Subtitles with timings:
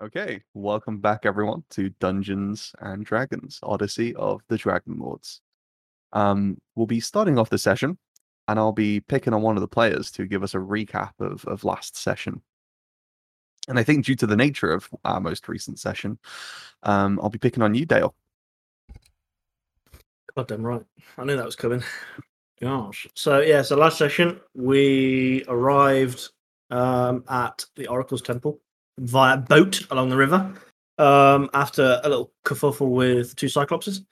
[0.00, 5.40] Okay, welcome back everyone to Dungeons and Dragons Odyssey of the Dragon Lords.
[6.12, 7.98] Um, we'll be starting off the session,
[8.46, 11.44] and I'll be picking on one of the players to give us a recap of,
[11.46, 12.40] of last session.
[13.66, 16.20] And I think due to the nature of our most recent session,
[16.84, 18.14] um, I'll be picking on you, Dale.
[20.36, 20.84] Goddamn right.
[21.16, 21.82] I knew that was coming.
[22.60, 23.08] Gosh.
[23.14, 26.28] So yeah, so last session we arrived
[26.70, 28.60] um, at the Oracle's Temple
[28.98, 30.54] via boat along the river
[30.98, 34.04] um, after a little kerfuffle with two Cyclopses.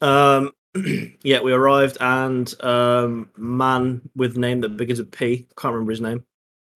[0.00, 0.52] Um,
[1.22, 5.46] yeah, we arrived and um, man with name that begins with P.
[5.56, 6.24] Can't remember his name.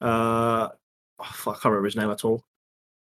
[0.00, 0.68] Uh,
[1.18, 2.44] oh, I can't remember his name at all.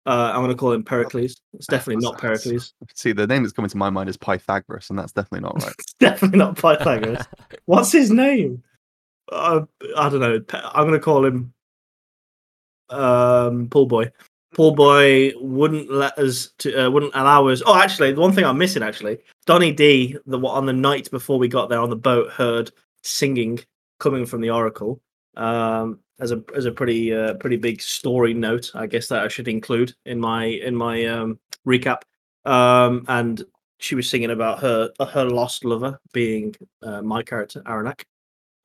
[0.06, 1.40] Uh, I'm going to call him Pericles.
[1.54, 2.74] It's definitely not Pericles.
[2.95, 5.74] See, the name that's coming to my mind is Pythagoras, and that's definitely not right.
[5.78, 7.26] it's definitely not Pythagoras.
[7.65, 8.62] What's his name?
[9.32, 9.62] Uh,
[9.96, 10.42] I don't know.
[10.52, 11.54] I'm going to call him
[12.91, 14.11] um, Pool Boy.
[14.55, 17.62] Pool Boy wouldn't let us to uh, wouldn't allow us.
[17.66, 21.38] Oh, actually, the one thing I'm missing actually, Donnie D, the on the night before
[21.38, 22.71] we got there on the boat, heard
[23.02, 23.60] singing
[23.99, 25.01] coming from the Oracle.
[25.37, 29.29] Um, as a as a pretty uh, pretty big story note, I guess that I
[29.29, 32.02] should include in my in my um, recap.
[32.45, 33.43] Um, and
[33.79, 38.04] she was singing about her her lost lover being uh, my character Aranak.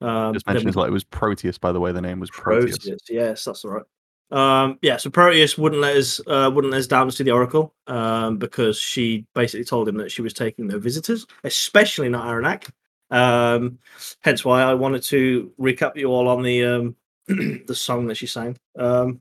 [0.00, 1.92] Um, Just mentions like it was Proteus, by the way.
[1.92, 2.78] The name was Proteus.
[2.78, 3.84] Proteus yes, that's all right.
[4.30, 7.32] Um, yeah, so Proteus wouldn't let us uh, wouldn't let us down to see the
[7.32, 12.26] Oracle um, because she basically told him that she was taking no visitors, especially not
[12.26, 12.70] Aranak.
[13.10, 13.78] Um,
[14.20, 18.26] hence why I wanted to recap you all on the um, the song that she
[18.26, 18.56] sang.
[18.78, 19.20] Um,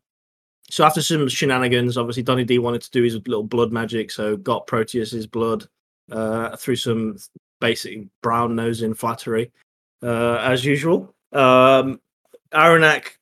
[0.70, 4.38] so after some shenanigans, obviously Donnie D wanted to do his little blood magic, so
[4.38, 5.68] got Proteus's blood
[6.12, 7.18] uh, through some
[7.60, 9.52] basic brown nosing flattery,
[10.04, 11.16] uh, as usual.
[11.34, 12.00] Um,
[12.54, 13.14] Aranak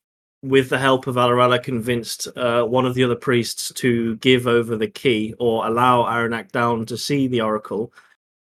[0.43, 4.75] with the help of Alarala, convinced uh, one of the other priests to give over
[4.75, 7.91] the key or allow Aranak down to see the oracle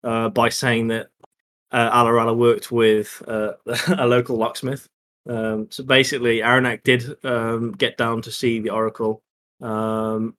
[0.03, 1.07] uh, by saying that
[1.71, 3.53] uh, Alarala worked with uh,
[3.97, 4.87] a local locksmith.
[5.27, 9.23] Um, so basically, Aranak did um, get down to see the oracle.
[9.61, 10.35] Um,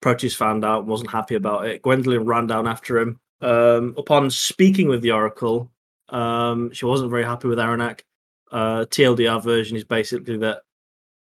[0.00, 1.82] Proteus found out, wasn't happy about it.
[1.82, 3.18] Gwendolyn ran down after him.
[3.40, 5.70] Um, upon speaking with the oracle,
[6.08, 8.00] um, she wasn't very happy with Aranak
[8.50, 10.62] uh, TLDR version is basically that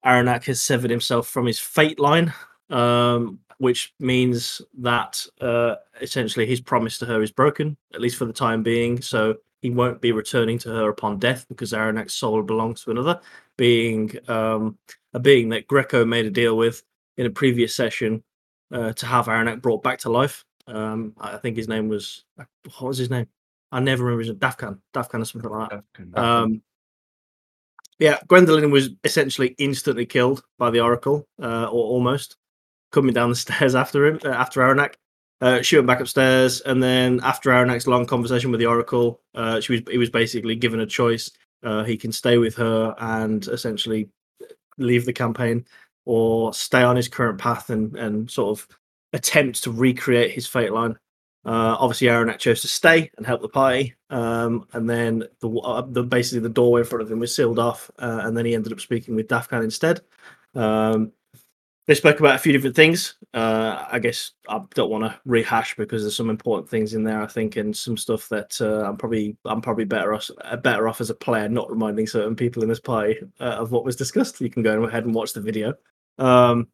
[0.04, 2.32] Aranak has severed himself from his fate line,
[2.70, 8.24] um, which means that uh, essentially his promise to her is broken, at least for
[8.24, 9.02] the time being.
[9.02, 13.20] So he won't be returning to her upon death because Aranak's soul belongs to another
[13.58, 14.78] being, um,
[15.12, 16.82] a being that Greco made a deal with
[17.18, 18.22] in a previous session
[18.72, 20.44] uh, to have Aranak brought back to life.
[20.66, 23.26] Um, I think his name was what was his name?
[23.72, 24.38] I never remember his name.
[24.38, 25.84] Dafkan, Dafkan or something like that.
[25.94, 26.18] Dafkan, Dafkan.
[26.18, 26.62] Um,
[28.00, 32.36] yeah, Gwendolyn was essentially instantly killed by the Oracle, uh, or almost
[32.92, 34.94] coming down the stairs after him, uh, after Aranak.
[35.42, 39.60] Uh, she went back upstairs, and then after Aranak's long conversation with the Oracle, uh,
[39.60, 41.30] she was he was basically given a choice.
[41.62, 44.08] Uh, he can stay with her and essentially
[44.78, 45.64] leave the campaign,
[46.04, 48.68] or stay on his current path and and sort of
[49.12, 50.96] attempt to recreate his fate line.
[51.44, 55.82] Uh, obviously, Aranak chose to stay and help the party, um, and then the, uh,
[55.88, 58.54] the, basically the doorway in front of him was sealed off, uh, and then he
[58.54, 60.02] ended up speaking with Dafkan instead.
[60.54, 61.12] Um,
[61.86, 63.14] they spoke about a few different things.
[63.34, 67.20] Uh, I guess I don't want to rehash because there's some important things in there,
[67.20, 70.30] I think, and some stuff that uh, I'm probably I'm probably better off
[70.62, 73.84] better off as a player not reminding certain people in this party uh, of what
[73.84, 74.40] was discussed.
[74.40, 75.74] You can go ahead and watch the video.
[76.18, 76.68] Um,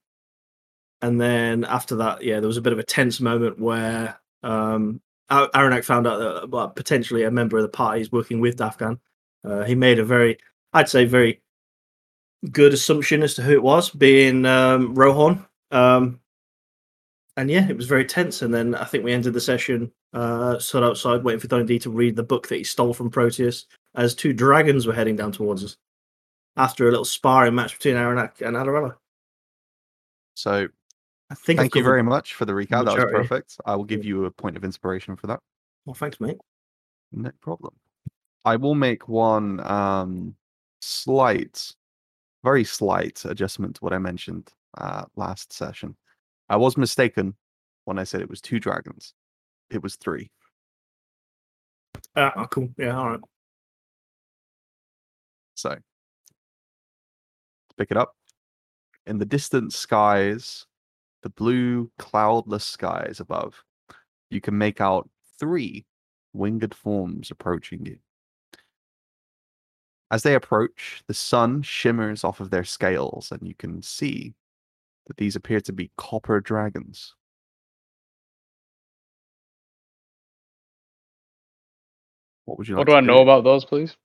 [1.00, 5.00] and then after that, yeah, there was a bit of a tense moment where um,
[5.30, 8.98] Aranak found out that well, potentially a member of the party is working with Dafkan.
[9.44, 10.38] Uh, he made a very,
[10.72, 11.42] I'd say, very
[12.52, 15.44] good assumption as to who it was, being um, Rohan.
[15.70, 16.20] Um,
[17.36, 18.42] and yeah, it was very tense.
[18.42, 21.78] And then I think we ended the session, uh, stood outside waiting for Donnie D
[21.80, 25.32] to read the book that he stole from Proteus as two dragons were heading down
[25.32, 25.76] towards us
[26.56, 28.96] after a little sparring match between Aranak and Alarella.
[30.34, 30.68] So
[31.30, 32.84] I think Thank you very much for the recap.
[32.84, 33.56] That was perfect.
[33.64, 35.40] I will give you a point of inspiration for that.
[35.84, 36.36] Well, thanks, mate.
[37.12, 37.74] No problem.
[38.44, 40.36] I will make one um,
[40.80, 41.72] slight,
[42.44, 45.96] very slight adjustment to what I mentioned uh, last session.
[46.48, 47.34] I was mistaken
[47.86, 49.14] when I said it was two dragons.
[49.70, 50.30] It was three.
[52.14, 52.68] Uh, oh, cool.
[52.78, 53.20] Yeah, all right.
[55.56, 55.76] So,
[57.76, 58.14] pick it up.
[59.06, 60.66] In the distant skies
[61.22, 63.62] the blue, cloudless skies above,
[64.30, 65.08] you can make out
[65.38, 65.86] three
[66.32, 67.98] winged forms approaching you.
[70.10, 74.34] As they approach, the sun shimmers off of their scales, and you can see
[75.06, 77.14] that these appear to be copper dragons.
[82.44, 83.96] What would you like What do to I know about those, please?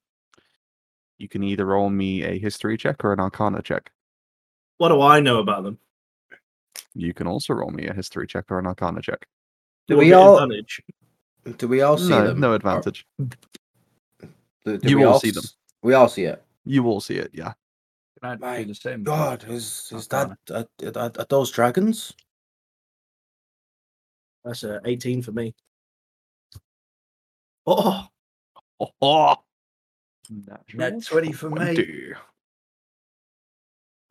[1.20, 3.92] You can either roll me a history check or an arcana check.
[4.80, 5.78] What do I know about them?
[6.94, 9.26] You can also roll me a history check or an arcana check.
[9.88, 10.82] Do we all advantage.
[11.58, 12.40] do we all see no, them?
[12.40, 13.06] no Or- advantage.
[13.20, 15.44] do- do You we all all see them.
[15.82, 16.44] We all see it.
[16.66, 17.54] You will see it, yeah.
[18.22, 19.04] Can I My do the same?
[19.04, 20.38] God, is is Arcana.
[20.48, 22.14] that uh, are, are, are those dragons?
[24.44, 25.56] That's a 18 for me.
[27.66, 28.08] Oh,
[28.80, 29.36] Oh, oh.
[30.74, 32.14] Net 20 for me.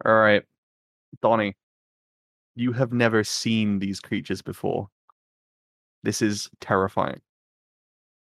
[0.05, 0.45] All right,
[1.21, 1.57] Donnie,
[2.55, 4.89] you have never seen these creatures before.
[6.03, 7.21] This is terrifying.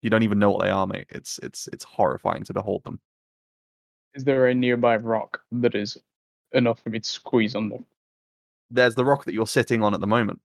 [0.03, 1.07] You don't even know what they are, mate.
[1.09, 3.01] It's it's it's horrifying to behold them.
[4.15, 5.97] Is there a nearby rock that is
[6.53, 7.79] enough for me to squeeze under?
[8.71, 10.41] There's the rock that you're sitting on at the moment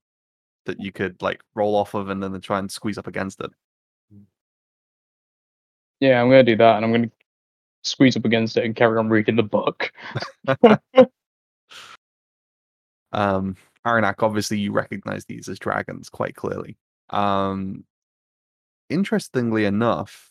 [0.65, 3.51] that you could like roll off of and then try and squeeze up against it.
[4.13, 4.24] Mm.
[6.00, 7.12] Yeah, I'm gonna do that, and I'm gonna
[7.83, 9.92] squeeze up against it and carry on reading the book.
[13.11, 16.77] Um, Aranak, obviously, you recognize these as dragons quite clearly.
[17.09, 17.83] Um,
[18.89, 20.29] interestingly enough,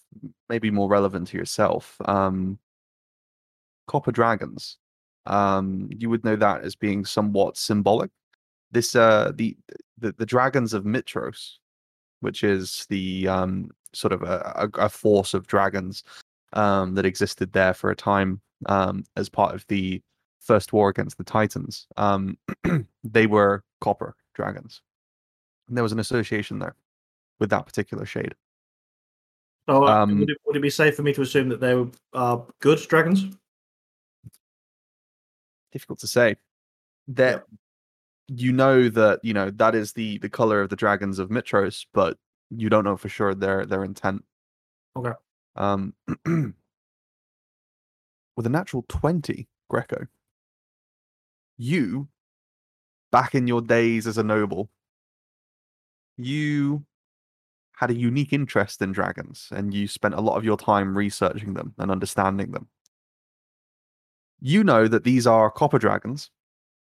[0.49, 2.59] maybe more relevant to yourself, um,
[3.87, 4.79] copper dragons.
[5.27, 8.11] Um, you would know that as being somewhat symbolic.
[8.71, 9.57] This, uh, the
[9.99, 11.55] the, the dragons of Mytros,
[12.21, 16.05] which is the um, sort of a, a, a force of dragons
[16.53, 20.01] um, that existed there for a time um, as part of the
[20.49, 22.39] first war against the Titans, um,
[23.05, 24.81] they were copper dragons.
[25.69, 26.75] And there was an association there
[27.39, 28.35] with that particular shade.
[29.69, 31.75] so uh, Um, would, it, would it be safe for me to assume that they
[31.75, 33.27] were uh, good dragons?
[35.71, 36.37] Difficult to say.
[37.09, 37.45] That
[38.29, 41.87] you know that you know that is the the color of the dragons of Mytros,
[41.93, 42.19] but
[42.51, 44.25] you don't know for sure their their intent.
[44.97, 45.13] Okay.
[45.57, 45.95] Um,
[48.37, 50.07] with a natural twenty, Greco,
[51.59, 52.09] you,
[53.13, 54.71] back in your days as a noble,
[56.17, 56.85] you
[57.77, 61.55] had a unique interest in dragons, and you spent a lot of your time researching
[61.55, 62.69] them and understanding them.
[64.41, 66.31] You know that these are copper dragons.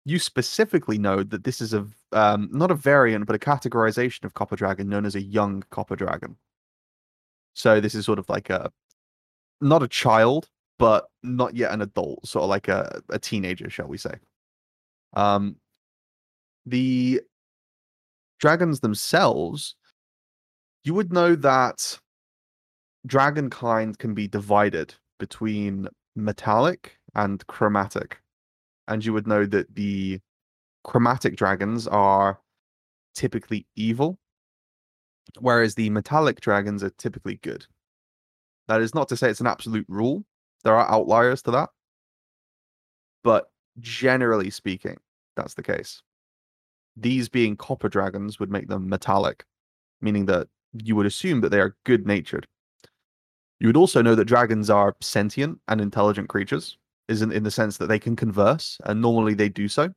[0.04, 4.34] You specifically know that this is a um, not a variant, but a categorization of
[4.34, 6.36] copper dragon known as a young copper dragon.
[7.54, 8.72] So this is sort of like a
[9.60, 10.48] not a child,
[10.78, 14.14] but not yet an adult, sort of like a, a teenager, shall we say.
[15.14, 15.56] Um,
[16.66, 17.22] the
[18.38, 19.74] dragons themselves,
[20.84, 21.98] you would know that
[23.06, 28.20] dragonkind can be divided between metallic and chromatic.
[28.86, 30.20] And you would know that the
[30.84, 32.40] chromatic dragons are
[33.14, 34.18] typically evil,
[35.40, 37.66] whereas the metallic dragons are typically good.
[38.68, 40.24] That is not to say it's an absolute rule.
[40.64, 41.70] There are outliers to that.
[43.24, 44.96] But generally speaking,
[45.36, 46.02] that's the case.
[46.96, 49.44] These being copper dragons would make them metallic,
[50.00, 52.46] meaning that you would assume that they are good natured.
[53.60, 56.78] You would also know that dragons are sentient and intelligent creatures,
[57.08, 59.92] isn't in the sense that they can converse, and normally they do so.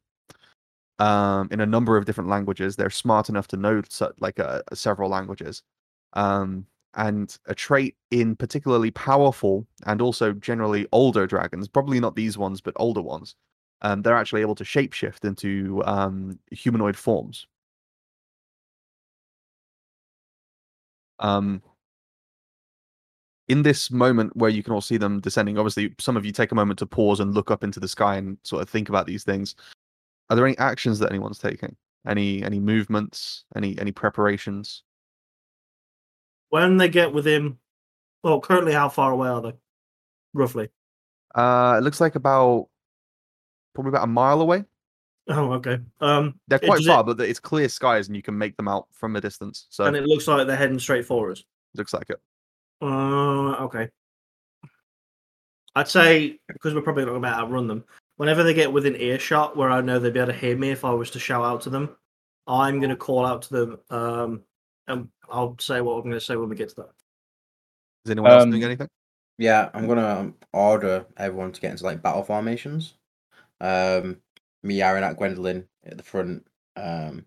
[0.99, 3.81] Um, in a number of different languages, they're smart enough to know
[4.19, 5.63] like uh, several languages.
[6.13, 12.37] Um, and a trait in particularly powerful and also generally older dragons, probably not these
[12.37, 13.35] ones, but older ones,
[13.81, 17.47] um, they're actually able to shapeshift into um, humanoid forms.
[21.19, 21.61] Um,
[23.47, 26.51] in this moment where you can all see them descending, obviously, some of you take
[26.51, 29.07] a moment to pause and look up into the sky and sort of think about
[29.07, 29.55] these things.
[30.29, 31.75] Are there any actions that anyone's taking?
[32.07, 33.43] Any any movements?
[33.55, 34.83] Any any preparations?
[36.49, 37.57] When they get within,
[38.23, 39.53] well, currently, how far away are they?
[40.33, 40.69] Roughly.
[41.35, 42.67] Uh, it looks like about
[43.73, 44.65] probably about a mile away.
[45.27, 45.79] Oh, okay.
[45.99, 48.67] Um, They're quite does far, it- but it's clear skies and you can make them
[48.67, 49.67] out from a distance.
[49.69, 51.43] So and it looks like they're heading straight for us.
[51.75, 52.19] looks like it.
[52.81, 53.89] Uh, okay.
[55.75, 57.85] I'd say because we're probably not going to outrun them.
[58.17, 60.83] Whenever they get within earshot, where I know they'd be able to hear me if
[60.83, 61.95] I was to shout out to them,
[62.45, 63.79] I'm going to call out to them.
[63.89, 64.41] Um,
[64.87, 66.89] and I'll say what I'm going to say when we get to that.
[68.05, 68.87] Is anyone else Um, doing anything?
[69.37, 72.95] Yeah, I'm gonna um, order everyone to get into like battle formations.
[73.61, 74.21] Um,
[74.63, 76.47] me, at Gwendolyn at the front.
[76.77, 77.25] Um,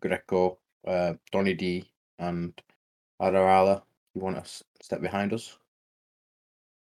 [0.00, 2.54] Greco, uh, Donnie D, and
[3.20, 3.82] Adarala.
[4.14, 4.50] You want to
[4.82, 5.58] step behind us?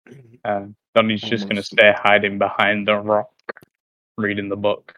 [0.44, 3.30] Uh, Donnie's just gonna stay hiding behind the rock,
[4.18, 4.94] reading the book.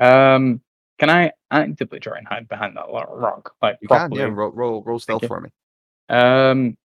[0.00, 0.60] Um,
[0.98, 3.54] can I actively try and hide behind that rock?
[3.62, 4.22] Like You properly?
[4.22, 4.34] can, yeah.
[4.34, 5.50] Roll, roll, roll stealth for me.
[6.08, 6.76] Um,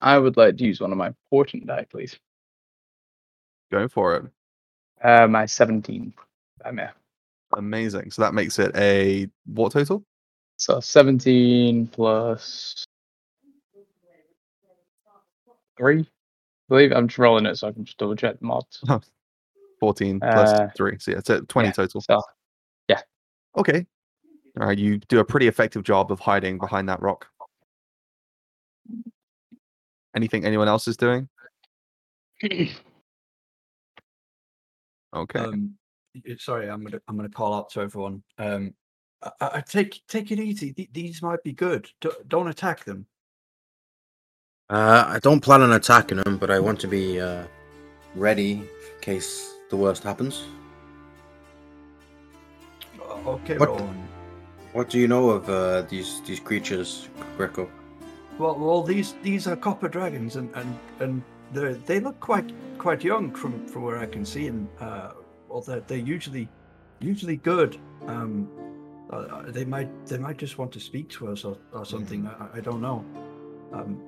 [0.00, 2.18] I would like to use one of my portent die, please.
[3.70, 4.24] Go for it.
[5.02, 6.12] Uh, my 17.
[6.64, 6.92] I'm here.
[7.56, 8.10] Amazing.
[8.10, 10.04] So that makes it a what total?
[10.56, 12.84] So 17 plus
[15.76, 16.00] three.
[16.00, 16.06] I
[16.68, 18.82] believe I'm just rolling it so I can just double check the mods.
[19.80, 20.98] 14 plus Uh, 3.
[20.98, 22.00] So yeah, it's a 20 yeah, total.
[22.00, 22.20] So
[23.56, 23.86] Okay.
[24.60, 24.78] All right.
[24.78, 27.26] You do a pretty effective job of hiding behind that rock.
[30.14, 31.28] Anything anyone else is doing?
[35.14, 35.38] Okay.
[35.40, 35.74] Um,
[36.38, 38.22] sorry, I'm gonna I'm gonna call out to everyone.
[38.38, 38.74] Um,
[39.22, 40.72] I, I I- take take it easy.
[40.72, 41.88] Th- These might be good.
[42.00, 43.06] D- don't attack them.
[44.70, 47.44] Uh, I don't plan on attacking them, but I want to be uh,
[48.14, 48.68] ready in
[49.00, 50.44] case the worst happens.
[53.26, 54.04] Okay, What- Rowan.
[54.74, 57.70] What do you know of uh, these these creatures, Greco?
[58.38, 63.04] Well, well, these these are copper dragons, and and and they they look quite quite
[63.04, 65.12] young from from where I can see, and uh,
[65.48, 66.48] well, they're they're usually
[67.00, 67.78] usually good.
[68.06, 68.48] Um,
[69.10, 72.26] uh, they might they might just want to speak to us or, or something.
[72.26, 73.04] I, I don't know.
[73.72, 74.00] Um,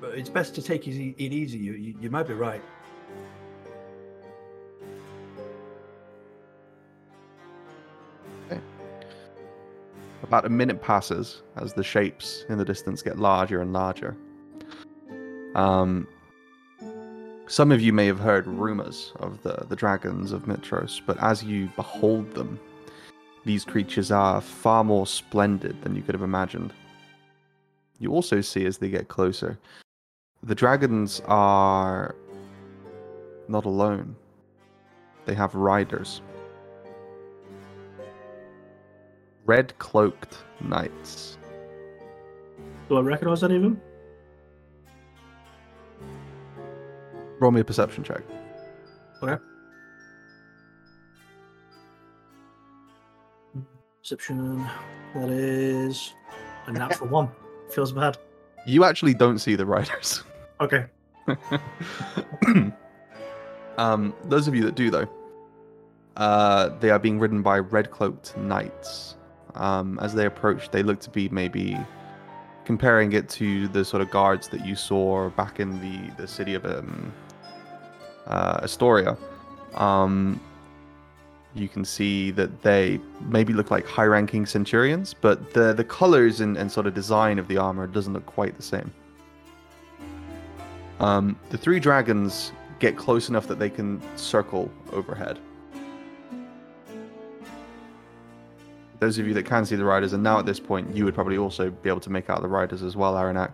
[0.00, 1.58] but it's best to take it, it easy.
[1.58, 2.62] You, you you might be right.
[10.22, 14.16] About a minute passes as the shapes in the distance get larger and larger.
[15.54, 16.08] Um,
[17.46, 21.44] some of you may have heard rumors of the, the dragons of Mytros, but as
[21.44, 22.58] you behold them,
[23.44, 26.72] these creatures are far more splendid than you could have imagined.
[27.98, 29.58] You also see as they get closer,
[30.42, 32.14] the dragons are
[33.48, 34.16] not alone,
[35.26, 36.22] they have riders.
[39.44, 41.36] Red cloaked knights.
[42.88, 43.80] Do I recognise any of them?
[47.40, 48.22] Roll me a perception check.
[49.22, 49.42] Okay.
[54.00, 54.66] Perception.
[55.14, 56.12] That is
[56.66, 57.30] a natural one.
[57.70, 58.18] Feels bad.
[58.66, 60.22] You actually don't see the riders.
[60.60, 60.86] Okay.
[63.76, 65.08] um, those of you that do, though,
[66.16, 69.16] uh, they are being ridden by red cloaked knights.
[69.54, 71.76] Um, as they approach, they look to be maybe
[72.64, 76.54] comparing it to the sort of guards that you saw back in the, the city
[76.54, 77.12] of um,
[78.26, 79.16] uh, Astoria.
[79.74, 80.40] Um,
[81.54, 86.40] you can see that they maybe look like high ranking centurions, but the, the colors
[86.40, 88.92] and, and sort of design of the armor doesn't look quite the same.
[91.00, 95.38] Um, the three dragons get close enough that they can circle overhead.
[99.00, 101.14] Those of you that can see the riders, and now at this point, you would
[101.14, 103.52] probably also be able to make out the riders as well, Aranak.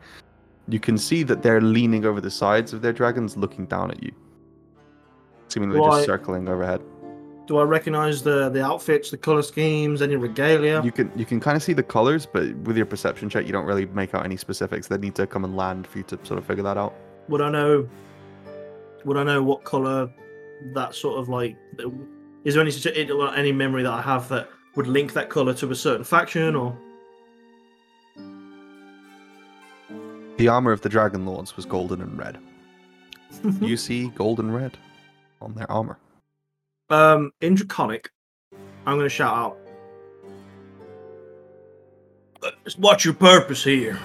[0.68, 4.02] You can see that they're leaning over the sides of their dragons, looking down at
[4.02, 4.12] you,
[5.50, 6.83] seemingly Why- just circling overhead.
[7.47, 10.80] Do I recognise the the outfits, the colour schemes, any regalia?
[10.85, 13.52] You can you can kind of see the colors, but with your perception check, you
[13.52, 14.87] don't really make out any specifics.
[14.87, 16.95] They need to come and land for you to sort of figure that out.
[17.28, 17.88] Would I know?
[19.04, 20.09] Would I know what colour
[20.75, 21.57] that sort of like?
[22.45, 25.71] Is there any such- any memory that I have that would link that colour to
[25.73, 26.76] a certain faction or?
[30.37, 32.38] The armor of the Dragon Lords was golden and red.
[33.61, 34.78] you see golden red
[35.40, 35.99] on their armor.
[36.90, 38.11] um, in Draconic,
[38.87, 39.56] I'm going to shout out.
[42.42, 43.99] "Uh, What's your purpose here?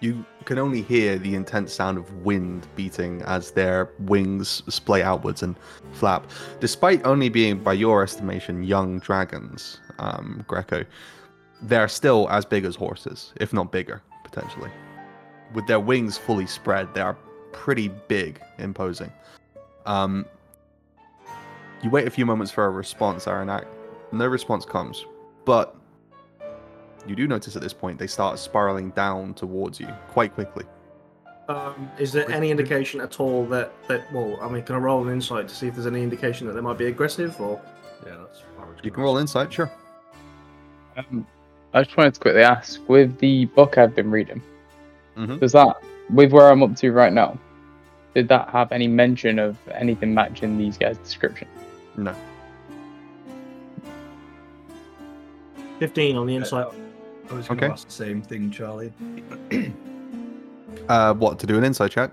[0.00, 5.42] You can only hear the intense sound of wind beating as their wings splay outwards
[5.42, 5.56] and
[5.92, 6.30] flap.
[6.60, 10.84] Despite only being, by your estimation, young dragons, um, Greco,
[11.62, 14.70] they're still as big as horses, if not bigger, potentially.
[15.54, 17.16] With their wings fully spread, they are
[17.52, 19.12] pretty big, imposing.
[19.86, 20.26] Um,
[21.82, 23.64] you wait a few moments for a response, Aranak.
[24.12, 25.04] No response comes,
[25.44, 25.74] but
[27.06, 30.64] you do notice at this point they start spiraling down towards you quite quickly.
[31.48, 35.06] Um, is there any indication at all that that well, I mean, can I roll
[35.06, 37.60] an insight to see if there's any indication that they might be aggressive or?
[38.06, 38.40] Yeah, that's.
[38.56, 39.22] what You can roll say.
[39.22, 39.70] insight, sure.
[40.96, 41.26] Um,
[41.72, 44.42] I just wanted to quickly ask with the book I've been reading,
[45.18, 45.40] Mhm.
[45.40, 45.76] does that,
[46.10, 47.36] with where I'm up to right now,
[48.14, 51.48] did that have any mention of anything matching these guys' description?
[51.96, 52.14] No.
[55.78, 56.66] Fifteen on the insight.
[57.30, 57.72] I was going to Okay.
[57.72, 58.92] ask the same thing, Charlie.
[60.88, 62.10] Uh, what to do an insight check?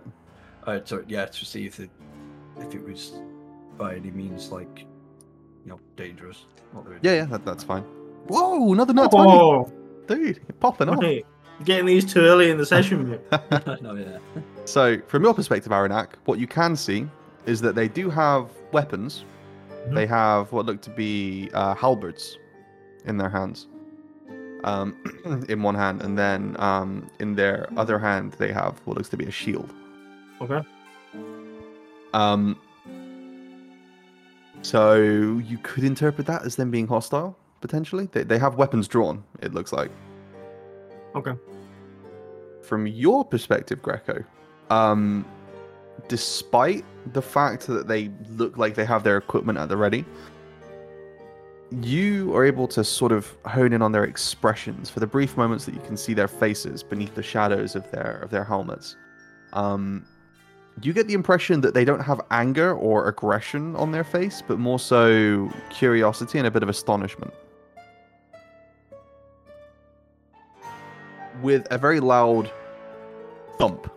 [0.66, 1.90] uh, so yeah, to see if it
[2.60, 3.14] if it was
[3.78, 4.80] by any means like
[5.64, 6.46] you know dangerous.
[7.02, 7.84] Yeah, yeah, that, that's fine.
[8.28, 9.72] Whoa, another nut twenty, Oh,
[10.08, 11.00] dude, you're popping off.
[11.58, 11.66] Right.
[11.66, 13.20] Getting these too early in the session.
[13.82, 14.18] no, yeah.
[14.66, 17.08] So, from your perspective, Aranak, what you can see
[17.46, 19.24] is that they do have weapons.
[19.88, 19.94] Mhm.
[19.96, 22.38] They have what look to be uh, halberds
[23.06, 23.68] in their hands,
[24.64, 24.96] um,
[25.50, 29.18] in one hand, and then um, in their other hand they have what looks to
[29.18, 29.72] be a shield.
[30.42, 30.62] Okay.
[32.14, 32.58] Um,
[34.62, 38.08] so you could interpret that as them being hostile potentially.
[38.12, 39.24] They they have weapons drawn.
[39.42, 39.92] It looks like.
[41.16, 41.34] Okay.
[42.62, 44.24] From your perspective, Greco,
[44.70, 45.26] um,
[46.08, 50.04] despite the fact that they look like they have their equipment at the ready,
[51.82, 55.66] you are able to sort of hone in on their expressions for the brief moments
[55.66, 58.98] that you can see their faces beneath the shadows of their of their helmets.
[59.54, 60.06] Um,
[60.82, 64.60] you get the impression that they don't have anger or aggression on their face, but
[64.60, 67.34] more so curiosity and a bit of astonishment.
[71.42, 72.52] With a very loud
[73.58, 73.92] thump,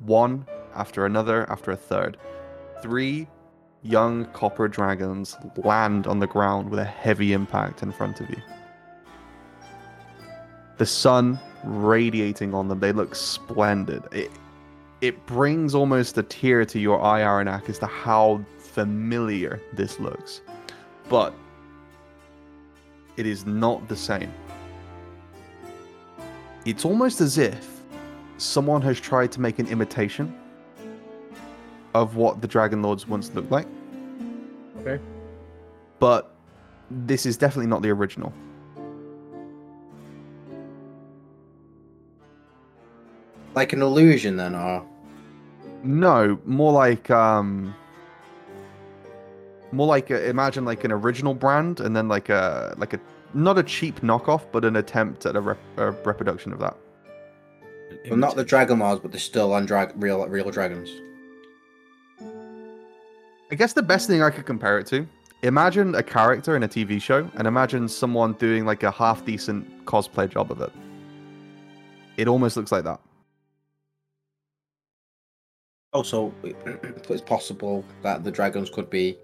[0.00, 2.16] one after another after a third,
[2.82, 3.28] three
[3.82, 8.40] young copper dragons land on the ground with a heavy impact in front of you.
[10.78, 14.02] The sun radiating on them, they look splendid.
[14.12, 14.30] It,
[15.00, 20.42] it brings almost a tear to your eye, Aranak, as to how familiar this looks.
[21.08, 21.34] But
[23.16, 24.32] it is not the same.
[26.66, 27.84] It's almost as if
[28.38, 30.34] someone has tried to make an imitation
[31.94, 33.68] of what the Dragon Lords once looked like.
[34.80, 35.00] Okay.
[36.00, 36.34] But
[36.90, 38.32] this is definitely not the original.
[43.54, 44.84] Like an illusion, then, or
[45.84, 47.74] No, more like um
[49.70, 53.00] more like a, imagine like an original brand and then like a like a
[53.36, 56.76] not a cheap knockoff but an attempt at a, rep, a reproduction of that.
[58.08, 60.90] well, not the Dragon Lords, but they're still on drag real real dragons.
[63.50, 65.06] I guess the best thing I could compare it to
[65.42, 69.84] imagine a character in a TV show and imagine someone doing like a half decent
[69.84, 70.72] cosplay job of it.
[72.16, 73.00] It almost looks like that.
[75.92, 79.16] Also, it's possible that the dragons could be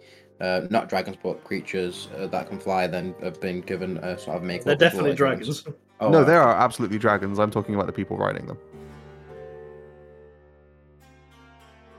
[0.42, 2.86] uh, not dragons, but creatures uh, that can fly.
[2.86, 4.64] Then have been given a sort of make.
[4.64, 5.64] They're definitely dragons.
[6.00, 6.26] Oh, no, right.
[6.26, 7.38] there are absolutely dragons.
[7.38, 8.58] I'm talking about the people riding them.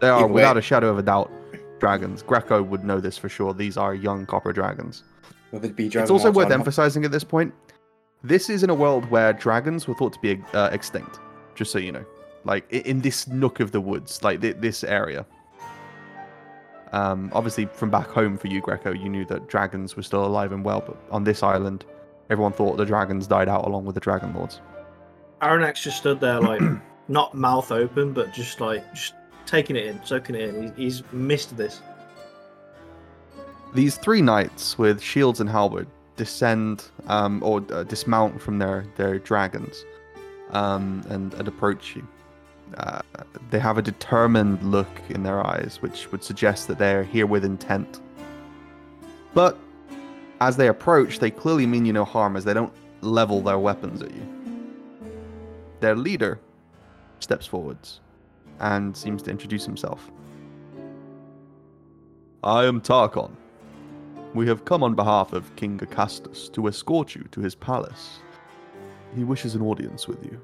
[0.02, 1.32] They are, Either way- without a shadow of a doubt,
[1.80, 2.22] dragons.
[2.22, 3.54] Greco would know this for sure.
[3.54, 5.04] These are young copper dragons.
[5.52, 6.60] Whether it be it's also worth not.
[6.60, 7.54] emphasizing at this point
[8.24, 11.20] this is in a world where dragons were thought to be uh, extinct,
[11.56, 12.06] just so you know.
[12.46, 15.26] Like, in this nook of the woods, like thi- this area.
[16.94, 20.52] Um, obviously, from back home for you, Greco, you knew that dragons were still alive
[20.52, 21.86] and well, but on this island,
[22.30, 24.62] everyone thought the dragons died out along with the dragon lords.
[25.42, 26.62] Aranak just stood there, like,
[27.08, 29.16] not mouth open, but just like, just
[29.48, 30.72] taking it in, soaking it in.
[30.76, 31.82] He- He's missed this.
[33.74, 39.18] These three knights with shields and halberd descend um, or uh, dismount from their, their
[39.18, 39.84] dragons
[40.52, 42.08] um, and, and approach you.
[42.78, 43.02] Uh,
[43.50, 47.46] they have a determined look in their eyes, which would suggest that they're here with
[47.46, 48.02] intent.
[49.34, 49.58] But
[50.42, 54.02] as they approach, they clearly mean you no harm as they don't level their weapons
[54.02, 54.28] at you.
[55.80, 56.40] Their leader
[57.20, 58.00] steps forwards
[58.60, 60.12] and seems to introduce himself.
[62.44, 63.32] I am Tarkon.
[64.34, 68.20] We have come on behalf of King Acastus to escort you to his palace.
[69.16, 70.42] He wishes an audience with you.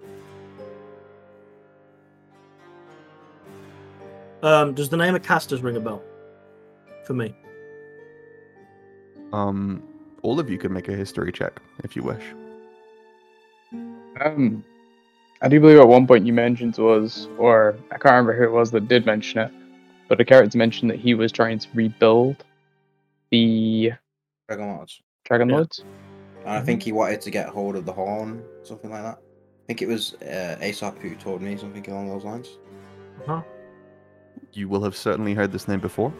[4.41, 6.02] Um, does the name Acastus ring a bell?
[7.06, 7.36] For me.
[9.34, 9.84] Um,
[10.21, 12.23] all of you can make a history check if you wish.
[14.21, 14.63] Um,
[15.41, 18.43] I do believe at one point you mentioned to us, or I can't remember who
[18.43, 19.52] it was that did mention it,
[20.08, 22.43] but a character mentioned that he was trying to rebuild
[23.32, 23.93] the
[24.47, 25.02] Dragon Lords.
[25.25, 25.56] Dragon Yeah.
[25.58, 25.84] Lords.
[26.45, 29.17] And I think he wanted to get hold of the horn, something like that.
[29.19, 32.58] I think it was uh, Aesop who told me something along those lines.
[33.25, 33.43] Huh?
[34.53, 36.13] You will have certainly heard this name before.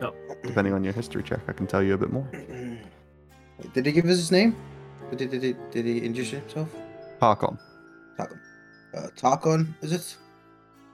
[0.00, 0.14] Yep.
[0.42, 2.28] Depending on your history check, I can tell you a bit more.
[3.74, 4.56] Did he give us his name?
[5.10, 6.74] Did he, did he, did he introduce himself?
[7.20, 7.58] Tarkon,
[8.18, 8.38] Tarkon.
[8.94, 10.16] Uh, Tarkon, is it?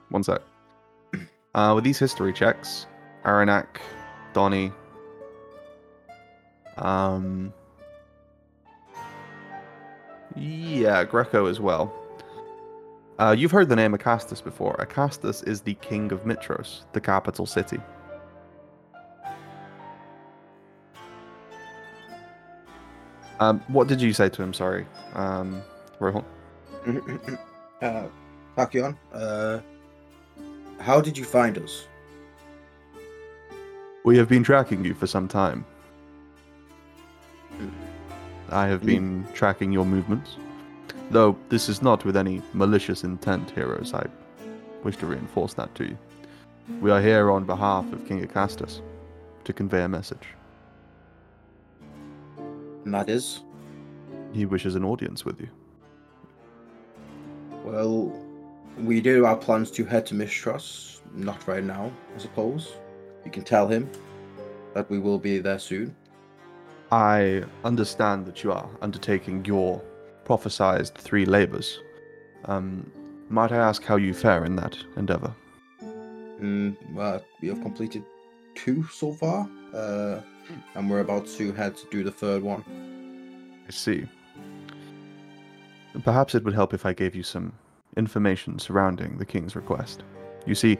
[0.09, 0.41] one sec.
[1.55, 2.85] Uh, with these history checks,
[3.25, 3.77] Aranak,
[4.33, 4.71] Donnie,
[6.77, 7.51] um,
[10.35, 11.93] yeah, Greco as well.
[13.19, 14.77] Uh, you've heard the name Acastus before.
[14.79, 17.77] Acastus is the king of Mytros, the capital city.
[23.41, 24.53] Um, what did you say to him?
[24.53, 25.61] Sorry, um,
[25.99, 26.23] Rohan.
[27.81, 28.07] uh,
[28.57, 29.59] Pakion, uh,
[30.79, 31.87] how did you find us?
[34.05, 35.65] We have been tracking you for some time.
[37.51, 37.69] Hmm.
[38.49, 38.87] I have hmm.
[38.87, 40.37] been tracking your movements.
[41.11, 43.93] Though this is not with any malicious intent, heroes.
[43.93, 44.05] I
[44.83, 45.97] wish to reinforce that to you.
[46.81, 48.81] We are here on behalf of King Acastus
[49.43, 50.27] to convey a message.
[52.85, 53.41] And that is,
[54.33, 55.49] He wishes an audience with you.
[57.63, 58.11] well,
[58.77, 61.01] we do have plans to head to Mistrust.
[61.13, 62.73] Not right now, I suppose.
[63.25, 63.89] You can tell him
[64.73, 65.95] that we will be there soon.
[66.91, 69.81] I understand that you are undertaking your
[70.29, 71.81] prophesized three labors.
[72.45, 72.91] Um,
[73.29, 75.33] might I ask how you fare in that endeavor?
[75.81, 78.03] Mm, well, we have completed
[78.53, 80.21] two so far, uh,
[80.75, 82.63] and we're about to head to do the third one.
[83.67, 84.05] I see.
[86.03, 87.51] Perhaps it would help if I gave you some
[87.97, 90.03] information surrounding the king's request.
[90.45, 90.77] You see,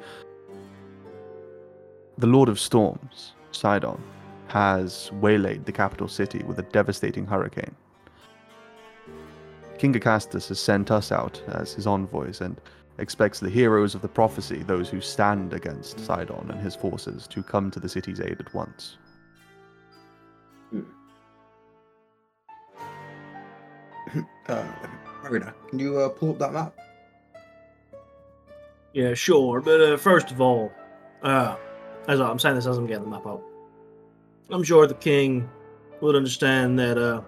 [2.19, 4.01] the Lord of Storms, Sydon,
[4.47, 7.75] has waylaid the capital city with a devastating hurricane.
[9.79, 12.59] King Acastus has sent us out as his envoys and
[12.97, 17.41] expects the heroes of the prophecy, those who stand against Sydon and his forces, to
[17.41, 18.97] come to the city's aid at once.
[24.47, 24.65] Uh,
[25.21, 26.73] Marina, can you uh, pull up that map?
[28.93, 29.61] Yeah, sure.
[29.61, 30.71] But uh, first of all,
[31.21, 31.55] uh,
[32.07, 33.43] as I'm saying this as I'm getting the map up,
[34.49, 35.47] I'm sure the king
[36.01, 37.21] would understand that uh,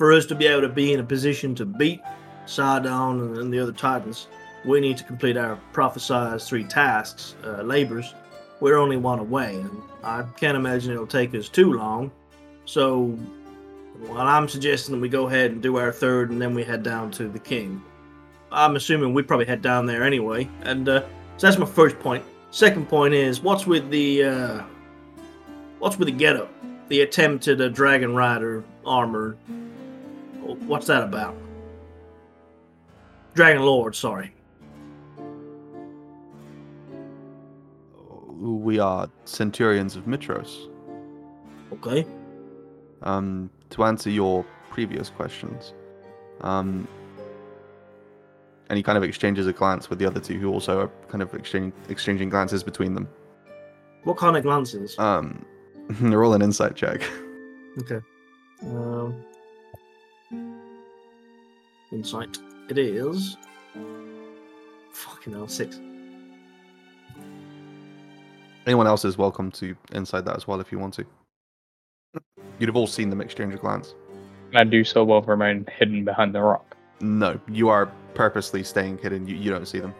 [0.00, 2.00] for us to be able to be in a position to beat
[2.46, 4.28] Sydon and, the other titans,
[4.64, 8.14] we need to complete our prophesized three tasks, uh, labors.
[8.60, 12.10] We're only one away, and I can't imagine it'll take us too long.
[12.64, 13.14] So,
[14.04, 16.82] well, I'm suggesting that we go ahead and do our third, and then we head
[16.82, 17.82] down to the king.
[18.50, 20.48] I'm assuming we probably head down there anyway.
[20.62, 21.02] And uh,
[21.36, 22.24] so that's my first point.
[22.52, 24.62] Second point is what's with the uh,
[25.78, 26.50] what's with the getup?
[26.88, 29.36] The attempted uh, dragon rider armor.
[30.66, 31.36] What's that about?
[33.34, 34.34] Dragon Lord, sorry.
[38.38, 40.68] We are centurions of Mytros.
[41.72, 42.06] Okay.
[43.02, 45.72] um, to answer your previous questions.
[46.42, 46.86] Um,
[48.68, 51.22] and he kind of exchanges a glance with the other two, who also are kind
[51.22, 53.08] of exchanging exchanging glances between them.
[54.04, 54.98] What kind of glances?
[54.98, 55.44] Um,
[55.88, 57.02] they're all an insight check.
[57.80, 58.00] Okay.
[58.62, 59.24] Um,
[61.92, 62.38] insight.
[62.68, 63.36] It is.
[64.92, 65.80] Fucking hell, six.
[68.66, 71.04] Anyone else is welcome to inside that as well if you want to.
[72.58, 73.94] You'd have all seen them exchange a glance.
[74.52, 76.76] And I do so while remain hidden behind the rock.
[77.00, 79.26] No, you are purposely staying hidden.
[79.26, 79.94] You, you don't see them.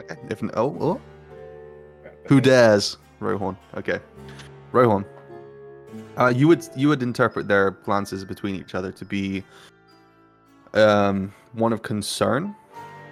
[0.00, 0.16] Okay.
[0.30, 1.00] If oh, oh
[2.26, 3.56] who dares, Rohorn?
[3.76, 4.00] Okay,
[4.72, 5.04] Rohorn.
[6.18, 9.42] Uh, you would you would interpret their glances between each other to be
[10.74, 12.54] um, one of concern,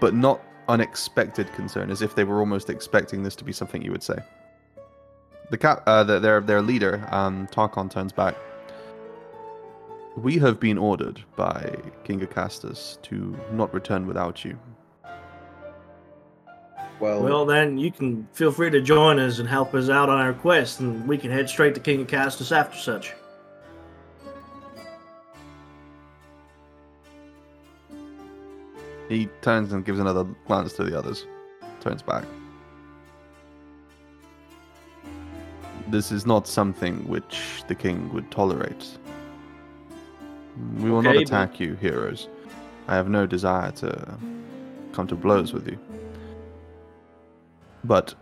[0.01, 3.90] but not unexpected concern, as if they were almost expecting this to be something you
[3.90, 4.16] would say.
[5.51, 8.35] The cap, uh, the, their their leader, um, Tarkon turns back.
[10.16, 14.59] We have been ordered by King Acastus to not return without you.
[17.01, 20.19] Well, Well, then you can feel free to join us and help us out on
[20.19, 23.13] our quest, and we can head straight to King Acastus after such.
[29.09, 31.27] He turns and gives another glance to the others.
[31.81, 32.25] Turns back.
[35.89, 38.87] This is not something which the king would tolerate.
[40.79, 42.29] We will not Okay, but- attack you, heroes.
[42.89, 44.19] I have no desire to
[44.93, 45.79] come to blows with you.
[47.85, 48.14] But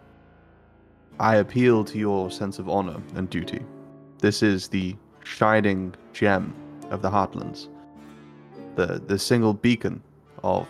[1.20, 3.62] I appeal to your sense of honor and duty.
[4.18, 6.55] This is the shining gem
[6.90, 7.68] of the Heartlands,
[8.75, 10.03] the, the single beacon
[10.42, 10.66] of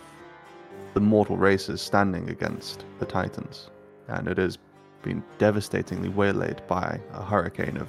[0.93, 3.69] the mortal races standing against the Titans.
[4.07, 4.57] And it has
[5.01, 7.87] been devastatingly waylaid by a hurricane of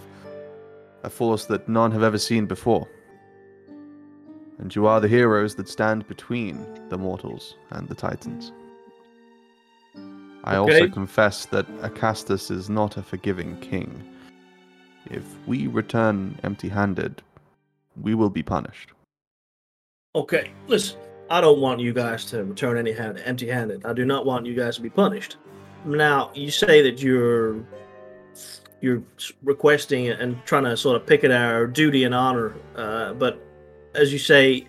[1.03, 2.89] a force that none have ever seen before.
[4.59, 8.53] And you are the heroes that stand between the mortals and the Titans.
[10.45, 14.03] I also confess that Acastus is not a forgiving king.
[15.07, 17.23] If we return empty handed,
[18.01, 18.93] we will be punished.
[20.15, 20.99] Okay, listen.
[21.31, 23.87] I don't want you guys to return any hand empty-handed.
[23.87, 25.37] I do not want you guys to be punished.
[25.87, 27.65] Now, you say that you're
[28.81, 29.03] you're
[29.43, 32.55] requesting and trying to sort of pick it our duty and honor.
[32.77, 33.43] Uh, but
[33.95, 34.69] as you say,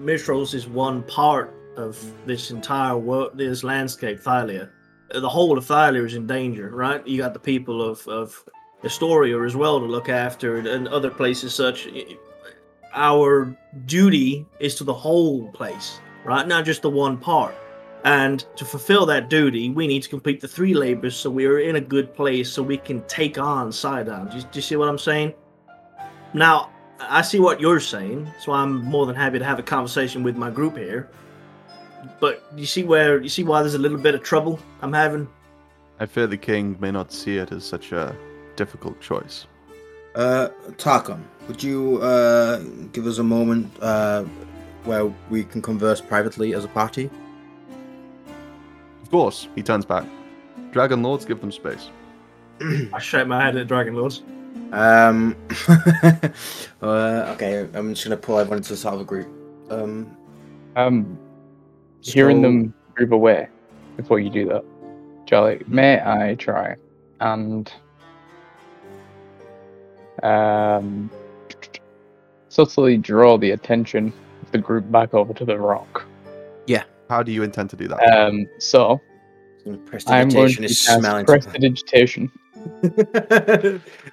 [0.00, 4.70] Mistros is one part of this entire world, this landscape, Thylea.
[5.14, 7.06] The whole of Thylea is in danger, right?
[7.06, 8.44] You got the people of of
[8.84, 11.88] Astoria as well to look after, and- and other places such.
[12.94, 16.46] Our duty is to the whole place, right?
[16.46, 17.54] Not just the one part.
[18.04, 21.58] And to fulfill that duty, we need to complete the three labors so we are
[21.58, 24.28] in a good place so we can take on Sydon.
[24.28, 25.34] Do you, do you see what I'm saying?
[26.32, 30.22] Now, I see what you're saying, so I'm more than happy to have a conversation
[30.22, 31.10] with my group here.
[32.20, 35.28] But you see where you see why there's a little bit of trouble I'm having?
[35.98, 38.14] I fear the king may not see it as such a
[38.56, 39.46] difficult choice.
[40.14, 42.58] Uh, Tarkon, would you uh,
[42.92, 44.24] give us a moment uh,
[44.84, 47.10] where we can converse privately as a party?
[49.02, 50.06] Of course, he turns back.
[50.72, 51.90] Dragon Lords give them space.
[52.60, 54.22] I shake my head at Dragon Lords.
[54.72, 55.36] Um.
[56.82, 59.28] uh, okay, I'm just gonna pull everyone into sort of a group.
[59.70, 60.16] Um.
[60.74, 61.18] Um,
[62.12, 63.48] hearing them move away
[63.96, 64.64] before you do that,
[65.26, 66.76] Jolly, may I try
[67.20, 67.72] and
[70.22, 71.10] um,
[72.48, 76.06] subtly draw the attention of the group back over to the rock?
[76.66, 76.84] Yeah.
[77.08, 78.02] How do you intend to do that?
[78.02, 79.00] Um, so
[79.66, 81.26] I'm going Prestidigitation to is cast smelling.
[81.26, 82.30] prestidigitation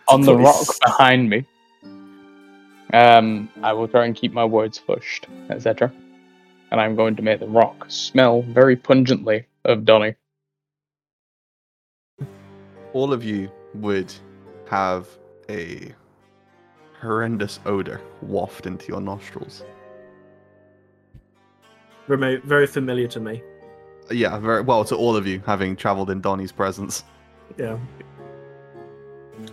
[0.07, 1.45] on the rock behind me.
[2.93, 5.91] Um, I will try and keep my words hushed, etc.
[6.73, 10.15] And I'm going to make the rock smell very pungently of Donnie.
[12.93, 14.11] All of you would
[14.71, 15.07] have
[15.51, 15.93] a
[16.99, 19.63] horrendous odor waft into your nostrils.
[22.07, 23.43] Very, very familiar to me.
[24.09, 27.03] Yeah, very well to all of you, having travelled in Donnie's presence.
[27.55, 27.77] Yeah.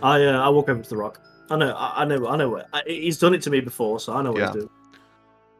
[0.01, 1.21] I uh, I walk over to the rock.
[1.51, 3.99] I know, I, I know, I know what I, he's done it to me before,
[3.99, 4.47] so I know what Yeah.
[4.47, 4.69] he's doing.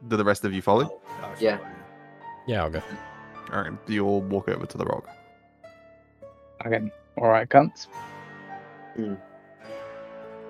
[0.08, 1.00] Do the rest of you follow?
[1.40, 1.60] Yeah.
[2.48, 2.82] Yeah, I'll go.
[3.52, 5.08] All right, you all walk over to the rock.
[6.62, 7.88] Again, alright, cunts.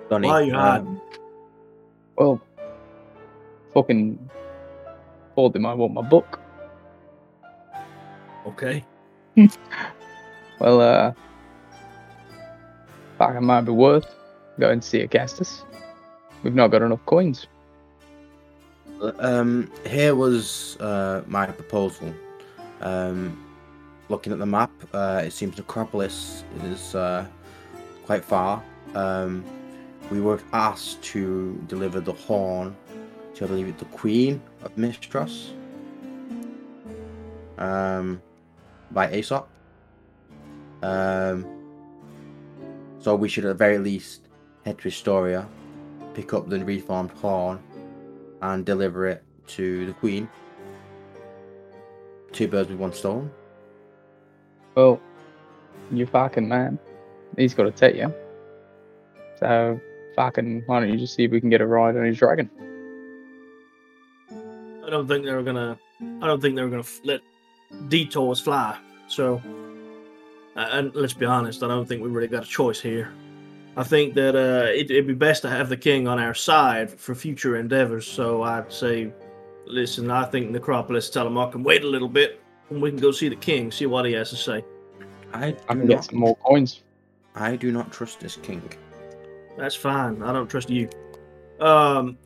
[0.08, 1.00] Donnie, Why are you um, hiding?
[2.16, 2.40] Well,
[3.74, 4.30] fucking
[5.34, 6.40] told him I want my book.
[8.46, 8.84] Okay.
[10.60, 11.12] Well, uh,
[13.18, 14.06] fuck, it might be worth
[14.60, 15.64] going to see Augustus.
[16.44, 17.48] We've not got enough coins.
[19.02, 22.14] Um, here was uh, my proposal.
[22.80, 23.44] Um,
[24.08, 27.26] looking at the map, uh, it seems Necropolis is uh,
[28.04, 28.62] quite far.
[28.94, 29.44] Um,
[30.10, 32.76] we were asked to deliver the horn
[33.34, 35.50] to, I believe, it the Queen of Mistros.
[37.58, 38.22] Um,
[38.92, 39.48] by Aesop.
[40.82, 41.46] Um,
[43.00, 44.28] so we should at the very least
[44.64, 45.48] head to Estoria,
[46.14, 47.60] pick up the reformed horn,
[48.42, 50.28] and deliver it to the Queen.
[52.32, 53.30] Two birds with one stone.
[54.74, 55.00] Well,
[55.90, 56.78] you fucking man.
[57.36, 58.12] He's got to take you.
[59.38, 59.80] So,
[60.16, 62.50] fucking, why don't you just see if we can get a ride on his dragon?
[64.84, 65.78] I don't think they were gonna.
[66.20, 67.20] I don't think they were gonna f- let
[67.88, 68.78] detours fly.
[69.08, 69.40] So,
[70.56, 73.12] uh, and let's be honest, I don't think we really got a choice here.
[73.76, 76.90] I think that uh, it, it'd be best to have the king on our side
[76.90, 78.06] for future endeavors.
[78.06, 79.12] So I'd say,
[79.66, 83.28] listen, I think Necropolis Telemark can wait a little bit, and we can go see
[83.28, 84.64] the king, see what he has to say.
[85.32, 86.04] I I do not.
[86.04, 86.82] some more coins.
[87.34, 88.62] I do not trust this king.
[89.56, 90.22] That's fine.
[90.22, 90.90] I don't trust you.
[91.60, 92.18] Um,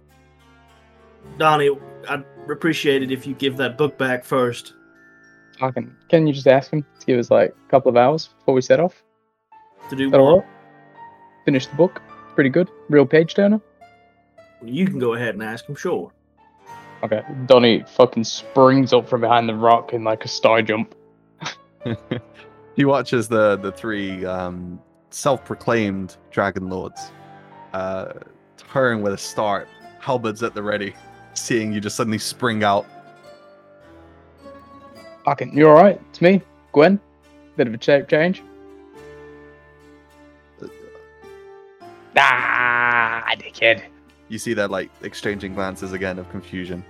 [1.39, 1.71] Donnie,
[2.09, 4.75] I'd appreciate it if you give that book back first.
[5.59, 8.29] Fucking, can Can you just ask him to give us like a couple of hours
[8.39, 9.03] before we set off?
[9.91, 10.45] To do Is that what?
[11.47, 11.55] Alright?
[11.55, 12.03] Finish the book.
[12.35, 12.71] Pretty good.
[12.89, 13.61] Real page turner.
[14.63, 16.13] You can go ahead and ask him, sure.
[17.03, 17.23] Okay.
[17.47, 20.95] Donnie fucking springs up from behind the rock in like a star jump.
[22.77, 24.81] he watches the the three um,
[25.11, 27.13] self-proclaimed dragon lords
[27.73, 28.13] uh,
[28.57, 29.69] turn with a start,
[30.01, 30.95] halberds at the ready,
[31.35, 32.87] seeing you just suddenly spring out.
[35.25, 36.01] Fucking, you alright?
[36.11, 36.41] It's me,
[36.73, 37.01] Gwen.
[37.57, 38.43] Bit of a shape change.
[42.17, 43.83] Ah, dickhead.
[44.29, 46.85] You see that like exchanging glances again of confusion.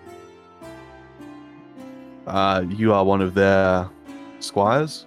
[2.26, 3.88] Uh, you are one of their
[4.40, 5.06] squires.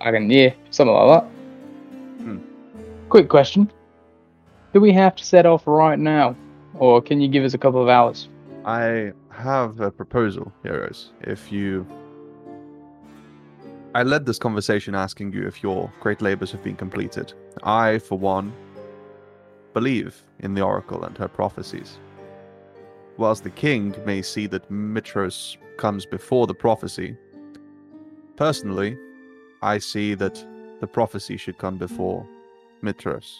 [0.00, 1.28] I can, yeah, something like that.
[2.22, 2.38] Hmm.
[3.08, 3.70] Quick question.
[4.72, 6.36] Do we have to set off right now?
[6.74, 8.28] Or can you give us a couple of hours?
[8.64, 11.12] I have a proposal, heroes.
[11.22, 11.86] If you
[13.94, 17.34] I led this conversation asking you if your great labors have been completed.
[17.62, 18.50] I, for one,
[19.72, 21.98] believe in the oracle and her prophecies.
[23.16, 27.16] Whilst the king may see that Mytros comes before the prophecy,
[28.36, 28.96] personally,
[29.62, 30.44] I see that
[30.80, 32.26] the prophecy should come before
[32.82, 33.38] Mytros.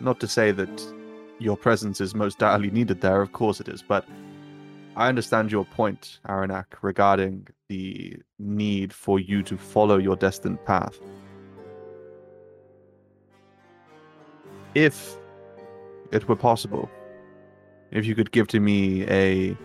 [0.00, 0.94] Not to say that
[1.38, 4.06] your presence is most direly needed there, of course it is, but
[4.96, 10.98] I understand your point, Aranak, regarding the need for you to follow your destined path.
[14.76, 15.16] If
[16.12, 16.90] it were possible,
[17.92, 19.56] if you could give to me a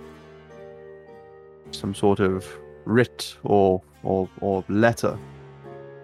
[1.71, 2.47] some sort of
[2.85, 5.17] writ or or, or letter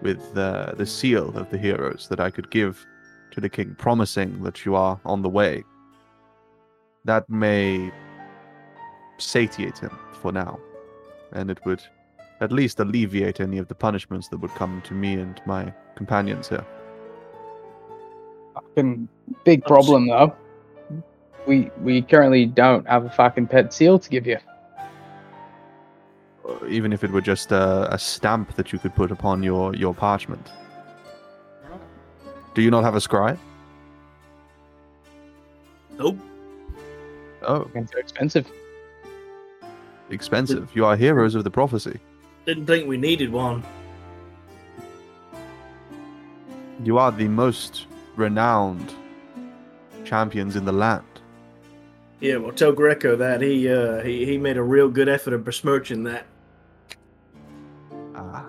[0.02, 2.84] with uh, the seal of the heroes that I could give
[3.30, 5.64] to the king, promising that you are on the way,
[7.06, 7.90] that may
[9.16, 10.60] satiate him for now,
[11.32, 11.80] and it would
[12.42, 16.50] at least alleviate any of the punishments that would come to me and my companions
[16.50, 16.66] here.
[18.74, 19.08] Fucking
[19.44, 20.34] big problem though.
[21.46, 24.38] We we currently don't have a fucking pet seal to give you.
[26.46, 29.74] Uh, Even if it were just a, a stamp that you could put upon your,
[29.74, 30.50] your parchment.
[32.54, 33.38] Do you not have a scribe?
[35.98, 36.18] Nope.
[37.42, 38.50] Oh, Fucking too expensive.
[40.10, 40.70] expensive.
[40.74, 41.98] You are heroes of the prophecy.
[42.46, 43.62] Didn't think we needed one.
[46.82, 47.86] You are the most
[48.18, 48.94] renowned
[50.04, 51.04] champions in the land.
[52.20, 55.44] Yeah, well, tell Greco that he uh, he he made a real good effort of
[55.44, 56.26] besmirching that.
[58.14, 58.44] Ah.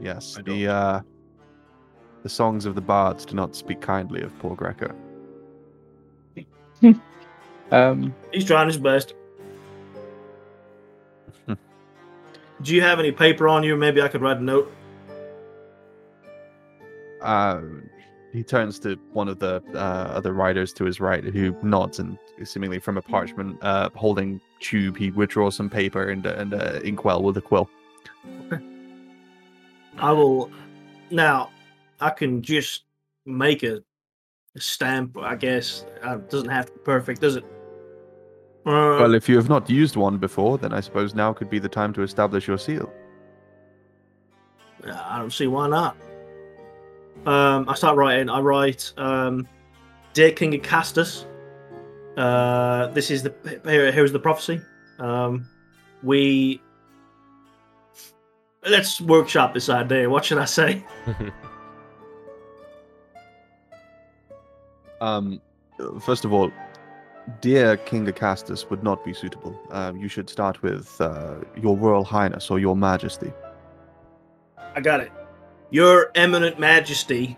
[0.00, 1.00] Yes, the uh,
[2.22, 4.94] the songs of the bards do not speak kindly of poor Greco.
[7.72, 9.14] Um, He's trying his best.
[11.48, 11.56] Do
[12.74, 13.76] you have any paper on you?
[13.76, 14.70] Maybe I could write a note.
[17.22, 17.62] Uh,
[18.32, 22.18] he turns to one of the uh, other riders to his right, who nods and
[22.44, 26.80] seemingly from a parchment uh, holding tube, he withdraws some paper and uh, and uh,
[26.82, 27.68] inkwell with a quill.
[29.98, 30.50] I will.
[31.10, 31.50] Now,
[32.00, 32.84] I can just
[33.26, 33.82] make a,
[34.56, 35.18] stamp.
[35.18, 37.44] I guess uh, it doesn't have to be perfect, does it?
[38.64, 41.58] Uh, Well, if you have not used one before, then I suppose now could be
[41.58, 42.92] the time to establish your seal.
[44.86, 45.96] I don't see why not.
[47.26, 48.28] Um, I start writing.
[48.28, 49.46] I write, um,
[50.12, 51.24] "Dear King of Castus,
[52.16, 53.32] uh, this is the
[53.64, 54.60] here, here's the prophecy.
[54.98, 55.46] Um,
[56.02, 56.60] we
[58.68, 60.08] let's workshop this idea.
[60.08, 60.84] What should I say?
[65.02, 65.40] Um,
[66.00, 66.52] first of all,
[67.40, 69.60] dear King Acastus would not be suitable.
[69.72, 73.32] Um, you should start with uh, Your Royal Highness or Your Majesty.
[74.76, 75.10] I got it.
[75.72, 77.36] Your Eminent Majesty.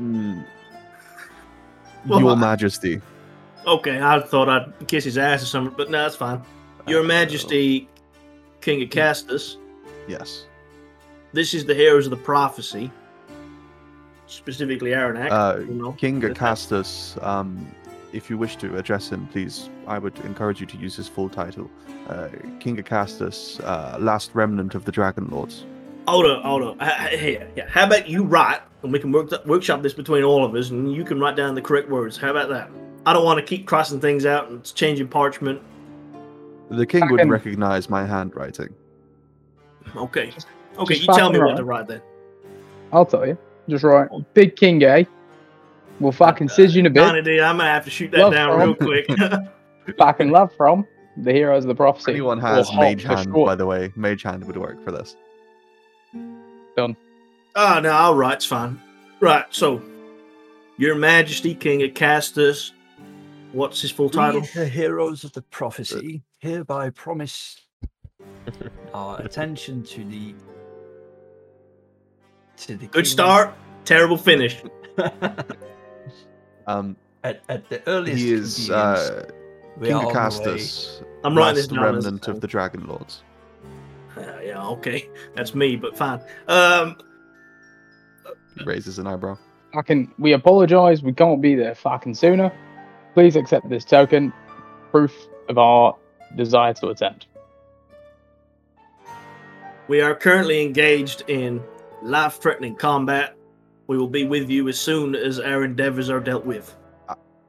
[0.00, 0.44] Mm.
[2.06, 3.00] Well, Your I- Majesty.
[3.66, 6.40] Okay, I thought I'd kiss his ass or something, but no, that's fine.
[6.86, 7.86] Your Uh, Majesty,
[8.62, 9.58] King of Castus.
[10.08, 10.46] Yes.
[11.34, 12.90] This is the heroes of the prophecy,
[14.26, 15.30] specifically Aranak.
[15.30, 15.92] Uh, you know.
[15.92, 17.66] King of Acastus, um,
[18.14, 21.28] if you wish to address him, please, I would encourage you to use his full
[21.28, 21.68] title.
[22.08, 25.66] Uh, King Acastus, uh, last remnant of the Dragon Lords.
[26.08, 26.76] Hold up, hold up.
[26.82, 27.68] H- h- Here, yeah.
[27.68, 30.92] How about you write, and we can work workshop this between all of us, and
[30.94, 32.16] you can write down the correct words.
[32.16, 32.70] How about that?
[33.04, 35.60] I don't want to keep crossing things out and changing parchment.
[36.70, 38.74] The king would Fucking- recognize my handwriting.
[39.96, 40.32] Okay,
[40.78, 40.94] okay.
[40.94, 42.00] just You tell me fucking what to write then.
[42.92, 43.36] I'll tell you.
[43.68, 45.04] Just write Big King, eh?
[46.00, 47.00] We'll fucking sizz you in a bit.
[47.00, 49.96] Donnie I'm gonna have to shoot that Love down from- real quick.
[49.98, 50.86] fucking love from
[51.18, 52.12] the heroes of the prophecy.
[52.12, 53.46] Anyone has Mage Hand, short.
[53.46, 53.92] by the way.
[53.96, 55.16] Mage Hand would work for this.
[56.78, 58.80] Oh no, all right, it's fine.
[59.20, 59.82] Right, so
[60.76, 62.72] Your Majesty, King of Castus.
[63.52, 64.42] What's his full title?
[64.42, 67.60] We, the heroes of the prophecy, hereby promise
[68.94, 70.34] our attention to the
[72.58, 73.54] to the Good kingdom start,
[73.84, 74.62] terrible finish.
[76.68, 79.26] Um, at, at the earliest he is uh,
[79.82, 80.12] King are on.
[80.12, 81.94] Acastus, I'm writing this last down.
[81.94, 83.22] remnant of the Dragon Lords.
[84.18, 86.20] Uh, yeah, okay, that's me, but fine.
[86.48, 86.96] Um,
[88.56, 89.38] He raises an eyebrow.
[89.72, 91.02] Fucking, we apologise.
[91.02, 92.50] We can't be there fucking sooner.
[93.14, 94.32] Please accept this token,
[94.90, 95.14] proof
[95.48, 95.96] of our
[96.36, 97.26] desire to attend.
[99.88, 101.62] we are currently engaged in
[102.02, 103.34] life-threatening combat.
[103.86, 106.76] We will be with you as soon as our endeavors are dealt with.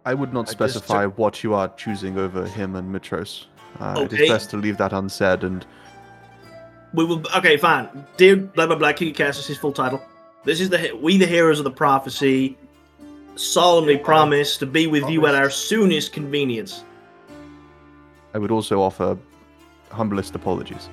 [0.06, 3.46] I would not I just specify what you are choosing over him and Mytros.
[3.80, 4.24] Uh, Okay.
[4.24, 5.66] is best to leave that unsaid and
[6.94, 7.24] We will.
[7.38, 8.06] Okay, fine.
[8.18, 8.94] Dear blah blah blah.
[8.94, 10.02] King Cass is his full title.
[10.44, 12.58] This is the we the heroes of the prophecy.
[13.36, 16.84] Solemnly uh, promise to be with you at our soonest convenience.
[18.34, 19.18] I would also offer
[19.92, 20.90] humblest apologies.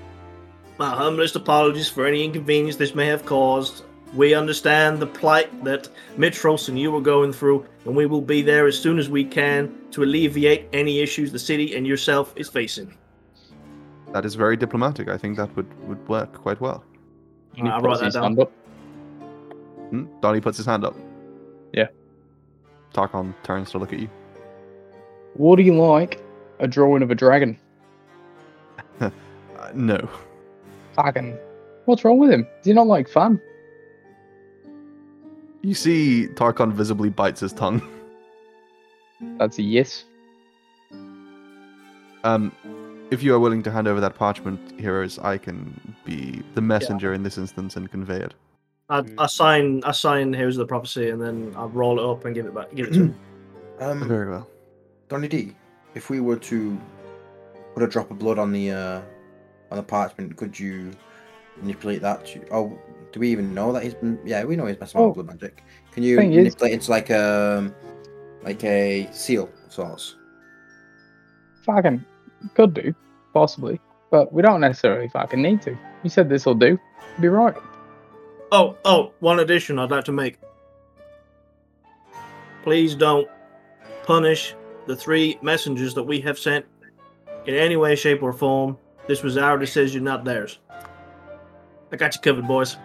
[0.78, 3.82] My humblest apologies for any inconvenience this may have caused.
[4.14, 8.42] We understand the plight that Mytros and you are going through, and we will be
[8.42, 12.48] there as soon as we can to alleviate any issues the city and yourself is
[12.48, 12.94] facing.
[14.12, 15.08] That is very diplomatic.
[15.08, 16.84] I think that would, would work quite well.
[17.56, 18.22] And he I'll write that his down.
[18.22, 18.52] hand up.
[19.90, 20.06] Hmm?
[20.20, 20.96] Donnie puts his hand up.
[21.72, 21.88] Yeah.
[22.94, 24.08] Tarkon turns to look at you.
[25.34, 26.22] What do you like?
[26.60, 27.58] A drawing of a dragon.
[29.58, 30.08] Uh, no.
[30.94, 31.36] Fucking.
[31.86, 32.46] What's wrong with him?
[32.62, 33.40] Do you not like fun?
[35.62, 37.82] You see Tarkon visibly bites his tongue.
[39.38, 40.04] That's a yes.
[42.22, 42.52] Um,
[43.10, 47.12] if you are willing to hand over that parchment, heroes, I can be the messenger
[47.14, 48.34] in this instance and convey it.
[48.88, 52.24] I, I sign I sign Heroes of the Prophecy and then I roll it up
[52.24, 53.14] and give it back give it to him.
[53.78, 54.48] Um, Very well.
[55.10, 55.54] Donnie D,
[55.94, 56.80] if we were to
[57.74, 59.02] put a drop of blood on the uh,
[59.70, 60.92] on the parchment, could you
[61.60, 62.24] manipulate that?
[62.26, 62.78] To, oh,
[63.12, 64.18] do we even know that he's been?
[64.24, 65.08] Yeah, we know he's messing Oh.
[65.08, 65.62] with blood magic.
[65.92, 67.70] Can you Thing is- manipulate into like a
[68.42, 70.16] like a seal of sorts?
[71.66, 72.02] Fucking.
[72.54, 72.94] Could do.
[73.32, 73.80] Possibly.
[74.10, 75.76] But we don't necessarily fucking need to.
[76.02, 76.78] You said this will do.
[77.20, 77.54] Be right.
[78.52, 80.38] Oh, oh, one addition I'd like to make.
[82.62, 83.28] Please don't
[84.04, 84.54] punish
[84.86, 86.64] the three messengers that we have sent
[87.46, 88.78] in any way, shape, or form.
[89.06, 90.58] This was our decision, not theirs.
[91.92, 92.76] I got you covered, boys.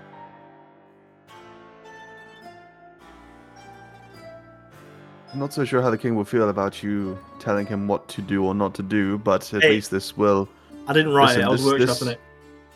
[5.33, 8.21] I'm not so sure how the king will feel about you telling him what to
[8.21, 9.69] do or not to do, but at Hey.
[9.71, 10.47] least this will
[10.87, 11.45] I didn't write Listen, it.
[11.45, 12.19] I was this- workshopping this- it.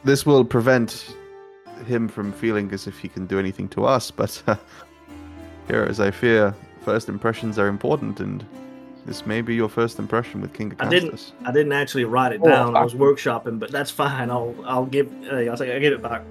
[0.03, 1.16] this will prevent
[1.86, 4.10] him from feeling as if he can do anything to us.
[4.12, 4.56] But uh,
[5.68, 6.53] heroes, I fear
[6.84, 8.45] first impressions are important, and
[9.06, 12.41] this may be your first impression with King I didn't- I didn't actually write it
[12.43, 12.78] Oh, down.
[12.78, 13.01] I was fuck.
[13.01, 14.30] workshopping, but that's fine.
[14.32, 16.22] I'll I'll give hey, I'll, take, I'll give it back.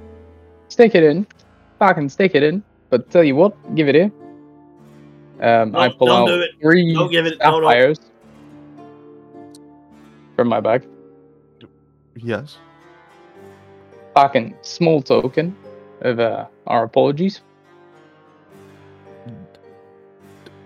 [0.68, 1.26] Stick it in.
[1.80, 2.62] Fucking stick it in.
[2.88, 4.10] But tell you what, give it here.
[5.44, 6.52] Um, I pull don't out do it.
[6.58, 7.38] three Don't give it.
[7.38, 7.94] No, no.
[10.36, 10.86] from my bag.
[12.16, 12.56] Yes.
[14.14, 15.54] Fucking small token
[16.00, 17.42] of uh, our apologies.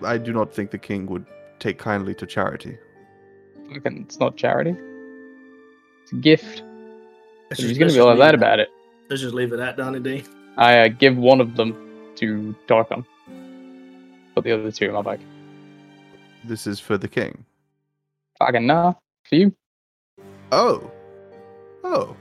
[0.05, 1.27] I do not think the king would
[1.59, 2.79] take kindly to charity.
[3.73, 4.77] Fucking, it's not charity.
[6.05, 6.63] It's a gift.
[7.51, 8.69] Let's He's gonna be just like that about it.
[9.11, 10.23] Let's just leave it at Donnie D.
[10.57, 13.05] I uh, give one of them to Darkon.
[14.39, 15.19] Put the other two in my bag.
[16.45, 17.45] This is for the king.
[18.39, 18.93] Fucking nah.
[19.25, 19.53] For you.
[20.53, 20.93] Oh.
[21.83, 22.17] Oh.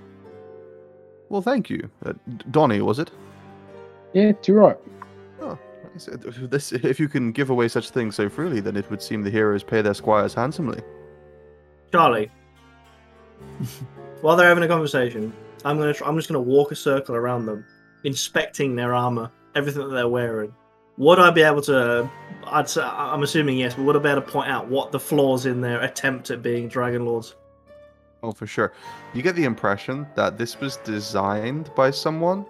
[1.29, 1.87] Well, thank you.
[2.03, 2.13] Uh,
[2.49, 3.11] Donnie, was it?
[4.13, 4.77] Yeah, too right.
[5.43, 5.97] I
[6.49, 9.29] This, if you can give away such things so freely, then it would seem the
[9.29, 10.81] heroes pay their squires handsomely.
[11.91, 12.31] Charlie,
[14.21, 15.31] while they're having a conversation,
[15.63, 15.93] I'm gonna.
[15.93, 17.63] Try, I'm just gonna walk a circle around them,
[18.05, 20.51] inspecting their armor, everything that they're wearing.
[20.97, 22.09] Would I be able to?
[22.45, 24.99] I'd say, I'm assuming yes, but would I be able to point out what the
[24.99, 27.35] flaws in their attempt at being dragon lords?
[28.23, 28.73] Oh, for sure.
[29.13, 32.45] You get the impression that this was designed by someone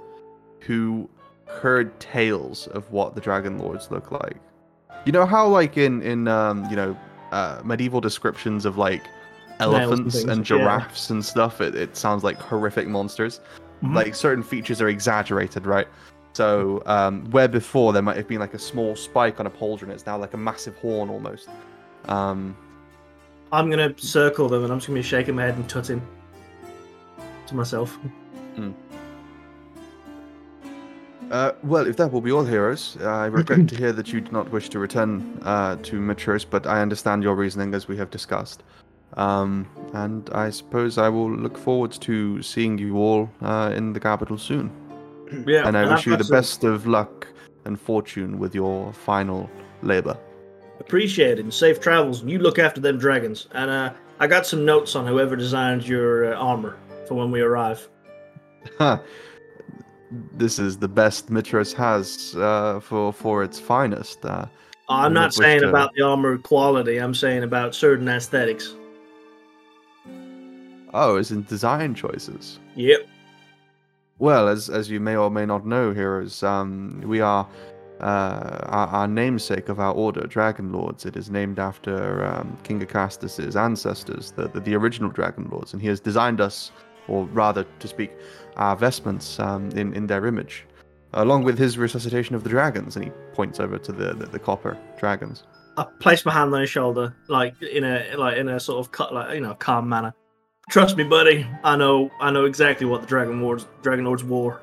[0.62, 1.10] who
[1.45, 4.38] heard tales of what the Dragon Lords look like.
[5.06, 6.98] You know how, like in in um, you know,
[7.32, 9.04] uh, medieval descriptions of like
[9.60, 10.58] elephants and, yeah.
[10.58, 13.39] giraffes and stuff, it, it sounds like horrific monsters.
[13.84, 13.93] Mhm.
[13.93, 15.88] Like certain features are exaggerated, right?
[16.38, 19.90] So um, where before there might have been like a small spike on a pauldron,
[19.90, 21.50] it's now like a massive horn almost.
[22.06, 22.56] Um,
[23.52, 26.00] I'm gonna circle them, and I'm just gonna be shaking my head and tutting
[27.48, 27.98] to myself.
[31.32, 34.32] Uh, well, if that will be all, heroes, I regret to hear that you do
[34.32, 38.12] not wish to return uh, to Mytros, but I understand your reasoning as we have
[38.12, 38.62] discussed.
[39.14, 44.00] Um, and I suppose I will look forward to seeing you all uh, in the
[44.00, 44.72] capital soon.
[45.48, 47.28] Yeah, and I I've wish you the best of luck
[47.66, 49.50] and fortune with your final
[49.82, 50.18] labor.
[50.80, 51.44] Appreciate it.
[51.44, 52.22] And safe travels.
[52.22, 53.48] And you look after them dragons.
[53.54, 57.42] And uh, I got some notes on whoever designed your uh, armor for when we
[57.42, 57.88] arrive.
[58.78, 59.02] Ha.
[60.34, 64.26] this is the best Mytros has uh, for for its finest.
[64.26, 64.46] Uh,
[64.90, 66.98] I'm not saying to- about the armor quality.
[66.98, 68.76] I'm saying about certain aesthetics.
[70.94, 72.60] oh, as in design choices.
[72.76, 73.08] Yep.
[74.20, 77.47] Well, as as you may or may not know, heroes, um, we are
[77.99, 81.05] uh, our, our namesake of our order, Dragon Lords.
[81.05, 85.82] It is named after um, King Acastus's ancestors, the, the the original Dragon Lords, and
[85.82, 86.72] he has designed us
[87.07, 88.11] or rather to speak,
[88.55, 90.65] our vestments um, in, in their image,
[91.13, 92.95] along with his resuscitation of the dragons.
[92.95, 95.43] And he points over to the, the, the copper dragons.
[95.78, 98.91] I place my hand on his shoulder, like in a like in a sort of
[98.91, 100.13] cut, like you know, calm manner.
[100.70, 101.47] Trust me, buddy.
[101.63, 104.61] I know I know exactly what the Dragon Lords Dragon Lords wore.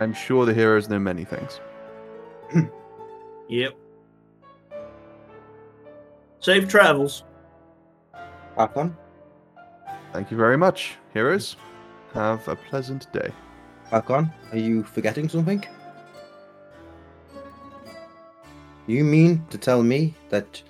[0.00, 1.60] I'm sure the heroes know many things.
[3.48, 3.76] Yep.
[6.40, 7.24] Safe travels.
[8.56, 8.96] Archon?
[10.14, 11.56] Thank you very much, heroes.
[12.14, 13.30] Have a pleasant day.
[13.90, 15.62] Archon, are you forgetting something?
[18.86, 20.62] You mean to tell me that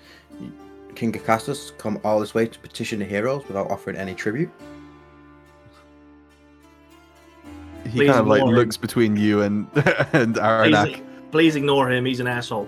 [0.93, 4.49] King Acastus come all this way to petition the heroes without offering any tribute?
[7.83, 8.49] He Please kind of like him.
[8.49, 9.67] looks between you and
[10.13, 11.01] and Please, Aranak.
[11.31, 12.05] please ignore him.
[12.05, 12.67] He's an asshole.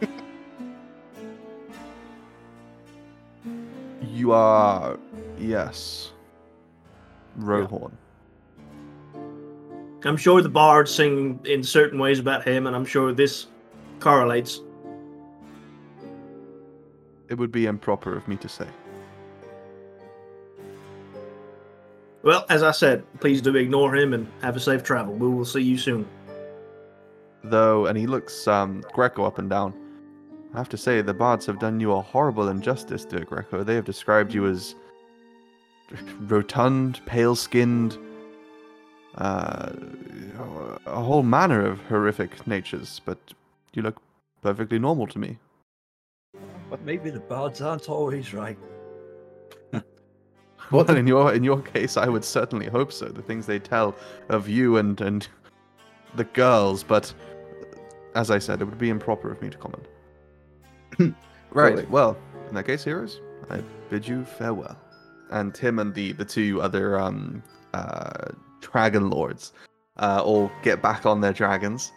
[4.12, 4.98] You are
[5.38, 6.12] yes.
[7.38, 7.92] Rohorn.
[10.04, 13.46] I'm sure the bards sing in certain ways about him, and I'm sure this
[14.00, 14.60] correlates.
[17.28, 18.66] It would be improper of me to say.
[22.22, 25.14] Well, as I said, please do ignore him and have a safe travel.
[25.14, 26.08] We will see you soon.
[27.44, 29.74] Though, and he looks um, Greco up and down.
[30.52, 33.62] I have to say, the bards have done you a horrible injustice, dear Greco.
[33.62, 34.74] They have described you as
[36.20, 37.96] rotund, pale-skinned,
[39.16, 39.70] uh,
[40.86, 43.00] a whole manner of horrific natures.
[43.04, 43.18] But
[43.72, 44.00] you look
[44.42, 45.38] perfectly normal to me.
[46.70, 48.58] But maybe the bards aren't always right.
[50.72, 53.06] Well, in your in your case, I would certainly hope so.
[53.06, 53.94] The things they tell
[54.28, 55.28] of you and and
[56.16, 57.12] the girls, but
[58.16, 59.86] as I said, it would be improper of me to comment.
[61.52, 61.70] right.
[61.70, 61.86] Totally.
[61.86, 62.16] Well,
[62.48, 64.76] in that case, heroes, I bid you farewell.
[65.30, 67.42] And him and the the two other um
[67.74, 69.52] uh dragon lords
[69.98, 71.92] uh all get back on their dragons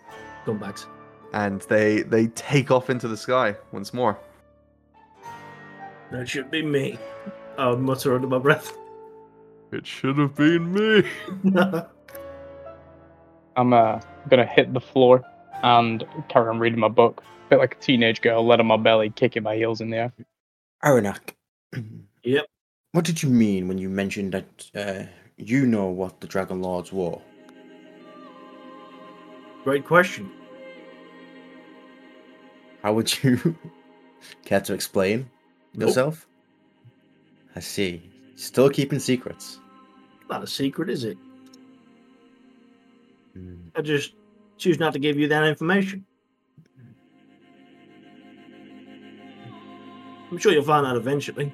[0.46, 0.86] Scumbags.
[1.34, 4.20] and they they take off into the sky once more.
[6.12, 6.97] That should be me.
[7.57, 8.76] I would mutter under my breath.
[9.72, 11.03] It should have been me.
[13.55, 13.99] I'm uh,
[14.30, 15.24] gonna hit the floor
[15.62, 17.24] and carry on reading my book.
[17.49, 20.14] bit like a teenage girl, led on my belly, kicking my heels in the air.
[20.84, 21.34] Aranak.
[22.24, 22.47] Yep.
[22.91, 25.03] What did you mean when you mentioned that uh,
[25.38, 27.22] you know what the Dragon Lords wore?
[29.64, 30.30] Great question.
[32.84, 33.55] How would you
[34.45, 35.30] care to explain
[35.74, 35.88] Nope.
[35.90, 36.28] yourself?
[37.56, 38.10] I see.
[38.36, 39.60] Still keeping secrets.
[40.30, 41.18] Not a secret, is it?
[43.34, 43.56] Hmm.
[43.76, 44.14] I just
[44.58, 46.06] choose not to give you that information.
[50.32, 51.52] I'm sure you'll find out eventually.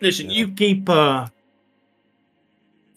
[0.00, 0.38] Listen, Yeah.
[0.38, 1.26] you keep uh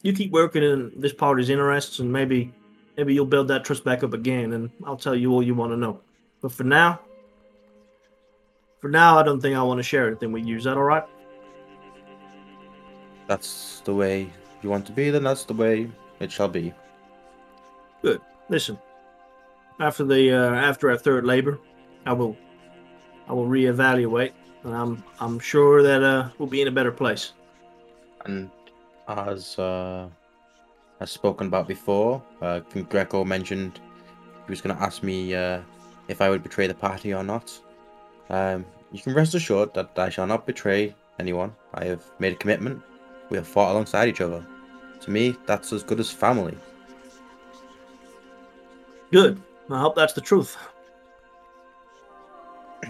[0.03, 2.53] you keep working in this party's interests and maybe
[2.97, 5.72] maybe you'll build that trust back up again and I'll tell you all you want
[5.72, 5.99] to know.
[6.43, 6.99] But for now
[8.83, 10.57] for now I don't think I want to share anything with you.
[10.57, 11.05] Is that alright?
[13.27, 14.29] That's the way
[14.61, 15.89] you want to be, then that's the way
[16.19, 16.73] it shall be.
[18.01, 18.19] Good.
[18.49, 18.77] Listen,
[19.79, 21.61] after the uh, after our third labor,
[22.05, 22.35] I will
[23.29, 24.33] I will reevaluate,
[24.65, 27.31] and I'm I'm sure that uh, we'll be in a better place.
[28.25, 28.51] And
[29.07, 30.09] as uh,
[30.99, 33.79] as spoken about before, uh, Greco mentioned
[34.45, 35.61] he was going to ask me uh,
[36.07, 37.57] if I would betray the party or not.
[38.29, 41.53] Um, you can rest assured that I shall not betray anyone.
[41.73, 42.81] I have made a commitment.
[43.29, 44.45] We have fought alongside each other.
[45.01, 46.57] To me, that's as good as family.
[49.11, 49.41] Good.
[49.69, 50.57] I hope that's the truth.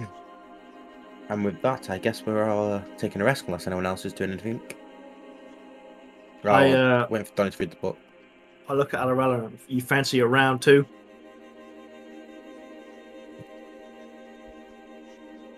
[1.30, 4.12] And with that, I guess we're all uh, taking a rest unless anyone else is
[4.12, 4.62] doing anything.
[6.44, 7.98] I, I'll uh, wait for Donnie to read the book.
[8.68, 9.52] I look at Alarella.
[9.68, 10.86] You fancy a round two?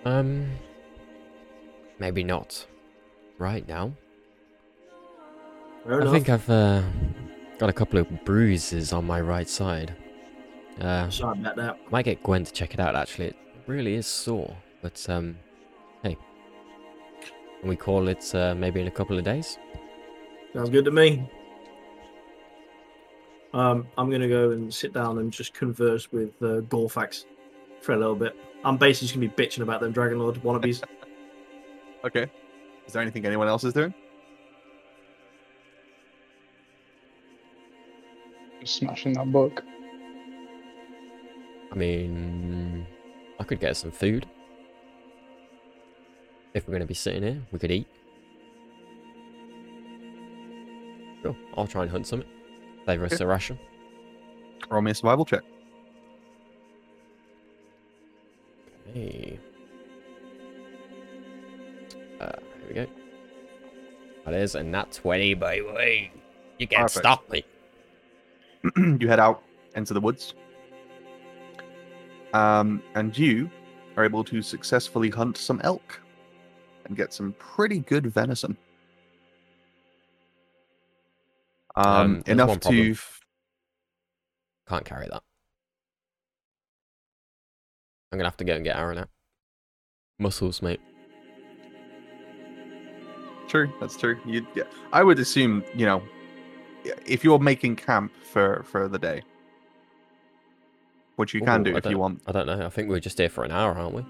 [0.05, 0.47] Um,
[1.99, 2.65] maybe not.
[3.37, 3.91] Right now.
[5.85, 6.83] Fair I think I've uh,
[7.57, 9.93] got a couple of bruises on my right side.
[10.79, 11.91] Uh, Sorry about that.
[11.91, 12.95] might get Gwen to check it out.
[12.95, 13.35] Actually, it
[13.67, 14.55] really is sore.
[14.81, 15.37] But um,
[16.03, 16.17] hey,
[17.59, 19.57] can we call it uh, maybe in a couple of days?
[20.53, 21.29] Sounds good to me.
[23.53, 27.25] Um, I'm gonna go and sit down and just converse with uh, Gorfax
[27.81, 28.35] for a little bit.
[28.65, 30.83] I'm basically just gonna be bitching about them Dragon Lord wannabes.
[32.03, 32.29] Okay.
[32.85, 33.91] Is there anything anyone else is doing?
[38.61, 39.63] Just smashing that book.
[41.71, 42.85] I mean,
[43.39, 44.27] I could get some food.
[46.53, 47.87] If we're going to be sitting here, we could eat.
[51.23, 52.29] Sure, I'll try and hunt something.
[52.85, 53.23] Favour us Okay.
[53.23, 53.57] a ration.
[54.69, 55.41] Roll me a survival check.
[58.93, 59.39] Hey.
[62.19, 62.85] Uh, here we go.
[64.25, 66.11] That is a nat 20, by the way.
[66.57, 67.03] You can't Perfect.
[67.03, 67.43] stop me.
[68.99, 69.43] you head out
[69.75, 70.33] into the woods.
[72.33, 73.49] Um, and you
[73.97, 75.99] are able to successfully hunt some elk
[76.85, 78.57] and get some pretty good venison.
[81.75, 82.91] Um, Um, enough to.
[82.91, 83.19] f-
[84.67, 85.23] Can't carry that.
[88.11, 89.09] I'm gonna have to go and get Aaron out.
[90.19, 90.79] Muscles, mate.
[93.47, 94.19] True, that's true.
[94.25, 96.01] You, yeah, I would assume you know,
[97.05, 99.21] if you're making camp for for the day,
[101.17, 102.21] which you can Ooh, do I if you want.
[102.27, 102.65] I don't know.
[102.65, 104.05] I think we're just here for an hour, aren't we?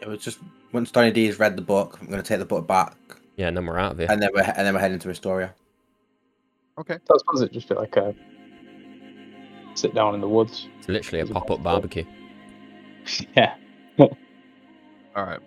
[0.00, 0.38] It was just
[0.72, 2.96] once Donnie D has read the book, I'm going to take the book back,
[3.36, 4.08] Yeah, and then we're out of here.
[4.10, 5.50] and then we're and then we're heading to Estoria.
[6.78, 6.98] Okay.
[7.06, 8.14] So I suppose it just be like a
[9.74, 10.68] sit down in the woods.
[10.78, 11.64] It's literally a pop-up possible?
[11.64, 12.04] barbecue.
[13.36, 13.54] Yeah.
[13.98, 15.40] All right.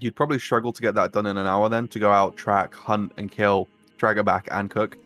[0.00, 2.74] You'd probably struggle to get that done in an hour then to go out, track,
[2.74, 4.96] hunt, and kill, drag it back, and cook.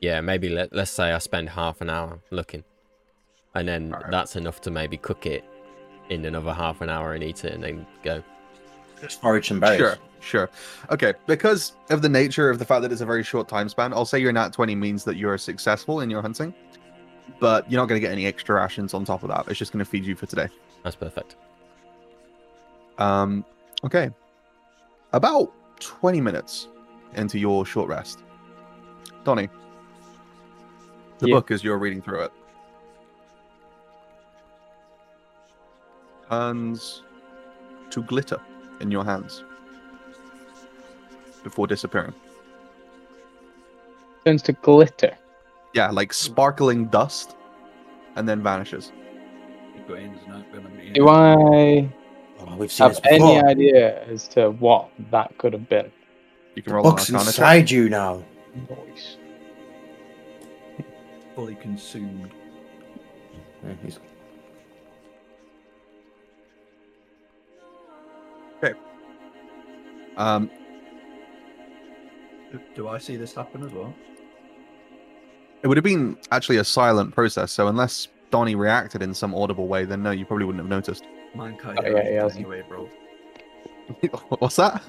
[0.00, 2.62] Yeah, maybe let, let's say I spend half an hour looking.
[3.54, 4.10] And then Alright.
[4.10, 5.44] that's enough to maybe cook it
[6.08, 8.22] in another half an hour and eat it and then go.
[9.00, 9.78] Just forage some berries.
[9.78, 10.50] Sure, sure.
[10.90, 13.92] Okay, because of the nature of the fact that it's a very short time span,
[13.92, 16.54] I'll say your nat 20 means that you're successful in your hunting,
[17.38, 19.46] but you're not going to get any extra rations on top of that.
[19.48, 20.48] It's just going to feed you for today.
[20.82, 21.36] That's perfect.
[22.98, 23.44] Um,
[23.84, 24.10] okay.
[25.12, 26.68] About 20 minutes
[27.14, 28.20] into your short rest.
[29.24, 29.48] Donnie,
[31.18, 31.34] the Yeah.
[31.36, 32.32] book as you're reading through it
[36.30, 37.02] turns
[37.90, 38.40] to glitter
[38.80, 39.42] in your hands
[41.42, 42.14] before disappearing.
[44.24, 45.16] Turns to glitter.
[45.72, 47.36] Yeah, like sparkling dust
[48.16, 48.92] and then vanishes.
[49.76, 50.90] Egwene's not gonna be.
[50.90, 51.88] Do I
[52.40, 55.92] Oh, we've seen have any idea as to what that could have been?
[56.54, 57.28] You can The roll an book's arcana check.
[57.34, 58.22] inside you now.
[58.68, 59.16] Noise.
[61.36, 62.30] fully consumed.
[63.64, 63.98] Yeah, he's-
[70.16, 70.50] Um,
[72.52, 73.94] Do, do I see this happen as well?
[75.62, 79.66] It would have been actually a silent process, so unless Donnie reacted in some audible
[79.66, 81.04] way, then no, you probably wouldn't have noticed.
[81.34, 82.88] Mine can't Oh, yeah, yeah, anyway, bro.
[84.38, 84.82] What's that?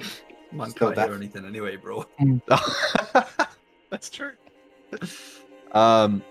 [0.51, 2.05] Mine Still can't anything anyway, bro.
[3.89, 4.33] That's true.
[5.73, 6.23] Um,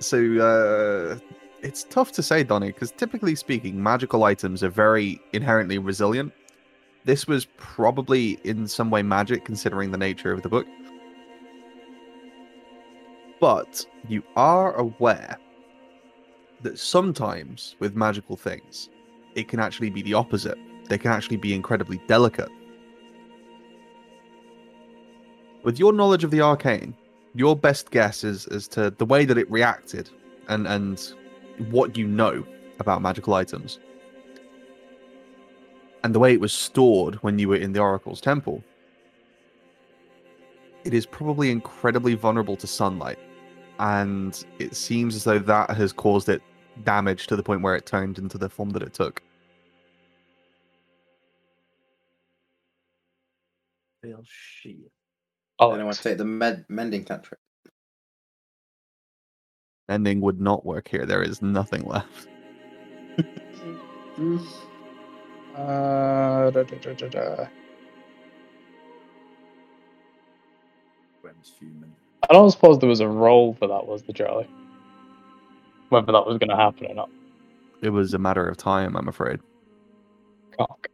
[0.00, 1.18] so uh,
[1.62, 6.32] it's tough to say, Donnie, because typically speaking, magical items are very inherently resilient.
[7.04, 10.66] This was probably in some way magic, considering the nature of the book.
[13.42, 15.36] But you are aware
[16.62, 18.88] that sometimes with magical things,
[19.34, 20.56] it can actually be the opposite.
[20.88, 22.50] They can actually be incredibly delicate.
[25.64, 26.94] With your knowledge of the arcane,
[27.34, 30.08] your best guess is as to the way that it reacted
[30.46, 31.12] and and
[31.68, 32.46] what you know
[32.78, 33.80] about magical items
[36.04, 38.62] and the way it was stored when you were in the oracle's temple
[40.84, 43.18] it is probably incredibly vulnerable to sunlight
[43.82, 46.42] and it seems as though that has caused it
[46.84, 49.22] damage to the point where it turned into the form that it took
[54.02, 54.76] Feel shit.
[55.68, 57.40] Then I want to take the med- mending cantrip.
[59.88, 62.28] ending would not work here there is nothing left
[65.56, 67.46] Uh, da, da, da, da, da.
[71.22, 71.94] Gwen's fuming.
[72.28, 74.48] I don't suppose there was a role for that, was the Charlie?
[75.88, 77.10] Whether that was going to happen or not.
[77.82, 79.40] it was a matter of time i'm afraid
[80.56, 80.88] Cock.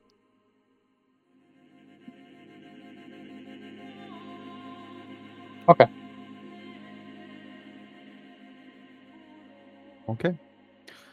[10.08, 10.36] okay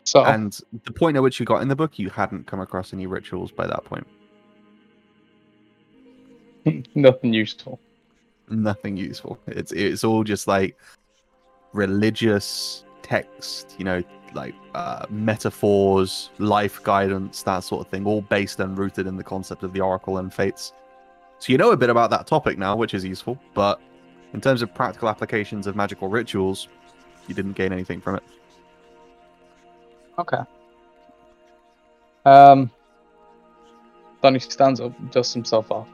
[0.04, 2.94] So, and the point at which you got in the book you hadn't come across
[2.94, 4.08] any rituals by that point
[6.96, 7.80] nothing useful.
[8.50, 9.40] Nothing useful.
[9.48, 10.78] It's it's all just like
[11.74, 18.60] religious text, you know, like uh, metaphors, life guidance, that sort of thing, all based
[18.60, 20.74] and rooted in the concept of the oracle and fates.
[21.40, 23.82] So you know a bit about that topic now, which is useful, but
[24.34, 26.68] in terms of practical applications of magical rituals,
[27.28, 28.24] you didn't gain anything from it.
[30.18, 30.40] Okay.
[32.26, 32.72] Um,
[34.22, 35.88] Donnie stands up, dusts himself off,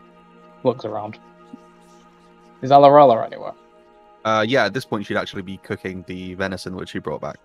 [0.64, 1.20] looks around.
[2.62, 3.54] Is Alarella anywhere?
[4.24, 7.38] Uh, yeah, at this point, she'd actually be cooking the venison which she brought back.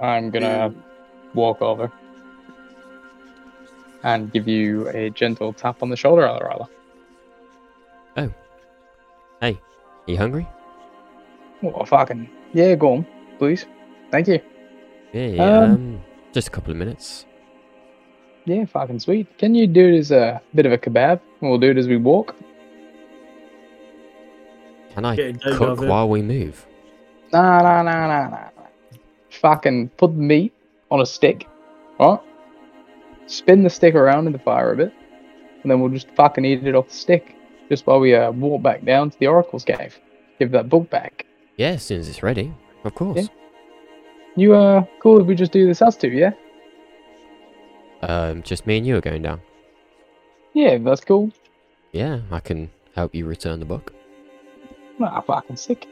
[0.00, 0.72] I'm gonna
[1.34, 1.90] walk over
[4.04, 6.68] and give you a gentle tap on the shoulder, Alarella.
[10.08, 10.48] Are you hungry?
[11.62, 12.30] Oh, fucking.
[12.54, 13.06] Yeah, go on,
[13.38, 13.66] please.
[14.10, 14.40] Thank you.
[15.12, 15.42] Yeah, yeah.
[15.58, 16.00] Um, Um,
[16.32, 17.26] just a couple of minutes.
[18.46, 19.26] Yeah, fucking sweet.
[19.36, 21.20] Can you do it as a bit of a kebab?
[21.42, 22.34] We'll do it as we walk.
[24.98, 26.66] Can I Getting cook of while we move?
[27.32, 28.30] Nah, nah, nah, nah, nah.
[28.30, 28.48] nah.
[29.30, 30.52] Fucking put the meat
[30.90, 31.46] on a stick,
[32.00, 32.18] right?
[33.28, 34.92] Spin the stick around in the fire a bit,
[35.62, 37.36] and then we'll just fucking eat it off the stick.
[37.68, 39.96] Just while we uh, walk back down to the Oracle's cave.
[40.40, 41.26] Give that book back.
[41.56, 42.52] Yeah, as soon as it's ready.
[42.82, 43.28] Of course.
[44.34, 46.32] You uh cool if we just do this us two, yeah?
[48.02, 49.42] Um, just me and you are going down.
[50.54, 51.30] Yeah, that's cool.
[51.92, 53.92] Yeah, I can help you return the book.
[54.98, 55.86] Nah, fucking sick.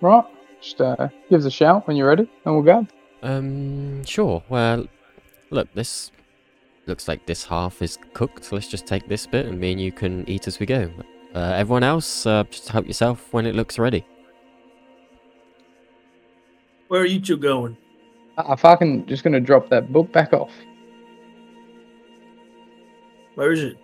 [0.00, 0.24] Right,
[0.60, 2.86] just uh give us a shout when you're ready, and we'll go.
[3.22, 4.42] Um, sure.
[4.48, 4.86] Well,
[5.50, 6.10] look, this
[6.86, 8.52] looks like this half is cooked.
[8.52, 10.90] Let's just take this bit, and me and you can eat as we go.
[11.34, 14.04] Uh, everyone else, uh, just help yourself when it looks ready.
[16.88, 17.76] Where are you two going?
[18.36, 20.52] I fucking just gonna drop that book back off.
[23.36, 23.76] Where is it?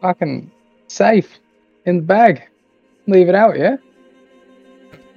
[0.00, 0.50] Fucking
[0.86, 1.38] safe
[1.86, 2.48] in the bag.
[3.10, 3.76] Leave it out, yeah?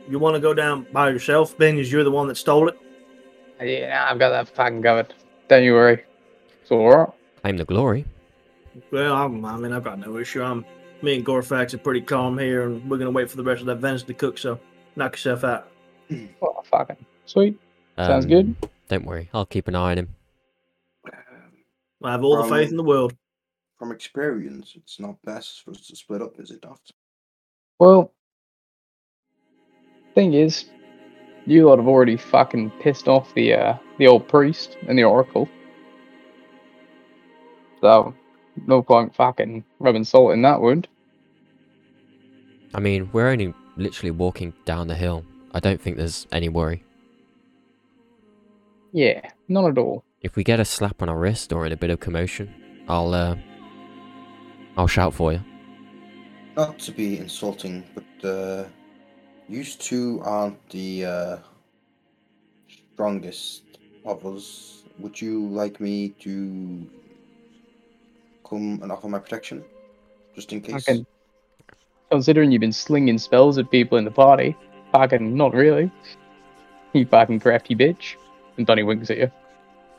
[0.10, 2.78] You want to go down by yourself, Ben, as you're the one that stole it?
[3.62, 5.14] Yeah, I've got that fucking covered.
[5.48, 6.04] Don't you worry.
[6.62, 7.10] It's alright.
[7.44, 8.06] Claim the glory.
[8.92, 10.42] Well, I'm, I mean, I've got no issue.
[10.42, 10.66] I'm,
[11.04, 13.68] me and Gorfax are pretty calm here, and we're gonna wait for the rest of
[13.68, 14.40] that venison to cook.
[14.40, 14.60] So,
[14.96, 15.70] knock yourself out.
[16.42, 17.60] Oh, fucking sweet.
[17.98, 18.56] Sounds good.
[18.64, 20.10] Um, Don't worry, I'll keep an eye on him.
[22.04, 23.16] I have all the faith in the world.
[23.78, 26.92] From experience, it's not best for us to split up, is it, Daft?
[27.84, 28.14] Well,
[30.16, 30.64] thing is,
[31.46, 35.50] you lot have already fucking pissed off the uh, the old priest and the oracle.
[37.82, 38.16] So,
[38.68, 40.88] no point fucking rubbing salt in that wound.
[42.74, 45.26] I mean, we're only literally walking down the hill.
[45.54, 46.86] I don't think there's any worry.
[48.94, 50.06] Yeah, none at all.
[50.22, 53.14] If we get a slap on our wrist or in a bit of commotion, I'll
[53.14, 53.36] uh,
[54.78, 55.42] I'll shout for you.
[56.56, 58.66] Not to be insulting, but uh,
[59.50, 61.38] you two aren't the uh,
[62.94, 63.64] strongest
[64.06, 64.84] of us.
[65.00, 66.88] Would you like me to
[68.48, 69.64] come and offer my protection?
[70.36, 70.86] Just in case?
[70.86, 71.06] Fucking,
[72.12, 74.56] considering you've been slinging spells at people in the party,
[74.92, 75.92] fucking not really.
[76.94, 78.16] You fucking crafty bitch.
[78.58, 79.32] And Donnie winks at you.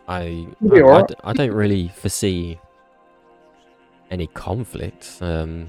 [0.06, 1.08] I You'll I, I alright.
[1.08, 2.60] d- I don't really foresee
[4.12, 5.18] any conflict.
[5.20, 5.68] Um,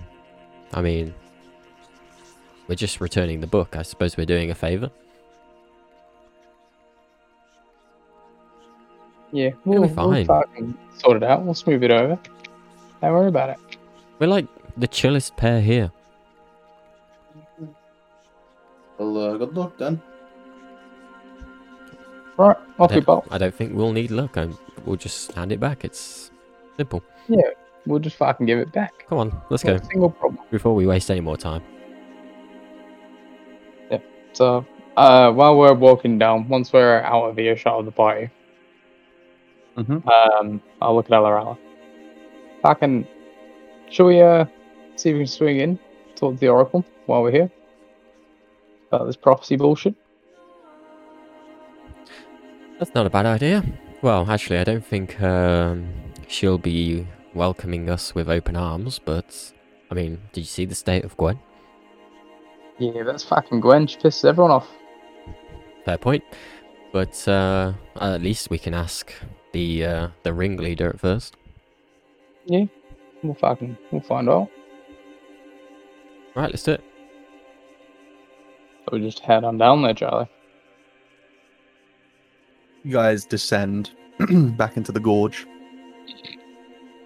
[0.73, 1.13] I mean,
[2.67, 3.75] we're just returning the book.
[3.75, 4.89] I suppose we're doing a favor.
[9.31, 11.43] Yeah, we'll, be we'll fucking sort it out.
[11.43, 12.17] We'll smooth it over.
[13.01, 13.57] Don't worry about it.
[14.19, 14.47] We're like
[14.77, 15.91] the chillest pair here.
[18.97, 20.01] Well, uh, good luck then.
[22.37, 23.25] Right, I off we don't.
[23.31, 24.37] I don't think we'll need luck.
[24.37, 24.49] i
[24.85, 25.83] we'll just hand it back.
[25.85, 26.31] It's
[26.77, 27.03] simple.
[27.85, 29.07] We'll just fucking give it back.
[29.09, 30.39] Come on, let's Not go a single problem.
[30.49, 31.61] before we waste any more time.
[33.91, 34.03] Yep.
[34.33, 34.65] So,
[34.97, 38.29] uh, while we're walking down, once we're out of earshot of the party,
[39.77, 40.01] Mhm.
[40.07, 41.57] um, I'll look at Alarella.
[42.61, 43.05] Fucking,
[43.89, 44.45] shall we uh
[44.95, 45.79] see if we can swing in
[46.15, 47.51] towards the Oracle while we're here?
[48.91, 49.93] About this prophecy bullshit.
[52.79, 53.63] That's not a bad idea.
[54.01, 55.87] Well, actually, I don't think um,
[56.27, 57.05] she'll be
[57.35, 58.99] welcoming us with open arms.
[58.99, 59.53] But
[59.91, 61.39] I mean, did you see the state of Gwen?
[62.79, 63.87] Yeah, that's fucking Gwen.
[63.87, 64.67] She pisses everyone off.
[65.85, 66.23] Fair point.
[66.91, 69.13] But uh, at least we can ask
[69.51, 71.35] the uh, the ringleader at first.
[72.47, 72.65] Yeah,
[73.25, 74.49] We'll fucking, we'll find out.
[76.35, 76.83] Right, let's do it.
[78.85, 80.29] So we just head on down there, Charlie.
[82.83, 83.91] You guys descend
[84.57, 85.47] back into the gorge,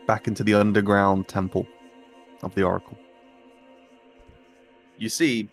[0.09, 1.67] back into the underground temple
[2.41, 2.97] of the Oracle.
[4.97, 5.47] You see,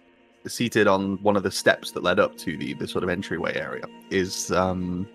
[0.46, 3.54] seated on one of the steps that led up to the, the sort of entryway
[3.54, 5.06] area, is um,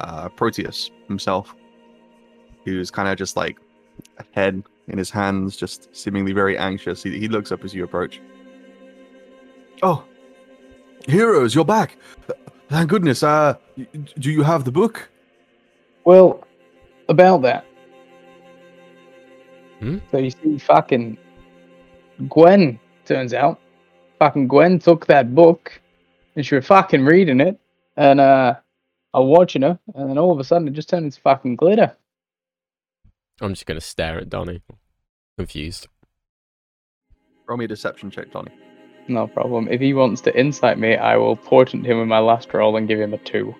[0.00, 1.54] uh, Proteus himself,
[2.64, 3.58] who's kind of just like
[4.16, 7.02] a head in his hands, just seemingly very anxious.
[7.02, 8.22] He, he looks up as you approach.
[9.82, 10.02] Oh,
[11.06, 11.98] heroes, you're back!
[12.70, 13.22] Thank goodness.
[13.22, 13.56] Uh,
[14.18, 15.10] do you have the book?
[16.06, 16.42] Well,
[17.10, 17.66] about that.
[19.80, 19.98] Hmm?
[20.10, 21.18] So you see, fucking
[22.28, 23.60] Gwen turns out,
[24.18, 25.80] fucking Gwen took that book,
[26.34, 27.58] and she was fucking reading it,
[27.96, 28.54] and uh,
[29.12, 31.56] I was watching her, and then all of a sudden it just turned into fucking
[31.56, 31.94] glitter.
[33.40, 34.62] I'm just gonna stare at Donnie,
[35.36, 35.88] confused.
[37.46, 38.52] Roll me a deception check, Donnie.
[39.08, 39.68] No problem.
[39.70, 42.88] If he wants to insight me, I will portent him with my last roll and
[42.88, 43.54] give him a two.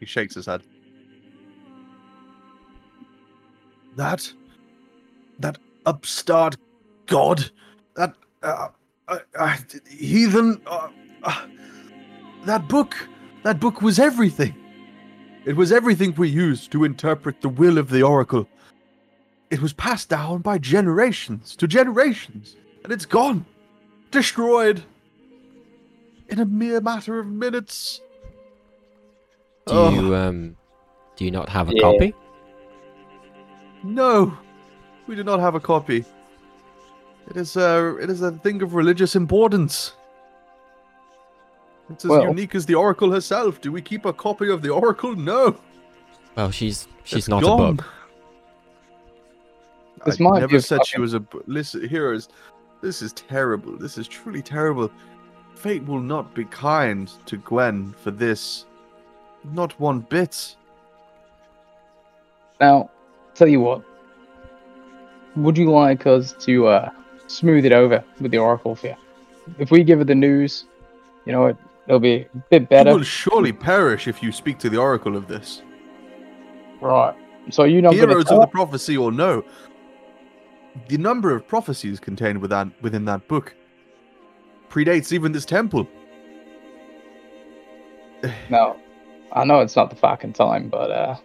[0.00, 0.62] He shakes his head.
[3.96, 4.32] That,
[5.38, 6.56] that upstart
[7.06, 7.50] god,
[7.96, 8.68] that uh,
[9.08, 9.56] uh, uh,
[9.88, 10.88] heathen, uh,
[11.22, 11.46] uh,
[12.44, 12.96] that book,
[13.42, 14.54] that book was everything.
[15.44, 18.48] It was everything we used to interpret the will of the oracle.
[19.50, 23.44] It was passed down by generations to generations, and it's gone,
[24.10, 24.82] destroyed,
[26.28, 28.00] in a mere matter of minutes.
[29.66, 29.90] Do Oh.
[29.90, 30.56] you um,
[31.16, 31.82] do you not have a Yeah.
[31.82, 32.14] copy?
[33.82, 34.36] No,
[35.06, 36.04] we do not have a copy.
[37.28, 39.94] It is a it is a thing of religious importance.
[41.90, 43.60] It's as Well- unique as the Oracle herself.
[43.60, 45.14] Do we keep a copy of the Oracle?
[45.16, 45.56] No.
[46.36, 47.60] Well, she's she's It's not gone.
[47.60, 47.84] a book.
[50.06, 51.22] This I might never a said she was a.
[51.46, 52.28] Listen, heroes,
[52.80, 53.76] this is terrible.
[53.76, 54.90] This is truly terrible.
[55.54, 58.64] Fate will not be kind to Gwen for this.
[59.44, 60.56] Not one bit.
[62.60, 62.90] Now,
[63.34, 63.82] tell you what.
[65.36, 66.90] Would you like us to uh,
[67.26, 68.94] smooth it over with the Oracle you?
[69.58, 70.64] If we give her the news,
[71.24, 72.92] you know, it, it'll be a bit You better.
[72.92, 75.62] will surely perish if you speak to the Oracle of this.
[76.80, 77.14] Right.
[77.50, 79.44] So you know, Heroes of the prophecy or no.
[80.88, 83.54] The number of prophecies contained within, within that book
[84.68, 85.88] predates even this temple.
[88.50, 88.76] No,
[89.32, 91.16] I know it's not the fucking time, but uh,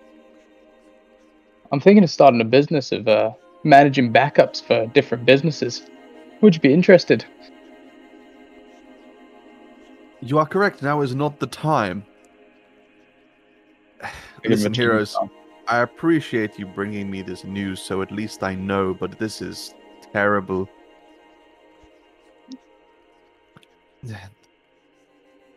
[1.72, 3.32] I'm thinking of starting a business of uh,
[3.64, 5.84] managing backups for different businesses.
[6.42, 7.26] Would you be interested?
[10.22, 10.82] You are correct.
[10.82, 12.06] Now is not the time.
[14.46, 15.18] Listen, heroes,
[15.68, 18.94] I appreciate you bringing me this news, so at least I know.
[18.94, 19.74] But this is
[20.14, 20.70] terrible.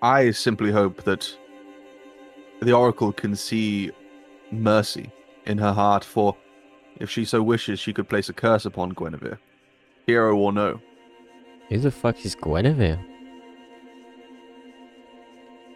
[0.01, 1.29] I simply hope that
[2.61, 3.91] the Oracle can see
[4.51, 5.11] mercy
[5.47, 6.37] in her heart, for
[6.99, 9.39] if she so wishes, she could place a curse upon Guinevere,
[10.07, 10.81] hero or no.
[11.69, 12.99] Who the fuck is Guinevere?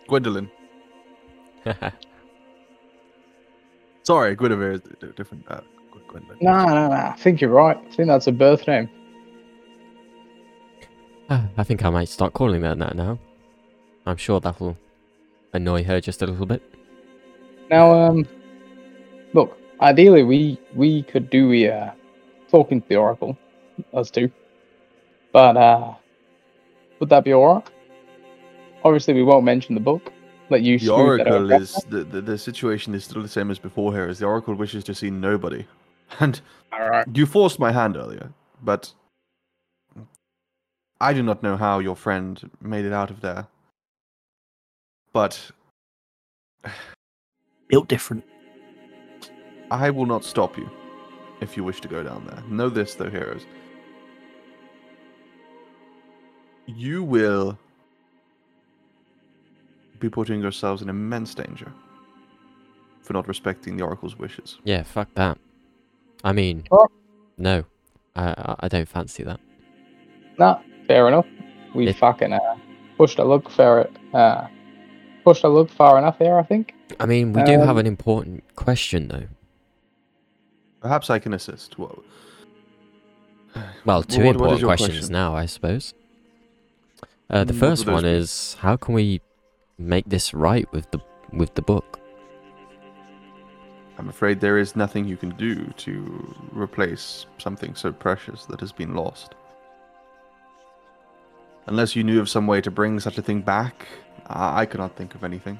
[0.09, 0.51] Gwendolyn.
[4.03, 5.45] Sorry, Guinevere is d- d- different.
[5.49, 5.61] Uh,
[6.09, 6.39] Gwendolyn.
[6.41, 6.93] No, no, no.
[6.95, 7.77] I think you're right.
[7.77, 8.89] I think that's a birth name.
[11.31, 13.19] Ah, I think I might start calling her that now.
[14.05, 14.77] I'm sure that'll
[15.53, 16.63] annoy her just a little bit.
[17.73, 18.29] Now, um,
[19.33, 19.59] look.
[19.81, 21.91] Ideally, we we could do a uh,
[22.51, 23.37] talking to the Oracle,
[23.95, 24.31] us two.
[25.33, 25.95] But uh,
[27.01, 27.67] would that be alright?
[28.85, 30.13] Obviously, we won't mention the book.
[30.51, 30.79] Let you.
[30.79, 34.07] The Oracle is the, the the situation is still the same as before here.
[34.07, 35.65] As the Oracle wishes to see nobody,
[36.21, 36.43] and
[36.75, 37.07] All right.
[37.15, 38.31] you forced my hand earlier,
[38.63, 38.93] but
[41.01, 43.47] I do not know how your friend made it out of there.
[45.15, 45.51] But
[47.73, 48.23] Built different.
[49.71, 50.71] I will not stop you
[51.41, 52.43] if you wish to go down there.
[52.51, 53.47] Know this, though, heroes.
[56.67, 57.59] You will
[60.01, 61.73] be putting yourselves in immense danger
[63.01, 64.59] for not respecting the Oracle's wishes.
[64.65, 65.39] Yeah, fuck that.
[66.23, 66.87] I mean, Oh.
[67.39, 67.65] no,
[68.15, 69.41] I I- I don't fancy that.
[70.39, 71.27] Nah, fair enough.
[71.75, 72.39] We If- fucking uh,
[72.99, 74.47] pushed a look fair uh,
[75.25, 76.75] pushed a look far enough there, I think.
[77.01, 79.25] I mean, we do have Um, an important question though.
[80.81, 81.79] Perhaps I can assist.
[81.79, 82.03] Well,
[83.85, 85.13] Well, two what- what is important your questions question?
[85.13, 85.95] now, I suppose.
[87.31, 89.21] Uh, the Mm, first one is how can we
[89.79, 91.01] make this right with the
[91.33, 91.99] with the book?
[93.99, 98.73] I'm afraid there is nothing you can do to replace something so precious that has
[98.73, 99.35] been lost.
[101.67, 103.87] Unless you knew of some way to bring such a thing back,
[104.27, 105.59] I, I cannot think of anything.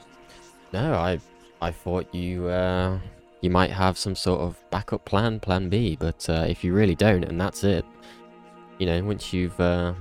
[0.73, 1.21] No, I
[1.61, 2.99] I thought you uh,
[3.41, 5.97] you might have some sort of backup plan, plan B.
[5.99, 7.85] But uh, if you really don't, and that's it,
[8.79, 9.95] you know, once you've uh,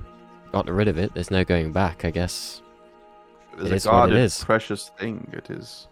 [0.50, 2.04] got rid of it, there's no going back.
[2.04, 2.62] I guess.
[3.58, 4.42] It is a it is.
[4.42, 5.30] precious thing.
[5.32, 5.88] It is.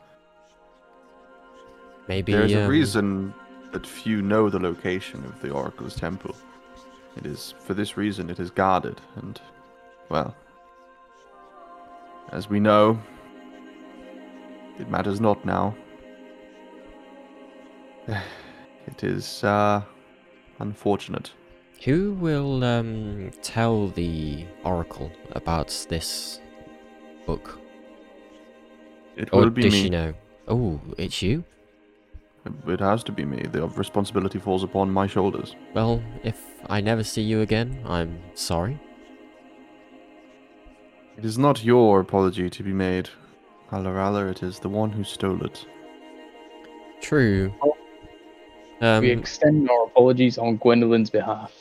[2.09, 3.35] Maybe There is a um, reason
[3.73, 6.35] that few know the location of the Oracle's temple.
[7.16, 9.41] It is for this reason it is guarded, and
[10.09, 10.35] well,
[12.33, 12.99] as we know,
[14.78, 15.74] it matters not now.
[18.87, 19.83] It is uh,
[20.59, 21.31] unfortunate.
[21.85, 26.41] Who will um, tell the Oracle about this
[27.24, 27.59] book?
[29.16, 29.83] It Or will be does me.
[29.83, 30.14] she know?
[30.49, 31.45] Oh, it's you?
[32.66, 33.43] It has to be me.
[33.53, 35.55] The responsibility falls upon my shoulders.
[35.74, 38.81] Well, if I never see you again, I'm sorry.
[41.17, 43.09] It is not your apology to be made,
[43.71, 44.31] Alarala.
[44.31, 45.67] It is the one who stole it.
[47.01, 47.53] True.
[48.81, 51.53] Um, we extend our apologies on Gwendolyn's behalf.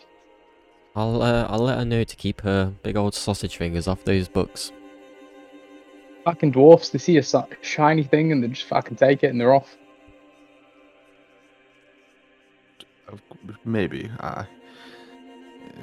[0.96, 4.28] I'll uh, I'll let her know to keep her big old sausage fingers off those
[4.28, 4.72] books.
[6.26, 9.40] Fucking dwarfs, they see a si- shiny thing and they just fucking take it and
[9.40, 9.78] they're off.
[13.66, 14.10] Maybe.
[14.20, 14.44] Uh,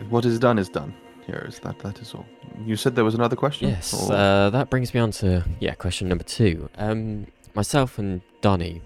[0.09, 0.95] what is done is done.
[1.27, 1.79] Here is that.
[1.81, 2.25] That is all.
[2.65, 3.69] You said there was another question.
[3.69, 6.69] Yes, or- uh, that brings me on to yeah, question number two.
[6.79, 8.81] Um, myself and Donnie,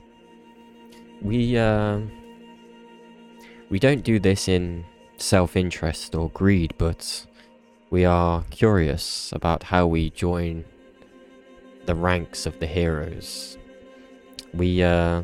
[1.22, 2.00] we uh,
[3.68, 4.84] we don't do this in
[5.18, 7.26] self-interest or greed, but
[7.90, 10.64] we are curious about how we join
[11.84, 13.58] the ranks of the heroes.
[14.54, 15.22] We uh,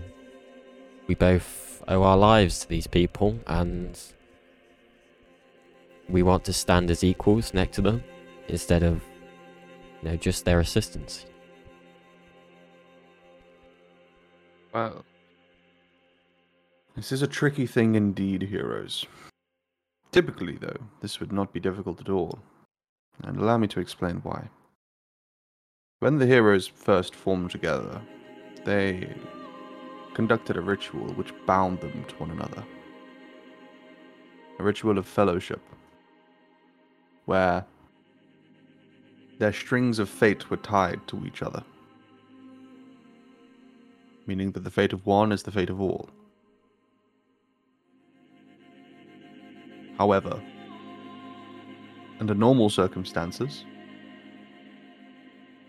[1.06, 3.98] we both owe our lives to these people, and
[6.08, 8.02] we want to stand as equals next to them
[8.48, 9.02] instead of
[10.02, 11.26] you know just their assistants.
[14.72, 15.04] Well,
[16.94, 19.06] this is a tricky thing indeed, heroes.
[20.12, 22.38] Typically, though, this would not be difficult at all.
[23.22, 24.48] And allow me to explain why.
[26.00, 28.00] When the heroes first formed together,
[28.64, 29.14] they
[30.14, 32.64] conducted a ritual which bound them to one another.
[34.58, 35.60] A ritual of fellowship,
[37.26, 37.64] where
[39.38, 41.62] their strings of fate were tied to each other
[44.26, 46.08] meaning that the fate of one is the fate of all.
[49.98, 50.42] However,
[52.20, 53.64] under normal circumstances,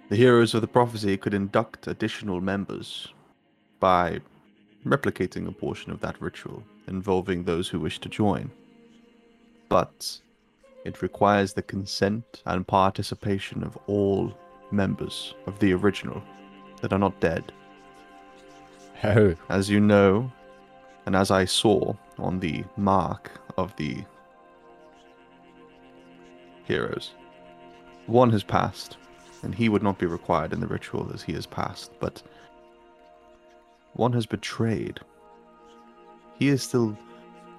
[0.09, 3.09] the heroes of the prophecy could induct additional members
[3.79, 4.19] by
[4.85, 8.49] replicating a portion of that ritual involving those who wish to join.
[9.69, 10.19] But
[10.87, 14.33] it requires the consent and participation of all
[14.71, 16.23] members of the original
[16.81, 17.51] that are not dead.
[19.03, 20.31] Oh, As you know,
[21.05, 24.05] and as I saw on the mark of the
[26.63, 27.11] heroes,
[28.05, 28.95] one has passed,
[29.43, 32.23] and he would not be required in the ritual as he has passed, but
[33.93, 35.01] one has betrayed.
[36.39, 36.97] He is still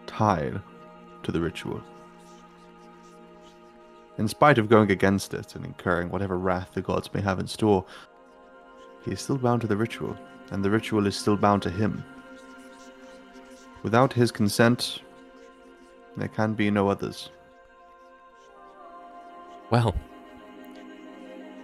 [0.06, 0.58] tied
[1.24, 1.82] to the ritual.
[4.18, 7.46] In spite of going against it and incurring whatever wrath the gods may have in
[7.46, 7.84] store,
[9.04, 10.16] he is still bound to the ritual
[10.50, 12.04] and the ritual is still bound to him.
[13.82, 15.02] Without his consent,
[16.16, 17.30] there can be no others.
[19.70, 19.94] well,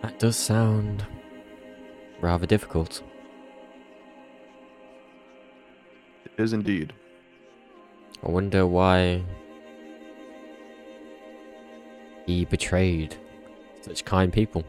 [0.02, 1.04] that does sound
[2.20, 3.02] rather difficult.
[6.24, 6.92] It is indeed.
[8.22, 9.24] I wonder why
[12.26, 13.16] he betrayed
[13.80, 14.64] such kind people.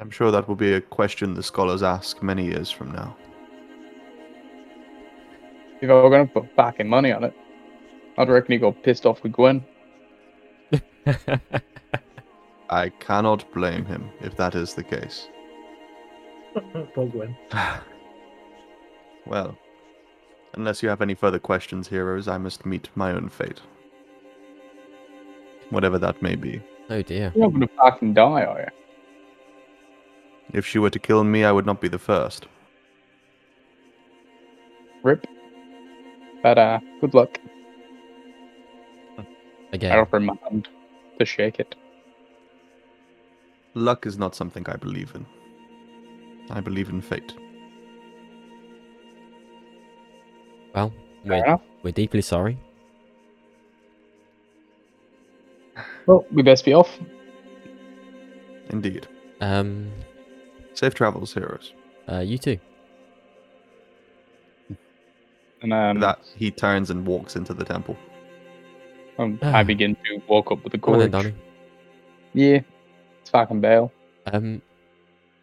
[0.00, 3.16] I'm sure that will be a question the scholars ask many years from now.
[5.80, 7.34] If I were going to put backing money on it,
[8.16, 9.64] I'd reckon he got pissed off with Gwen.
[12.70, 15.28] I cannot blame him if that is the case.
[16.94, 17.36] Poor Gwen.
[19.26, 19.56] well,
[20.54, 23.60] unless you have any further questions, heroes, I must meet my own fate.
[25.70, 26.60] Whatever that may be.
[26.90, 27.32] oh dear.
[27.34, 28.66] You're not going to fucking die, are you?
[30.58, 32.46] If she were to kill me, I would not be the first.
[35.02, 35.26] Rip.
[36.42, 37.38] But uh, good luck.
[39.18, 39.26] Again.
[39.72, 40.68] I Again, offer him my hand
[41.18, 41.74] to shake it.
[43.74, 45.26] Luck is not something I believe in.
[46.50, 47.34] I believe in fate.
[50.74, 50.90] well,
[51.26, 51.60] Fair we're, enough.
[51.82, 52.58] we're deeply sorry.
[56.08, 56.98] Well, we best be off.
[58.70, 59.06] Indeed.
[59.42, 59.92] Um,
[60.72, 61.74] Safe travels, heroes.
[62.10, 62.58] uh, you too.
[65.60, 67.94] And um, that he turns and walks into the temple.
[69.18, 71.24] um, I begin to walk up with the Come on then, gorge.
[71.24, 71.34] Donnie.
[72.32, 72.60] Yeah,
[73.20, 73.92] it's fucking bail.
[74.32, 74.62] Um,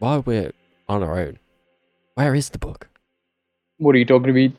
[0.00, 0.52] while we're
[0.88, 1.38] on our own,
[2.14, 2.88] where is the book?
[3.78, 4.50] What are you talking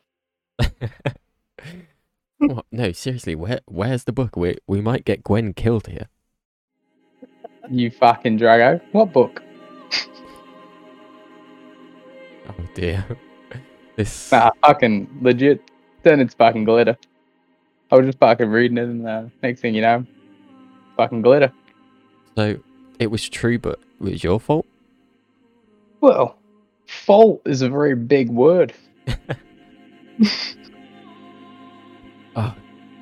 [0.59, 0.71] about?
[2.37, 2.65] what?
[2.71, 4.35] No, seriously, where where's the book?
[4.35, 6.07] We we might get Gwen killed here.
[7.69, 8.81] You fucking drago.
[8.91, 9.43] What book?
[12.49, 13.05] Oh dear.
[13.97, 14.31] This.
[14.31, 15.61] Nah, fucking legit.
[16.03, 16.97] Then it's fucking glitter.
[17.91, 20.05] I was just fucking reading it, and uh, next thing you know,
[20.95, 21.51] fucking glitter.
[22.37, 22.57] So
[22.99, 24.65] it was true, but it was your fault.
[25.99, 26.37] Well,
[26.85, 28.73] fault is a very big word.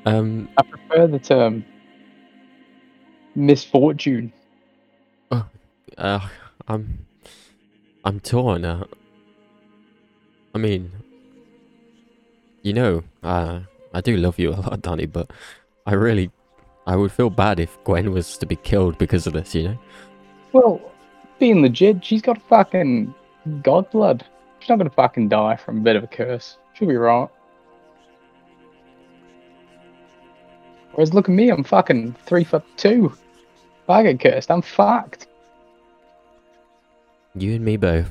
[0.05, 1.65] Oh, um, I prefer the term
[3.35, 4.31] misfortune.
[5.97, 6.27] uh,
[6.67, 7.05] I'm,
[8.03, 8.65] I'm torn.
[8.65, 8.85] Uh,
[10.53, 10.91] I mean,
[12.61, 13.61] you know, uh,
[13.93, 15.31] I do love you a lot, Danny, but
[15.85, 16.31] I really,
[16.87, 19.55] I would feel bad if Gwen was to be killed because of this.
[19.55, 19.79] You know.
[20.53, 20.81] Well,
[21.39, 23.13] being legit, she's got fucking
[23.63, 24.25] god blood.
[24.59, 26.57] She's not gonna fucking die from a bit of a curse.
[26.73, 27.29] She'll be right.
[30.95, 33.13] Whereas look at me, I'm fucking three foot two.
[33.83, 35.27] If I get cursed, I'm fucked.
[37.35, 38.09] You and me both.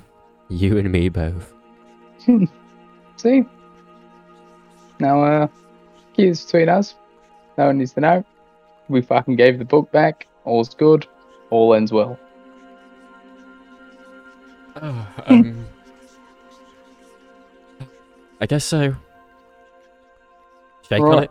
[0.50, 1.52] You and me both.
[3.16, 3.44] See?
[5.00, 5.46] Now, uh,
[6.14, 6.94] keys between us.
[7.56, 8.24] No one needs to know.
[8.88, 10.26] We fucking gave the book back.
[10.44, 11.06] All's good.
[11.50, 12.18] All ends well.
[14.76, 15.66] Oh, um,
[18.40, 18.94] I guess so.
[20.86, 21.22] Shake on Right.
[21.24, 21.30] it.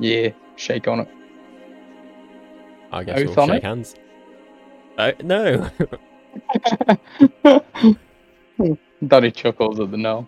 [0.00, 1.08] Yeah, shake on it.
[2.92, 3.64] I guess Oath we'll shake it?
[3.64, 3.94] hands.
[4.96, 5.70] Uh, no.
[9.06, 10.26] Daddy chuckles at the no.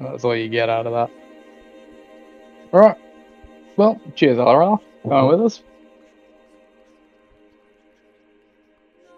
[0.00, 1.10] That's all you get out of that.
[2.74, 2.96] Alright.
[3.76, 4.82] Well, cheers, RL.
[5.08, 5.62] Going with us.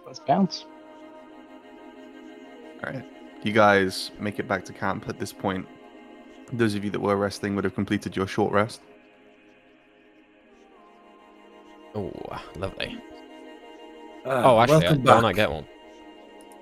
[0.06, 0.66] Let's bounce.
[2.84, 3.04] All right.
[3.42, 5.66] You guys make it back to camp at this point.
[6.52, 8.82] Those of you that were resting would have completed your short rest.
[11.94, 12.12] Oh,
[12.56, 12.98] lovely.
[14.24, 15.66] Ah, oh, actually, I, welcome don't I get one?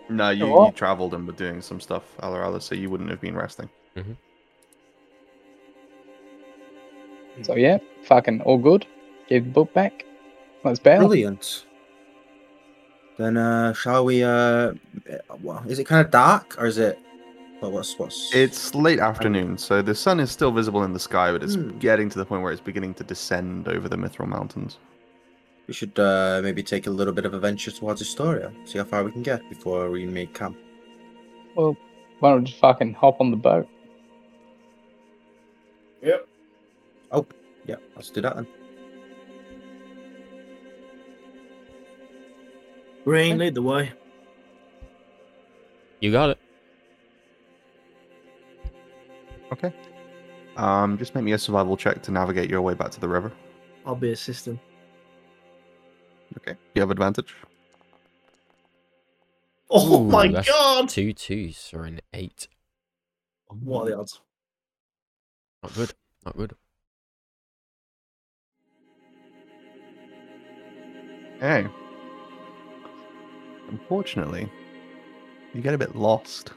[0.09, 0.67] No, you, what?
[0.67, 3.69] you traveled and were doing some stuff, Alarala, so you wouldn't have been resting.
[7.43, 8.87] So yeah, fucking all good.
[9.29, 10.05] Gave the book back.
[10.65, 11.01] Let's bail.
[11.01, 11.67] Brilliant.
[13.19, 14.73] Then uh shall we uh
[15.43, 16.99] well, is it kind of dark or is it
[17.61, 21.33] well, what's what's It's late afternoon, so the sun is still visible in the sky,
[21.33, 21.79] but it's Hmm.
[21.79, 24.79] getting to the point where it's beginning to descend over the Mithril Mountains.
[25.67, 28.85] We should uh maybe take a little bit of a venture towards Estoria, see how
[28.85, 30.57] far we can get before we make camp.
[31.57, 31.77] Well,
[32.21, 33.69] why don't we just fucking hop on the boat?
[36.03, 36.29] Yep.
[37.11, 37.27] Oh,
[37.67, 38.47] yeah, let's do that then.
[43.05, 43.93] Rain, lead the way.
[46.01, 46.39] You got it.
[49.53, 49.73] Okay.
[50.57, 53.33] Um, just make me a survival check to navigate your way back to the river.
[53.85, 54.59] I'll be assisting.
[56.39, 56.57] Okay.
[56.75, 57.35] You have advantage.
[59.71, 60.89] Oh Ooh, my that's god!
[60.89, 62.49] Two twos or an eight.
[63.49, 64.21] What are the odds?
[65.63, 65.93] Not good.
[66.25, 66.55] Not good.
[71.41, 71.67] Hey.
[73.69, 74.51] Unfortunately,
[75.53, 76.53] you get a bit lost.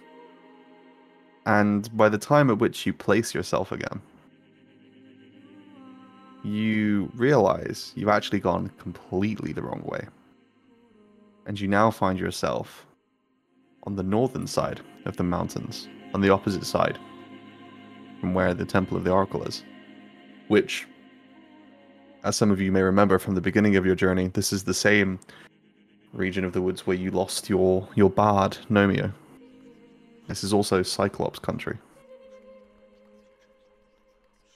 [1.45, 4.01] And by the time at which you place yourself again,
[6.43, 10.07] you realize you've actually gone completely the wrong way.
[11.45, 12.85] And you now find yourself
[13.83, 16.97] on the northern side of the mountains, on the opposite side
[18.19, 19.63] from where the Temple of the Oracle is.
[20.47, 20.87] Which
[22.23, 24.73] as some of you may remember from the beginning of your journey, this is the
[24.73, 25.19] same
[26.13, 29.13] region of the woods where you lost your your bard Nomio.
[30.27, 31.77] This is also Cyclops country.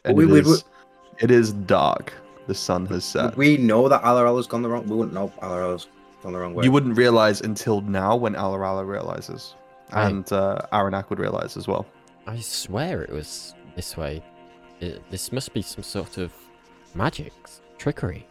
[0.06, 0.64] And We- it, we- is,
[1.20, 2.14] it is dark.
[2.48, 3.26] The sun has set.
[3.26, 5.88] Would we know that Alarala's gone the wrong we wouldn't know Alarala's
[6.22, 6.64] gone the wrong way.
[6.64, 9.56] You wouldn't realize until now when Alarala realizes.
[9.94, 10.08] Right.
[10.08, 11.86] And uh, Aranak would realize as well.
[12.26, 14.24] I swear it was this way.
[14.80, 16.34] It, this must be some sort of
[16.96, 17.34] magic,
[17.78, 18.28] trickery.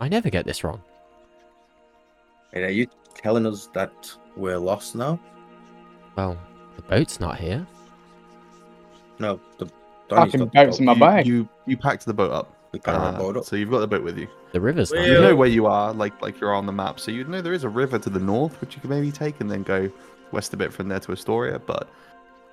[0.00, 0.82] I never get this wrong.
[2.52, 5.20] Wait, are you telling us that we're lost now?
[6.16, 6.38] Well,
[6.76, 7.66] the boat's not here.
[9.18, 9.75] No, the Donnie's
[10.08, 10.98] Fucking got the boat's in boat.
[10.98, 11.26] my bag.
[11.26, 12.52] You you packed the boat up.
[12.84, 13.44] Uh, the boat up.
[13.44, 14.28] So you've got the boat with you.
[14.52, 17.00] The river's not Well- You know where you are, like like you're on the map.
[17.00, 19.40] So you know there is a river to the north, which you can maybe take
[19.40, 19.90] and then go
[20.32, 21.58] west a bit from there to Estoria.
[21.64, 21.88] But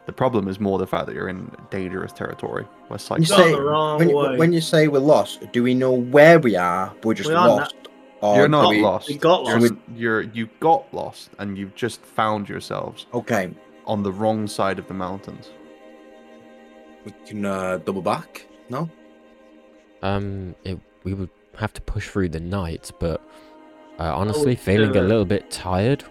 [0.05, 2.65] the problem is more the fact that you're in dangerous territory.
[2.87, 3.29] Where You Cyclops.
[3.31, 4.37] Gone say the wrong when, you- way.
[4.37, 6.93] when you say we're lost, do we know where we are?
[7.03, 7.75] We're just We are lost.
[8.21, 9.09] Or You're not we- lost.
[9.09, 9.73] we got You're, lost.
[9.93, 13.51] you're you got lost, and you've just found yourselves Okay,
[13.85, 15.49] on the wrong side of the mountains.
[17.05, 18.45] We can uh, double back.
[18.69, 18.89] No,
[20.01, 23.21] Um, it, we would have to push through the night, but
[23.99, 26.03] uh, honestly, would, feeling a little bit tired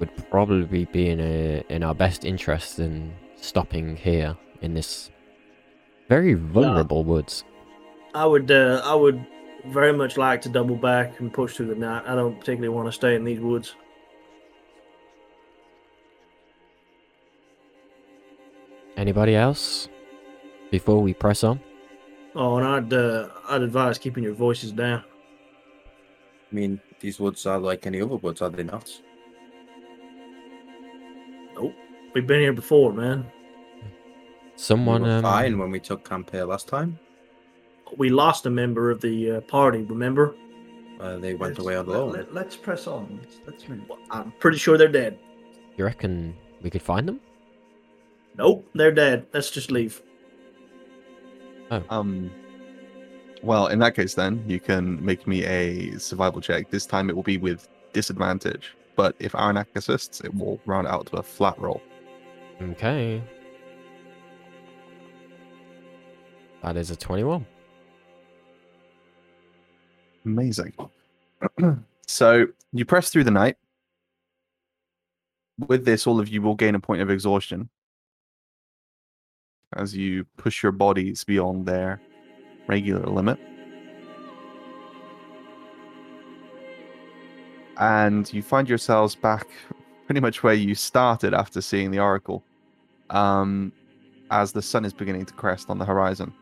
[0.00, 5.10] would probably be in a, in our best interest in stopping here in this
[6.08, 7.44] very vulnerable woods.
[8.14, 9.26] I would uh, I would
[9.66, 12.04] very much like to double back and push through the night.
[12.06, 13.74] I don't particularly want to stay in these woods.
[18.96, 19.88] Anybody else?
[20.74, 21.60] Before we press on?
[22.34, 25.04] Oh, and I'd uh, I'd advise keeping your voices down.
[26.50, 28.90] I mean, these woods are like any other woods, are they not?
[31.54, 31.74] Nope,
[32.12, 33.24] we've been here before, man.
[34.56, 36.98] Someone we were um, fine when we took camp here last time.
[37.96, 39.82] We lost a member of the uh, party.
[39.82, 40.34] Remember?
[40.98, 42.12] Uh, they went Let's- away on let- alone.
[42.14, 43.20] Let, let's press on.
[43.22, 43.82] Let's, let's move.
[44.10, 45.20] I'm pretty sure they're dead.
[45.76, 47.20] you reckon we could find them?
[48.36, 49.28] Nope, they're dead.
[49.32, 50.02] Let's just leave.
[51.70, 52.30] Um.
[53.42, 56.70] Well, in that case, then you can make me a survival check.
[56.70, 61.06] This time it will be with disadvantage, but if Aranak assists, it will round out
[61.06, 61.82] to a flat roll.
[62.62, 63.22] Okay.
[66.62, 67.44] That is a 21.
[70.24, 70.72] Amazing.
[72.06, 73.56] so you press through the night.
[75.68, 77.68] With this, all of you will gain a point of exhaustion
[79.76, 82.00] as you push your bodies beyond their
[82.66, 83.38] regular limit.
[87.76, 89.48] And you find yourselves back
[90.06, 92.44] pretty much where you started after seeing the oracle,
[93.10, 93.72] um,
[94.30, 96.32] as the sun is beginning to crest on the horizon.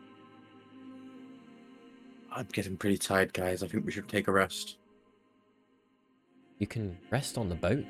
[2.31, 3.63] I'm getting pretty tired, guys.
[3.63, 4.77] I think we should take a rest.
[6.59, 7.85] You can rest on the boat.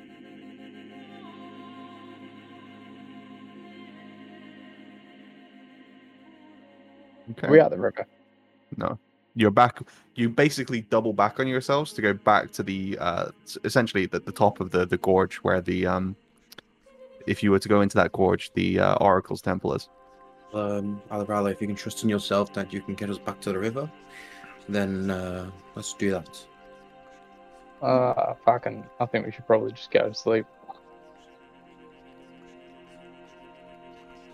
[7.32, 7.48] Okay.
[7.48, 8.06] We are the river.
[8.76, 8.98] No.
[9.36, 9.80] You're back.
[10.14, 13.30] You basically double back on yourselves to go back to the uh,
[13.64, 16.14] essentially the, the top of the the gorge where the um,
[17.26, 19.88] if you were to go into that gorge, the uh, Oracle's temple is.
[20.52, 23.52] Um, Alarala, if you can trust in yourself that you can get us back to
[23.52, 23.90] the river,
[24.68, 26.46] then uh, let's do that.
[27.82, 28.84] Uh, fucking.
[29.00, 30.46] I think we should probably just go to sleep.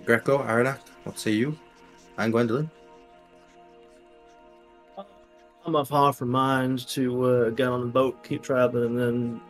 [0.05, 1.59] Greco, Aranak, what say you?
[2.19, 2.71] And Gwendolyn?
[5.71, 9.41] I'm of half a mind to uh, get on the boat, keep traveling, and then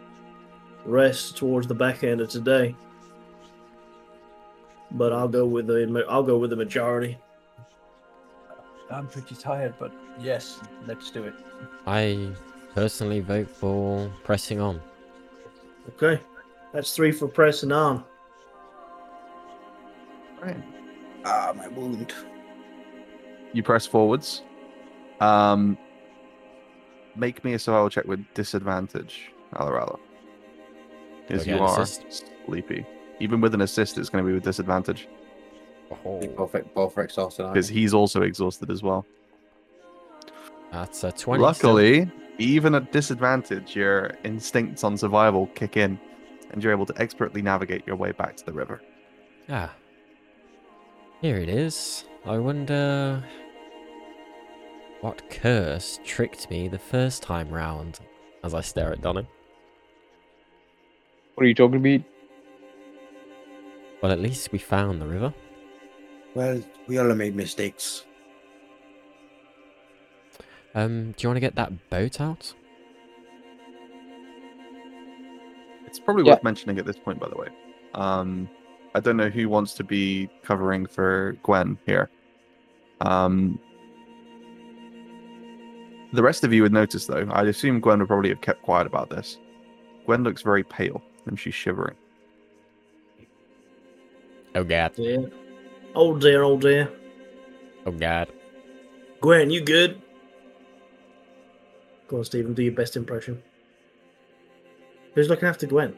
[0.85, 2.77] rest towards the back end of today.
[4.91, 7.17] But I'll go with the I'll go with the majority.
[8.91, 11.33] I'm pretty tired, but yes, let's do it.
[11.87, 12.29] I
[12.75, 14.79] personally vote for pressing on.
[15.89, 16.21] Okay,
[16.75, 18.05] that's three for pressing on.
[20.43, 20.63] Right.
[21.25, 22.13] Ah, my wound.
[23.55, 24.43] You press forwards.
[25.21, 25.79] Um,
[27.21, 29.99] make me a survival check with disadvantage, Alarala.
[31.29, 32.33] Because you are assist?
[32.47, 32.85] sleepy.
[33.21, 35.07] Even with an assist, it's going to be with disadvantage
[36.05, 36.19] Oh.
[36.19, 37.49] We both, both are exhausted.
[37.49, 39.05] because he's also exhausted as well.
[40.73, 41.19] That's a 20.
[41.55, 41.71] still.
[41.75, 45.99] Luckily, even at disadvantage, your instincts on survival kick in,
[46.53, 48.81] and you're able to expertly navigate your way back to the river.
[49.49, 49.73] Ah.
[51.21, 52.05] Here it is.
[52.25, 53.23] I wonder
[55.01, 58.01] what curse tricked me the first time round
[58.45, 59.27] as I stare at Donna.
[61.35, 62.07] What are you talking about?
[64.03, 65.33] Well, at least we found the river.
[66.35, 68.05] Well, we all made mistakes.
[70.75, 72.55] Um, do you want to get that boat out?
[75.87, 76.35] It's probably Yeah.
[76.35, 77.49] worth mentioning at this point, by the way.
[77.95, 78.49] Um,
[78.95, 82.11] I don't know who wants to be covering for Gwen here.
[83.01, 83.59] Um,
[86.13, 87.29] the rest of you would notice, though.
[87.33, 89.39] I'd assume Gwen would probably have kept quiet about this.
[90.07, 91.95] Gwen looks very pale and she's shivering.
[94.55, 94.93] Oh god.
[94.97, 95.27] Yeah.
[95.95, 96.91] Oh dear, oh dear.
[97.87, 98.29] Oh god.
[99.21, 100.01] Gwen, you good?
[102.09, 102.55] Go on, Stephen.
[102.55, 103.41] Do your best impression.
[105.15, 105.97] Who's looking after Gwen?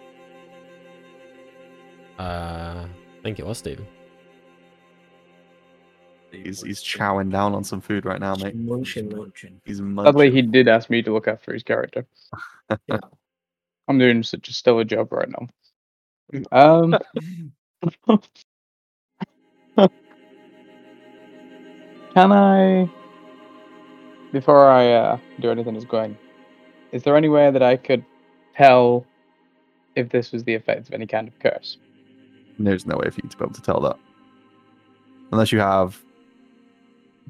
[2.19, 3.87] Uh, I think it was Stephen.
[6.33, 8.57] He's he's chowing down on some food right now, mate.
[8.57, 9.17] Munching, mate.
[9.19, 9.61] Munching.
[9.65, 10.33] He's Sadly, munching.
[10.33, 12.07] he did ask me to look after his character.
[12.89, 13.01] Yeah.
[13.87, 15.49] I'm doing such a stellar job right now.
[16.53, 16.99] Um.
[22.15, 22.91] Can I,
[24.33, 26.17] before I uh, do anything that's going,
[26.93, 28.05] is there any way that I could
[28.55, 29.07] tell
[29.97, 31.79] if this was the effect of any kind of curse?
[32.59, 33.97] There's no way for you to be able to tell that.
[35.33, 36.03] Unless you have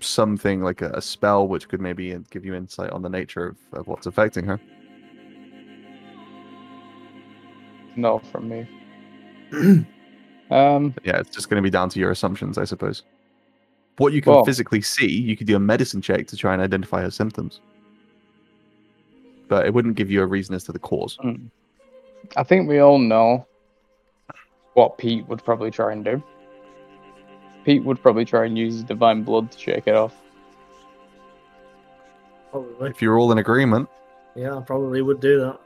[0.02, 3.56] something like a, a spell which could maybe give you insight on the nature of,
[3.72, 4.60] of what's affecting her.
[7.96, 8.68] No, from me.
[10.50, 13.04] Um, Yeah, it's just going to be down to your assumptions, I suppose.
[13.96, 16.60] What you can Well- physically see, you could do a medicine check to try and
[16.60, 17.62] identify her symptoms.
[19.48, 21.16] But it wouldn't give you a reason as to the cause.
[21.22, 21.46] hmm.
[22.36, 23.46] I think we all know
[24.74, 26.22] what Pete would probably try and do.
[27.64, 30.14] Pete would probably try and use his divine blood to shake it off.
[32.50, 32.90] Probably.
[32.90, 33.88] If you're all in agreement,
[34.34, 35.58] Yeah, I probably would do that.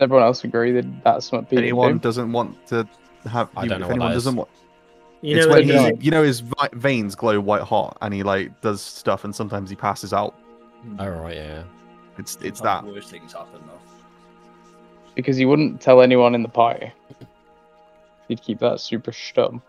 [0.00, 2.08] Everyone else agree that that's what Pete anyone would do.
[2.08, 2.88] doesn't want to
[3.28, 3.48] have.
[3.56, 4.48] I you- don't know if anyone doesn't want,
[5.20, 7.98] You know when what what he, it you know, his vi- veins glow white hot,
[8.00, 10.34] and he like does stuff, and sometimes he passes out.
[10.98, 11.64] Oh right, yeah.
[12.18, 12.84] It's it's oh, that.
[12.84, 13.72] Worse things happen though.
[15.16, 16.92] Because he wouldn't tell anyone in the party.
[18.28, 19.60] He'd keep that super stum.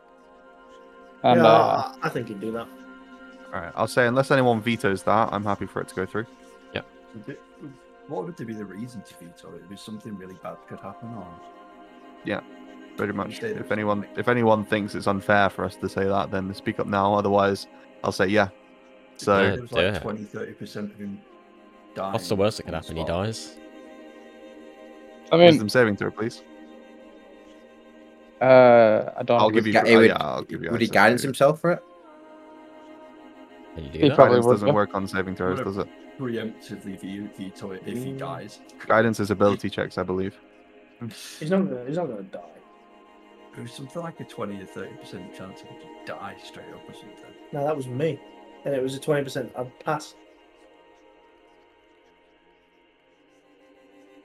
[1.24, 2.68] And yeah, uh, I, I think he'd do that.
[3.54, 6.26] All right, I'll say unless anyone vetoes that, I'm happy for it to go through.
[6.74, 6.82] Yeah.
[7.28, 7.74] it- would-
[8.08, 9.62] What would be the reason to veto it?
[9.72, 11.28] If something really bad could happen, or
[12.26, 12.42] yeah,
[12.98, 13.42] Pretty much.
[13.44, 16.88] If anyone if anyone thinks it's unfair for us to say that, then speak up
[16.88, 17.14] now.
[17.14, 17.68] Otherwise,
[18.04, 18.50] I'll say yeah.
[19.18, 20.02] So Yeah, there was like it.
[20.02, 21.22] 20, 30 percent of him
[21.96, 22.12] dying.
[22.14, 22.98] What's the worst that could happen?
[22.98, 23.56] He dies.
[25.32, 26.42] I mean, wisdom saving throw, please.
[28.42, 29.40] Uh, I don't.
[29.42, 29.74] I'll give you.
[29.74, 30.72] Ga- would- yeah, I'll give you.
[30.72, 31.84] Would he guidance to- himself for it?
[33.76, 34.16] Can you do He that?
[34.16, 34.74] probably Guidance would, doesn't yeah.
[34.74, 35.88] work on saving throws, does it?
[36.20, 38.18] Preemptively ve- veto it if he Mm.
[38.18, 38.60] dies.
[38.88, 40.38] Guidance is ability checks, I believe.
[41.40, 41.86] He's not gonna.
[41.86, 42.40] He's not gonna die.
[43.58, 46.70] It was something like a 20 or 30 percent chance of him to die straight
[46.74, 47.34] up or something.
[47.52, 48.20] No, that was me,
[48.66, 49.52] and it was a twenty percent.
[49.58, 50.16] I'd pass.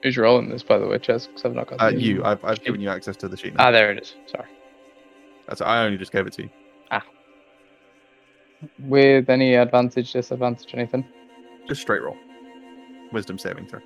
[0.05, 1.25] Who's rolling this, by the way, Chess?
[1.25, 3.55] Because I've not got Uh, the- you, I've, I've given you access to the sheet.
[3.55, 3.69] Now.
[3.69, 4.13] Ah, there it is.
[4.27, 4.45] Sorry.
[5.47, 6.49] That's I only just gave it to you.
[6.91, 7.01] Ah.
[8.77, 11.07] With any advantage, disadvantage, anything?
[11.67, 12.15] Just straight roll.
[13.13, 13.79] Wisdom saving throw.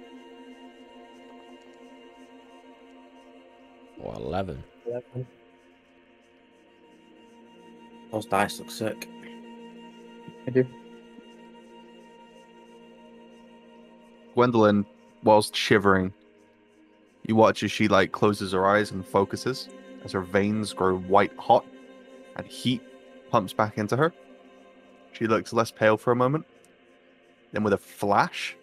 [4.02, 4.62] Or eleven.
[8.12, 9.08] Those dice look sick.
[10.48, 10.66] I do.
[14.34, 14.86] Gwendolyn,
[15.24, 16.14] whilst shivering,
[17.28, 19.70] you watch as she like closes her eyes and focuses
[20.04, 21.66] as her veins grow white hot
[22.36, 22.82] and heat
[23.30, 24.14] pumps back into her.
[25.12, 26.46] She looks less pale for a moment.
[27.52, 28.56] Then with a flash,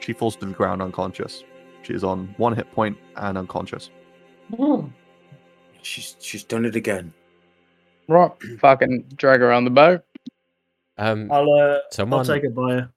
[0.00, 1.44] she falls to the ground unconscious.
[1.82, 3.90] She is on one hit point and unconscious.
[5.82, 7.12] She's she's done it again.
[8.08, 8.30] Right.
[8.60, 10.04] Fucking drag her around the boat.
[10.98, 11.52] Um, I'll.
[11.52, 12.90] Uh, someone, I'll take it by her.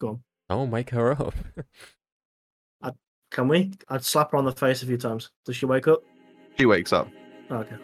[0.00, 0.22] Go on.
[0.54, 1.34] Someone wake her up.
[3.30, 3.72] Can we?
[3.88, 5.30] I'd slap her on the face a few times.
[5.44, 6.04] Does she wake up?
[6.56, 7.08] She wakes up.
[7.50, 7.74] Oh, okay.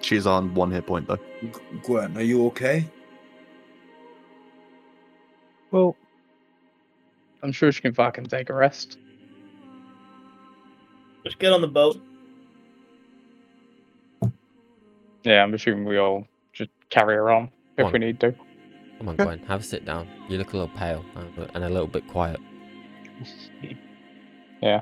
[0.00, 1.18] She's on one hit point though.
[1.42, 1.50] G-
[1.82, 2.86] Gwen, are you okay?
[5.70, 5.94] Well,
[7.42, 8.96] I'm sure she can fucking take a rest.
[11.22, 12.00] Just get on the boat.
[15.24, 17.92] Yeah, I'm assuming we all just carry her on if On.
[17.92, 18.34] we need to.
[19.00, 20.06] Come on, Gwen, have a sit down.
[20.28, 22.38] You look a little pale and- and a little bit quiet.
[24.62, 24.80] yeah.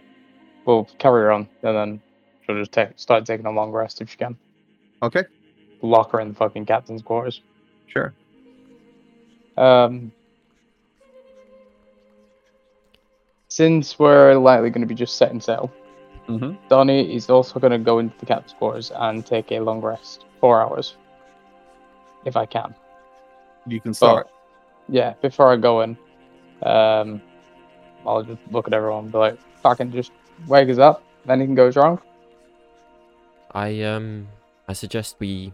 [0.64, 2.02] We'll carry her on and then
[2.44, 4.36] she'll just take, start taking a long rest if she can.
[5.04, 5.22] Okay,
[5.82, 7.42] Lock her in the fucking captain's quarters.
[7.86, 8.12] sure.
[9.56, 10.10] Um,
[13.46, 15.72] since we're likely going to be just setting sail,
[16.28, 16.56] Mm-hmm.
[16.68, 20.26] Donnie is also going to go into the captain's quarters and take a long rest,
[20.40, 20.96] four hours,
[22.26, 22.74] if I can.
[23.66, 24.28] You can But start.
[24.88, 25.96] yeah, before I go in,
[26.62, 27.20] um,
[28.06, 30.12] I'll just look at everyone and be like, "Fucking just
[30.46, 31.02] wake us up.
[31.24, 32.00] If anything goes wrong,
[33.52, 34.28] I um,
[34.68, 35.52] I suggest we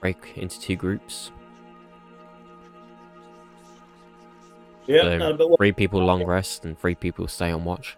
[0.00, 1.32] break into two groups.
[4.86, 5.02] Yeah.
[5.02, 7.96] So, no, but what, Three people long rest and three people stay on watch.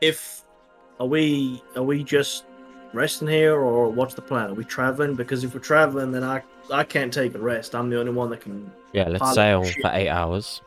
[0.00, 0.42] if
[1.00, 2.44] are we are we just
[2.96, 4.50] resting here or what's the plan?
[4.50, 5.14] Are we traveling?
[5.14, 6.42] Because if we're traveling, then I
[6.72, 7.74] I can't take a rest.
[7.74, 8.72] I'm the only one that can.
[8.92, 10.62] Yeah, let's sail for eight hours,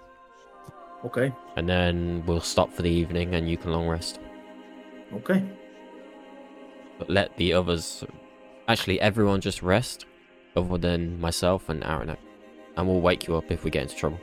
[1.03, 1.33] Okay.
[1.55, 4.19] and then we'll stop for the evening, and you can long rest.
[5.13, 5.43] Okay.
[6.99, 8.03] But let the others,
[8.67, 10.05] actually, everyone just rest,
[10.55, 12.17] other than myself and Aranak,
[12.77, 14.19] and we'll wake you up if we get into trouble.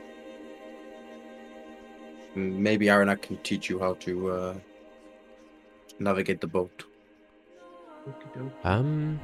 [2.35, 4.53] Maybe Aaron, I can teach you how to uh,
[5.99, 6.85] navigate the boat.
[8.63, 9.19] Um,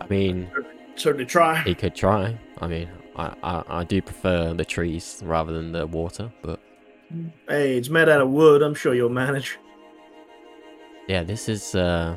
[0.00, 0.50] I mean,
[0.96, 1.62] Certainly try.
[1.62, 2.38] he could try.
[2.60, 6.60] I mean, I, I, I do prefer the trees rather than the water, but
[7.48, 8.62] Hey, it's made out of wood.
[8.62, 9.58] I'm sure you'll manage.
[11.06, 12.16] yeah, this is uh,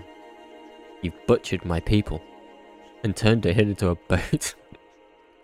[1.02, 2.22] you've butchered my people,
[3.04, 4.56] and turned it into a boat.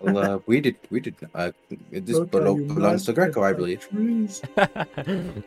[0.01, 1.15] Well, uh, we did, we did.
[1.33, 1.51] Uh,
[1.89, 3.79] this Look how belo- belongs to Greco, I believe.
[3.89, 4.41] trees.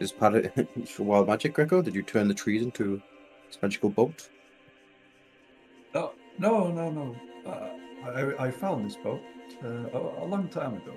[0.00, 1.80] Is part of it's wild magic, Greco?
[1.82, 3.02] Did you turn the trees into this
[3.62, 4.28] magical boat?
[5.94, 7.16] No, no, no, no.
[7.46, 7.70] Uh,
[8.10, 9.20] I, I found this boat
[9.64, 10.94] uh, a, a long time ago.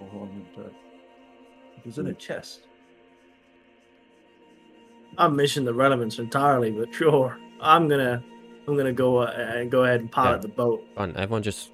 [0.00, 0.68] Oh, and, uh,
[1.76, 2.60] it was in a chest.
[5.18, 8.22] I'm missing the relevance entirely, but sure, I'm gonna,
[8.66, 10.40] I'm gonna go uh, and go ahead and pilot Yeah.
[10.42, 10.84] the boat.
[10.94, 11.70] Come on, everyone just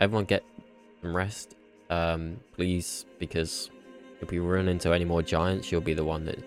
[0.00, 0.42] everyone get
[1.00, 1.54] some rest,
[1.90, 3.70] um, please, because
[4.20, 6.38] if we run into any more giants, you'll be the one that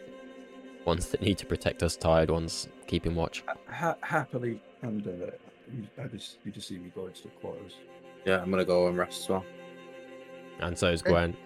[0.85, 3.43] ones that need to protect us tired ones keeping watch.
[3.69, 5.31] Ha- happily, and uh,
[5.73, 7.73] you, I just, you just see me go into the quarters.
[8.25, 9.45] Yeah, I'm gonna go and rest as well.
[10.59, 11.11] And so is Okay.
[11.11, 11.37] Gwen.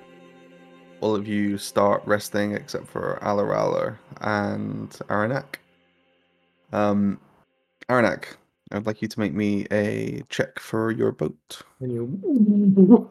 [1.01, 5.55] All of you start resting except for Alarala and Aranak.
[6.73, 7.19] Um,
[7.89, 8.35] Aranak,
[8.71, 11.61] I'd like you to make me a check for your boat.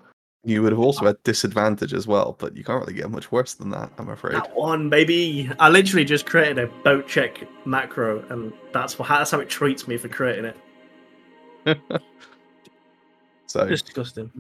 [0.49, 3.11] And you, You would have also had disadvantage as well, but you can't really get
[3.11, 4.35] much worse than that, I'm afraid.
[4.37, 5.51] that one, baby.
[5.61, 9.87] I literally just created a boat check macro, and that's what that's how it treats
[9.87, 10.47] me for creating
[11.67, 11.79] it.
[13.47, 14.31] So, Disgusting.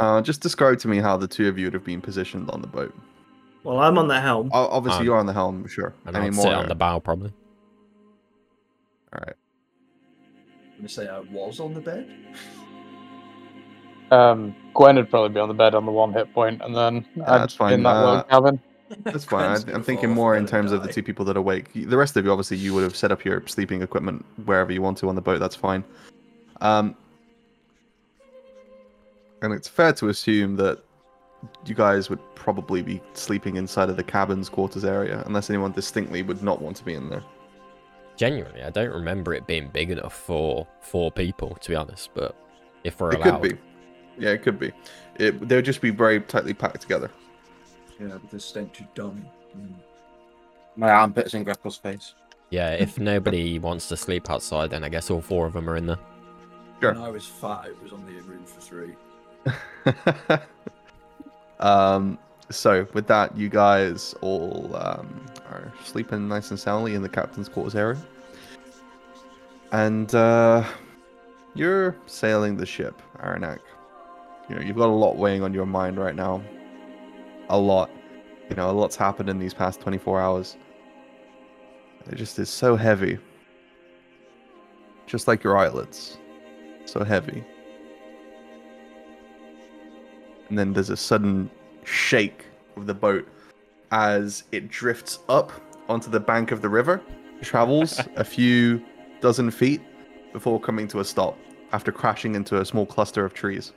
[0.00, 2.60] uh, just describe to me how the two of you would have been positioned on
[2.60, 2.92] the boat.
[3.62, 4.50] Well, I'm on the helm.
[4.52, 5.94] O- Obviously, Um, you're on the helm, sure.
[6.06, 6.44] And Any I'll more?
[6.46, 7.32] sit on the bow probably.
[9.12, 9.36] All right.
[10.72, 12.10] I'm gonna say I was on the bed.
[14.12, 17.04] Um, Gwen would probably be on the bed on the one hit point, and then
[17.16, 17.72] Yeah, I'd that's fine.
[17.72, 18.60] in that Uh, little cabin.
[19.04, 19.44] That's fine.
[19.50, 21.70] I, I'm thinking more in terms and of the two people that are awake.
[21.72, 24.82] The rest of you, obviously, you would have set up your sleeping equipment wherever you
[24.82, 25.40] want to on the boat.
[25.40, 25.82] That's fine.
[26.60, 26.94] Um,
[29.40, 30.78] and it's fair to assume that
[31.64, 36.22] you guys would probably be sleeping inside of the cabin's quarters area, unless anyone distinctly
[36.22, 37.22] would not want to be in there.
[38.16, 42.10] Genuinely, I don't remember it being big enough for four people, to be honest.
[42.14, 42.36] But
[42.84, 43.58] if we're it allowed, could be.
[44.18, 44.72] Yeah, it could be.
[45.16, 47.10] It, they would just be very tightly packed together.
[48.00, 49.24] Yeah, with the stench of dung.
[49.56, 49.74] Mm.
[50.76, 52.14] My armpits in Greco's face.
[52.50, 55.76] yeah, if nobody wants to sleep outside, then I guess all four of them are
[55.76, 55.98] in there.
[56.80, 56.94] Sure.
[56.94, 58.94] When I was fat, it was only a room for three.
[61.60, 62.18] um,
[62.50, 67.48] so with that, you guys all um, are sleeping nice and soundly in the captain's
[67.48, 67.98] quarters area,
[69.72, 70.64] and uh,
[71.54, 73.60] you're sailing the ship, Aranak.
[74.48, 76.42] You know you've got a lot weighing on your mind right now.
[77.48, 77.90] A lot.
[78.50, 80.56] You know, a lot's happened in these past 24 hours.
[82.10, 83.18] It just is so heavy.
[85.06, 86.18] Just like your eyelids.
[86.84, 87.44] So heavy.
[90.52, 91.50] and then there's a sudden
[91.84, 92.44] shake
[92.76, 93.26] of the boat
[93.90, 95.50] as it drifts up
[95.88, 97.00] onto the bank of the river,
[97.40, 98.84] travels a few
[99.22, 99.80] dozen feet
[100.34, 101.38] before coming to a stop
[101.72, 103.72] after crashing into a small cluster of trees.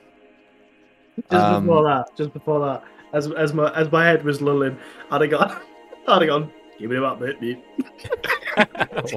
[1.16, 4.78] Just Um, before that, just before that, as as my as my head was lulling,
[5.10, 5.60] I'd have gone,
[6.08, 7.64] I'd have gone, give me that bit, mate.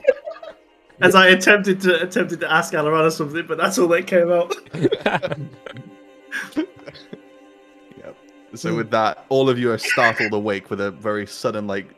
[1.01, 4.53] As I attempted to attempted to ask Alarana something, but that's all that came out.
[8.55, 11.93] So with that, all of you are startled awake with a very sudden, like,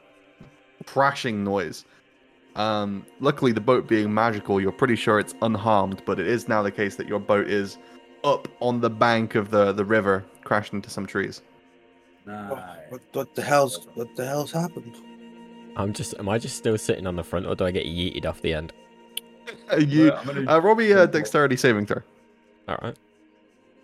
[0.85, 1.85] crashing noise.
[2.55, 6.61] Um, luckily, the boat being magical, you're pretty sure it's unharmed, but it is now
[6.61, 7.77] the case that your boat is
[8.23, 11.41] up on the bank of the, the river, crashed into some trees.
[12.25, 14.95] What, what, what the hell's what the hell's happened?
[15.75, 16.13] I'm just.
[16.19, 18.53] Am I just still sitting on the front, or do I get yeeted off the
[18.53, 18.73] end?
[19.71, 22.01] Uh, you, I'm gonna, uh, roll me dexterity saving throw.
[22.67, 22.95] All right.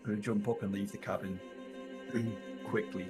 [0.04, 1.40] I'm gonna jump up and leave the cabin
[2.66, 3.08] quickly.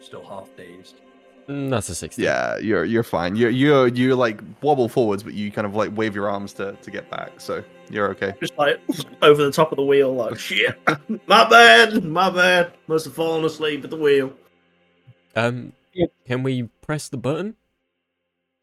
[0.00, 1.00] Still half dazed.
[1.48, 2.22] Mm, that's a sixty.
[2.22, 3.36] Yeah, you're you're fine.
[3.36, 6.72] You you you like wobble forwards, but you kind of like wave your arms to
[6.72, 8.34] to get back, so you're okay.
[8.40, 8.80] Just like
[9.22, 10.76] over the top of the wheel, like shit.
[11.28, 12.72] my bad, my bad.
[12.88, 14.32] Must have fallen asleep at the wheel.
[15.36, 15.72] Um,
[16.26, 17.54] can we press the button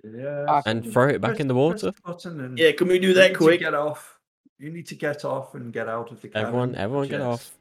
[0.03, 0.61] Yeah.
[0.65, 1.93] and throw it back in the water?
[2.05, 3.59] button and Yeah, can we do that quick?
[3.61, 4.19] Get off.
[4.59, 6.47] You need to get off and get out of the cabin.
[6.47, 7.51] Everyone, everyone, get off.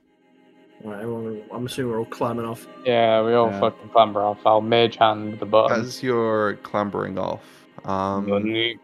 [0.84, 2.66] Right, everyone, I'm assuming we're all climbing off.
[2.84, 3.60] Yeah, we all Yeah.
[3.60, 4.38] fucking clamber off.
[4.44, 5.80] I'll mage hand the button.
[5.80, 7.44] As you're clambering off,
[7.84, 8.78] um, Money.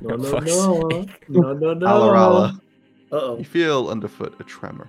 [0.00, 0.80] No, no, no,
[1.28, 1.86] no, no, no.
[1.86, 2.60] Alarala,
[3.10, 4.88] Uh you feel underfoot a tremor,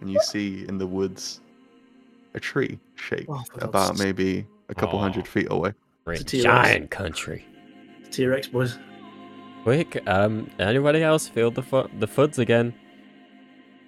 [0.00, 1.40] and you see in the woods
[2.34, 5.02] a tree shake Oh, about maybe a couple Aw.
[5.02, 5.72] hundred feet away.
[6.04, 6.44] We're in It's a T-Rex.
[6.44, 7.46] giant country.
[8.10, 8.78] T Rex boys.
[9.62, 12.74] Quick, um, anybody else feel the fu- the fuds again?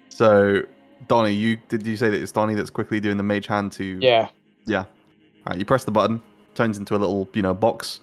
[0.07, 0.61] So,
[1.07, 3.83] Donnie, you did you say that it's Donnie that's quickly doing the mage hand to?
[4.01, 4.29] Yeah.
[4.65, 4.85] Yeah.
[5.45, 6.21] Alright, you press the button,
[6.55, 7.99] turns into a little you know box.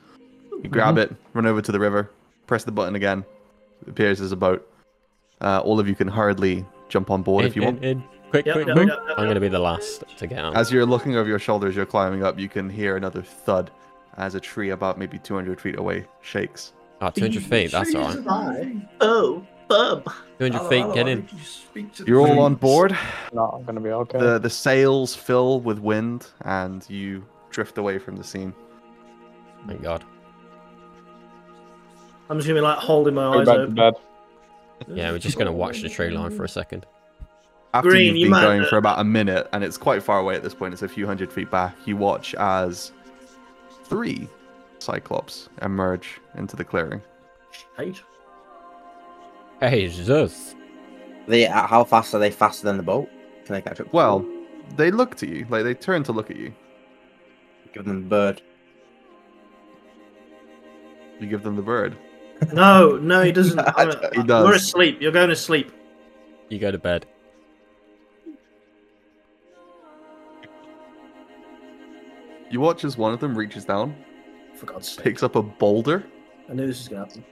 [0.62, 1.12] You grab Mm-hmm.
[1.14, 2.10] it, run over to the river,
[2.46, 3.24] press the button again.
[3.82, 4.68] It appears as a boat.
[5.40, 7.84] Uh, all of you can hurriedly jump on board if you in, want.
[7.84, 8.04] in.
[8.30, 8.88] Quick, Yep, quick, yep, quick.
[8.88, 10.56] yep, yep, I'm going to be the last to get out.
[10.56, 13.70] As you're looking over your shoulder as you're climbing up, you can hear another thud
[14.16, 16.72] as a tree about maybe 200 feet away shakes.
[17.02, 18.76] Oh, 200 feet, that's alright.
[19.00, 20.04] Oh, bub.
[20.38, 21.18] 200 Hello, feet, hello, get in.
[21.20, 22.96] need to speak to the You're all on board.
[23.32, 24.18] Not going to be okay.
[24.18, 28.52] The the sails fill with wind, and you drift away from the scene.
[29.66, 30.04] Thank God.
[32.28, 33.74] I'm just gonna be like holding my eyes open.
[33.74, 33.94] bed.
[34.88, 36.86] Yeah, we're just going to watch the tree line for a second.
[37.72, 40.02] After Green, you've you been might- going uh, for about a minute, and it's quite
[40.02, 42.90] far away at this point, it's a few hundred feet back, you watch as
[43.84, 44.28] three
[44.80, 47.00] Cyclops emerge into the clearing.
[47.78, 48.02] Eight.
[49.62, 50.56] Hey, Jesus.
[51.28, 52.32] They uh, how fast are they?
[52.32, 53.08] Faster than the boat?
[53.44, 53.92] Can they catch up?
[53.92, 54.26] Well,
[54.76, 56.52] they look to you, like they turn to look at you.
[57.72, 58.42] give them the bird.
[61.20, 61.96] You give them the bird.
[62.52, 63.56] No, no, he doesn't.
[63.60, 64.44] A, he does.
[64.44, 65.00] You're asleep.
[65.00, 65.70] You're going to sleep.
[66.48, 67.06] You go to bed.
[72.50, 73.94] You watch as one of them reaches down,
[74.56, 75.04] For God's sake.
[75.04, 76.04] picks up a boulder,
[76.50, 77.24] I knew this was gonna happen.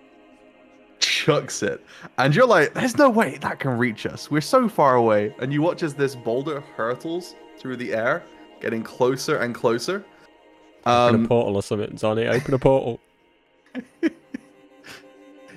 [1.01, 1.85] Chucks it,
[2.19, 4.31] and you're like, "There's no way that can reach us.
[4.31, 8.23] We're so far away." And you watch as this boulder hurtles through the air,
[8.61, 10.05] getting closer and closer.
[10.87, 12.27] Open a Um, portal or something, Johnny.
[12.27, 13.01] Open a portal.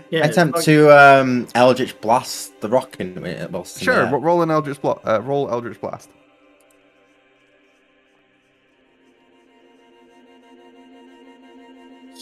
[0.10, 0.26] Yeah.
[0.28, 3.18] Attempt like- to um, Eldritch blast the rock in.
[3.18, 6.08] uh, Well, in sure, the roll an Eldritch Bla- uh, roll Eldritch Blast.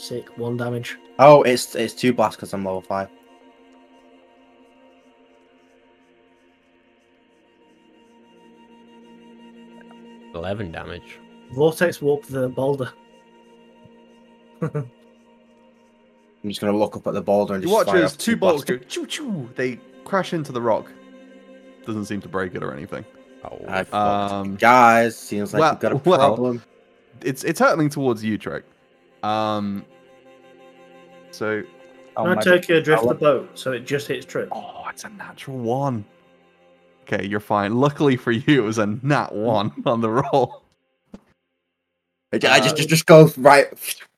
[0.02, 0.36] Sick.
[0.38, 0.98] One damage.
[1.20, 3.08] Oh, it's it's two blasts because I'm level five.
[10.34, 11.20] Eleven damage.
[11.54, 12.92] Vortex warp the boulder.
[14.62, 14.90] I'm
[16.48, 18.64] just gonna look up at the boulder and You just watch fire as two bolts
[18.64, 19.50] go choo choo.
[19.56, 20.92] They crash into the rock.
[21.86, 23.04] Doesn't seem to break it or anything.
[23.44, 26.64] Oh, Um, Guys, seems like well- we've got a well, problem.
[27.22, 28.64] it's it's hurtling towards you, Trek.
[29.24, 29.86] Um.
[31.32, 31.64] So,
[32.18, 34.50] I'll Can I magic- take you adrift the boat so it just hits Trip?
[34.52, 36.04] oh, it's a natural one.
[37.04, 37.76] Okay, you're fine.
[37.76, 40.64] Luckily for you, it was a nat one on the roll.
[42.34, 43.68] I ju- I just just just go right.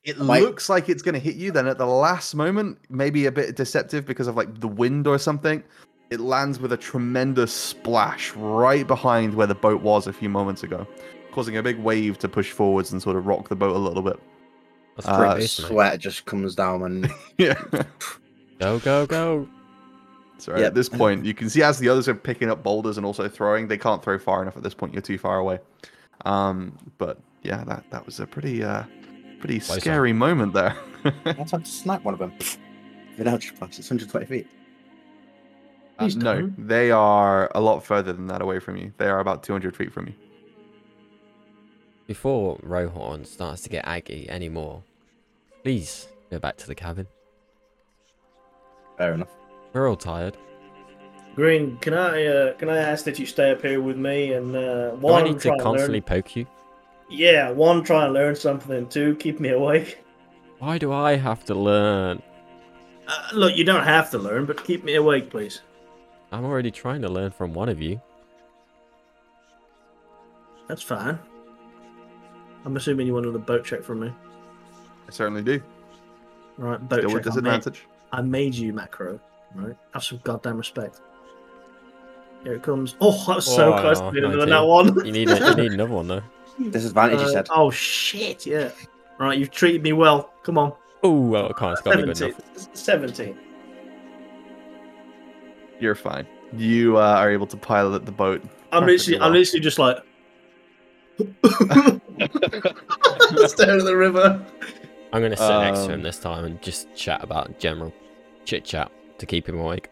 [0.03, 1.51] It Might- looks like it's going to hit you.
[1.51, 5.17] Then at the last moment, maybe a bit deceptive because of like the wind or
[5.17, 5.63] something,
[6.09, 10.61] it lands with a tremendous splash right behind where the boat was a few moments
[10.63, 10.85] ago,
[11.31, 14.03] causing a big wave to push forwards and sort of rock the boat a little
[14.03, 14.19] bit.
[14.95, 15.73] That's uh, pretty decent, mate.
[15.73, 17.61] Sweat just comes down and Yeah.
[18.59, 19.47] Go, go, go.
[20.37, 20.67] So Yep.
[20.67, 23.27] at this point, you can see as the others are picking up boulders and also
[23.29, 24.93] throwing, they can't throw far enough at this point.
[24.93, 25.59] You're too far away.
[26.25, 28.83] Um, but yeah, that that was a pretty uh,
[29.39, 30.75] pretty Close scary moment there.
[31.25, 32.33] I'll have to snipe one of them.
[33.17, 34.47] With Eldritch blast, it's 120 feet.
[35.99, 38.91] Uh, no, they are a lot further than that away from you.
[38.97, 40.13] They are about 200 feet from you.
[42.07, 44.83] Before Rohorn starts to get aggy anymore,
[45.63, 47.07] please go back to the cabin.
[48.97, 49.29] Fair enough.
[49.71, 50.37] We're all tired.
[51.35, 54.55] Green, can I uh, can I ask that you stay up here with me and
[54.55, 56.03] uh, Do I need to constantly learn?
[56.03, 56.45] poke you?
[57.09, 58.87] Yeah, one try and learn something.
[58.87, 59.99] Two, keep me awake.
[60.59, 62.21] Why do I have to learn?
[63.07, 65.61] Uh, look, you don't have to learn, but keep me awake, please.
[66.31, 68.01] I'm already trying to learn from one of you.
[70.67, 71.19] That's fine.
[72.65, 74.13] I'm assuming you wanted a boat check from me.
[75.07, 75.61] I certainly do.
[76.57, 77.33] Right, boat Still with check.
[77.33, 77.85] I made, disadvantage.
[78.11, 79.19] I made you macro.
[79.55, 81.01] Right, have some goddamn respect.
[82.43, 82.95] Here it comes.
[82.99, 84.49] Oh, I was so Oh, close to being another 19.
[84.49, 85.05] that one.
[85.05, 86.23] You need a, you need another one though.
[86.71, 87.47] Disadvantage, you Uh, said.
[87.51, 88.45] Oh shit!
[88.45, 88.69] Yeah.
[89.19, 90.33] Right, you've treated me well.
[90.43, 90.73] Come on.
[91.03, 91.73] Oh, well, I can't.
[91.73, 92.41] It's got to be good 17.
[92.55, 92.69] enough.
[92.75, 93.37] 17.
[95.79, 96.25] You're fine.
[96.55, 98.41] You uh, are able to pilot the boat.
[98.71, 99.97] I'm Perfectly literally, I'm literally just like
[103.47, 104.43] staring at the river.
[105.11, 107.93] I'm gonna sit next to him Um, this time and just chat about general
[108.45, 109.89] chit chat to keep him awake.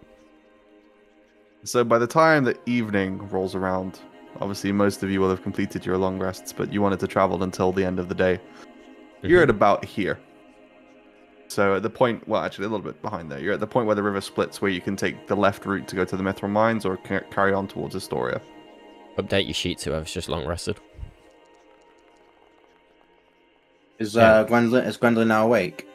[1.64, 4.00] So by the time the evening rolls around,
[4.40, 7.44] obviously most of you will have completed your long rests, but you wanted to travel
[7.44, 8.40] until the end of the day.
[9.22, 9.44] You're Mhm.
[9.44, 10.18] at about here.
[11.50, 13.40] So at the point, well, actually a little bit behind there.
[13.40, 15.88] You're at the point where the river splits, where you can take the left route
[15.90, 18.42] to go to the Mithril Mines or ca- carry on towards Estoria.
[19.18, 20.80] Update your sheets whoever's just long rested.
[24.02, 24.40] Is yeah.
[24.40, 25.88] uh, Gwendolyn is Gwendolyn now awake?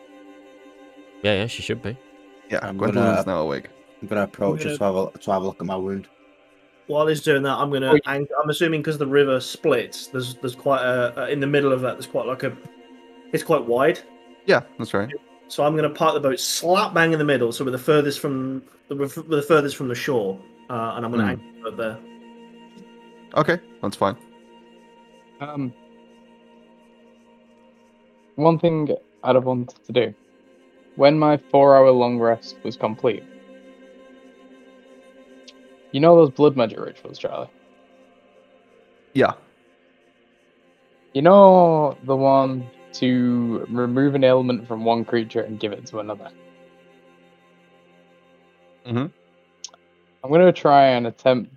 [1.22, 1.96] Yeah, yeah, she should be.
[2.50, 3.68] Yeah, I'm Gwendolyn's gonna- now awake.
[4.00, 6.06] I'm gonna approach gonna- her to have a to have a look at my wound.
[6.86, 7.94] While he's doing that, I'm gonna.
[7.94, 10.06] Oh, ang- I'm assuming because the river splits.
[10.06, 11.94] There's there's quite a uh, in the middle of that.
[11.94, 12.56] There's quite like a.
[13.32, 13.98] It's quite wide,
[14.46, 15.12] Yeah, that's right.
[15.48, 18.20] so I'm gonna park the boat slap bang in the middle, so we're the furthest
[18.20, 20.38] from the we're the furthest from the shore,
[20.70, 21.40] uh, and I'm gonna Hmm.
[21.58, 21.98] anchor the there.
[23.34, 24.16] Okay, that's fine.
[25.40, 25.72] Um,
[28.36, 30.14] one thing I'd have wanted to do
[30.96, 33.22] when my four-hour long rest was complete.
[35.92, 37.48] You know those blood magic rituals, Charlie.
[39.14, 39.32] Yeah.
[41.14, 46.00] You know the one to remove an ailment from one creature and give it to
[46.00, 46.30] another.
[48.86, 49.10] Mhm.
[50.22, 51.54] I'm gonna try and attempt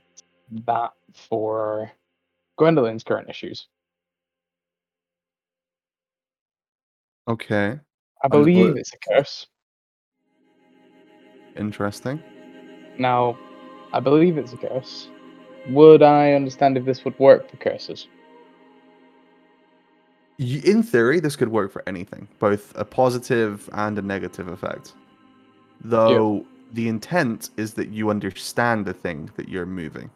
[0.65, 1.91] that for
[2.57, 3.67] Gwendolyn's current issues.
[7.29, 7.79] Okay.
[8.23, 9.47] I believe it's a curse.
[11.55, 12.21] Interesting.
[12.97, 13.37] Now,
[13.93, 15.07] I believe it's a curse.
[15.69, 18.07] Would I understand if this would work for curses?
[20.39, 24.93] Y- In theory, this could work for anything, both a positive and a negative effect.
[25.81, 30.09] Though the intent is that you understand the thing that you're moving.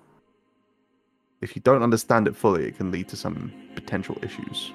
[1.41, 4.71] If you don't understand it fully, it can lead to some potential issues.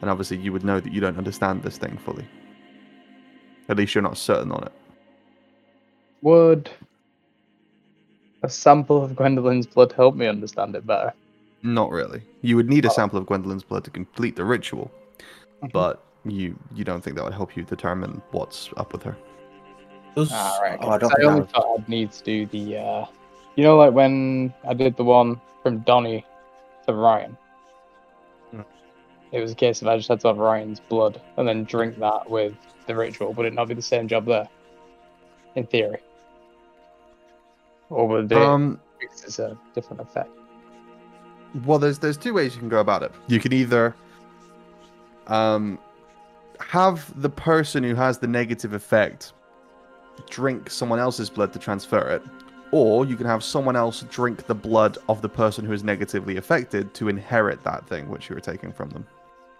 [0.00, 2.26] And obviously, you would know that you don't understand this thing fully.
[3.68, 4.72] At least you're not certain on it.
[6.22, 6.70] Would
[8.42, 11.12] a sample of Gwendolyn's blood help me understand it better?
[11.62, 12.22] Not really.
[12.42, 12.92] You would need a Oh.
[12.92, 14.90] sample of Gwendolyn's blood to complete the ritual,
[15.72, 19.16] but you you don't think that would help you determine what's up with her.
[20.14, 20.78] Does, Ah, right.
[20.80, 23.06] oh, I don't I only that thought I'd need to do the, uh,
[23.56, 26.24] you know, like when I did the one from Donnie
[26.86, 27.36] to Ryan.
[29.32, 31.98] It was a case of I just had to have Ryan's blood and then drink
[31.98, 32.54] that with
[32.86, 33.32] the ritual.
[33.34, 34.48] Would it not be the same job there?
[35.54, 36.00] In theory.
[37.90, 40.30] Or would it Um, it's a different effect?
[41.64, 43.12] Well, there's there's two ways you can go about it.
[43.26, 43.94] You can either
[45.26, 45.78] um
[46.60, 49.32] have the person who has the negative effect
[50.28, 52.22] drink someone else's blood to transfer it,
[52.72, 56.36] or you can have someone else drink the blood of the person who is negatively
[56.36, 59.06] affected to inherit that thing which you were taking from them.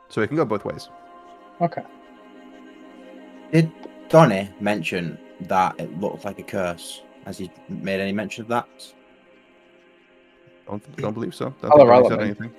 [0.08, 0.88] So it can go both ways.
[1.60, 1.82] Okay.
[3.52, 3.70] Did
[4.08, 7.02] Donnie mention that it looked like a curse?
[7.24, 8.68] Has he made any mention of that?
[10.66, 11.54] Don't don't believe so.
[11.62, 12.52] Don't I'll think said anything.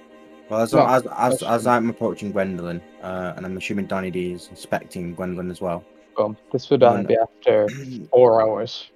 [0.50, 1.68] Well, as, No, as, as, as.
[1.68, 5.86] I'm approaching Gwendolyn, uh, and I'm assuming Donnie D is inspecting Gwendolyn as well.
[6.18, 7.70] Well, this would be after
[8.10, 8.90] four hours.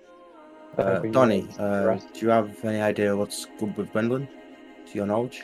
[0.78, 4.28] Uh, Donnie, uh, do you have any idea what's good with Gwendolyn?
[4.88, 5.44] To your knowledge?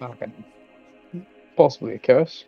[0.00, 0.26] Okay.
[1.56, 2.44] Possibly a curse.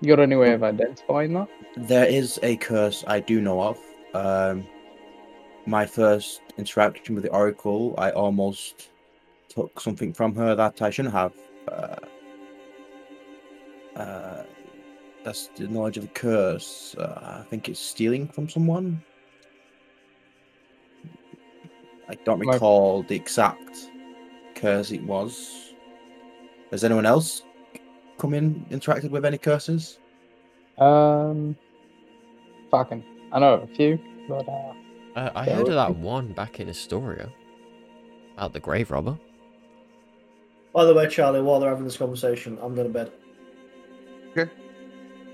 [0.00, 1.48] You got any way of identifying that?
[1.76, 3.78] There is a curse I do know of.
[4.14, 4.66] Um,
[5.66, 8.90] my first interaction with the Oracle, I almost
[9.48, 11.32] took something from her that I shouldn't have.
[11.68, 11.96] Uh,
[13.96, 14.42] uh,
[15.24, 16.94] that's the knowledge of the curse.
[16.98, 19.02] Uh, I think it's stealing from someone.
[22.08, 23.90] I don't My- recall the exact
[24.54, 25.72] curse it was.
[26.70, 27.42] Has anyone else
[28.18, 29.98] come in interacted with any curses?
[30.78, 31.56] Um,
[32.70, 34.72] fucking, I know a few, but uh,
[35.16, 35.74] Uh, I heard of okay.
[35.74, 37.30] that one back in Estoria
[38.36, 39.16] about the grave robber.
[40.72, 43.12] By the way, Charlie, while they're having this conversation, I'm going to bed.
[44.32, 44.50] Okay.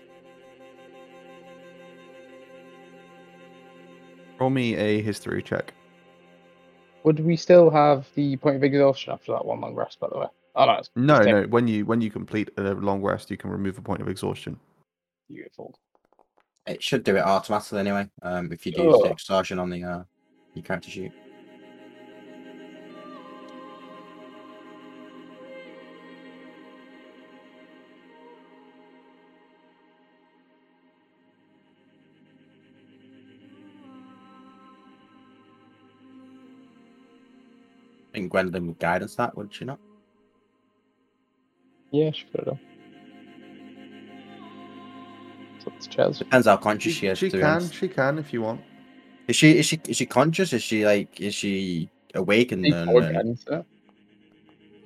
[4.40, 5.74] Roll me a history check.
[7.04, 10.00] Would we still have the point of exhaustion after that one long rest?
[10.00, 10.26] By the way,
[10.56, 11.44] oh no, it's No, it's no.
[11.44, 14.60] When you when you complete a long rest, you can remove a point of exhaustion.
[15.30, 15.74] beautiful.
[16.68, 18.10] It should do it automatically anyway.
[18.24, 19.04] Um, if you do Oh.
[19.04, 20.04] the extortion on the uh,
[20.56, 21.12] your character sheet.
[38.36, 39.80] Gwendolyn would guidance that, would she not?
[41.92, 42.60] Yeah, she could have done.
[45.64, 46.26] So it's Chelsea.
[46.26, 47.18] Depends how conscious she is.
[47.18, 47.74] she to can, honest.
[47.76, 48.60] she can if you want.
[49.30, 50.52] Is she is she is she conscious?
[50.52, 53.62] Is she like is she awake and, and, Or and- guidance, yeah.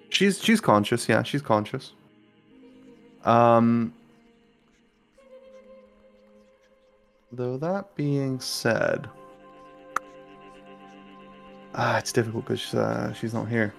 [0.10, 1.94] She's she's conscious, yeah, she's conscious.
[3.24, 3.94] Um
[7.32, 9.10] though that being said
[11.76, 13.74] Ah, it's difficult because uh, she's not here.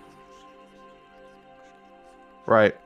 [2.46, 2.76] Right.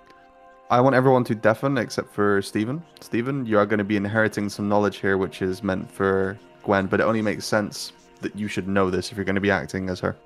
[0.71, 2.83] I want everyone to deafen except for Stephen.
[3.01, 6.87] Stephen, you are going to be inheriting some knowledge here which is meant for Gwen,
[6.87, 9.51] but it only makes sense that you should know this if you're going to be
[9.51, 10.17] acting as her.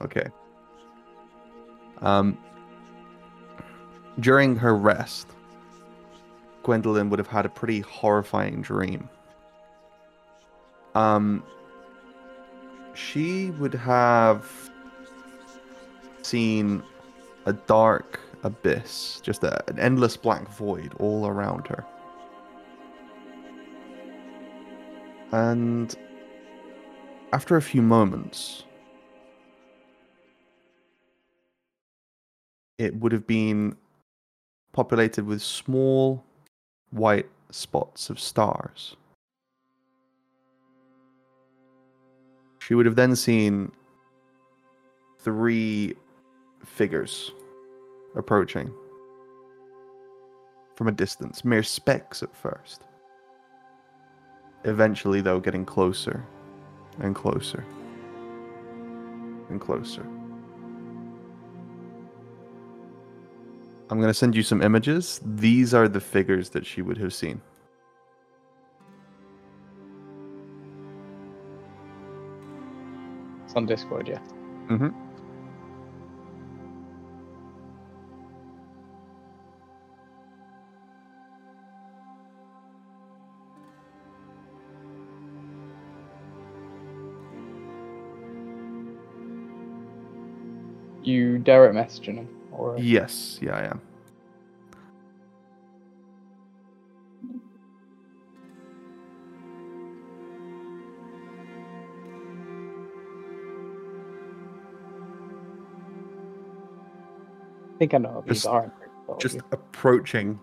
[0.00, 0.26] Okay.
[2.00, 2.36] Um
[4.20, 5.28] during her rest,
[6.62, 9.08] Gwendolyn would have had a pretty horrifying dream.
[10.94, 11.42] Um,
[12.94, 14.70] she would have
[16.22, 16.82] seen
[17.46, 21.84] a dark abyss, just a, an endless black void all around her.
[25.32, 25.94] And
[27.32, 28.64] after a few moments,
[32.78, 33.76] it would have been
[34.72, 36.24] populated with small
[36.90, 38.96] white spots of stars.
[42.64, 43.72] She would have then seen
[45.18, 45.94] three
[46.64, 47.32] figures
[48.16, 48.72] approaching
[50.74, 52.84] from a distance, mere specks at first.
[54.64, 56.24] Eventually, though, getting closer
[57.00, 57.66] and closer
[59.50, 60.06] and closer.
[63.90, 65.20] I'm going to send you some images.
[65.22, 67.42] These are the figures that she would have seen.
[73.54, 74.18] It's on Discord, yeah.
[74.68, 74.88] Mm-hmm.
[91.04, 93.80] You direct messaging him, or Yes, yeah, I am.
[107.84, 108.72] Think I know these Just- are.
[109.18, 110.40] Just approaching.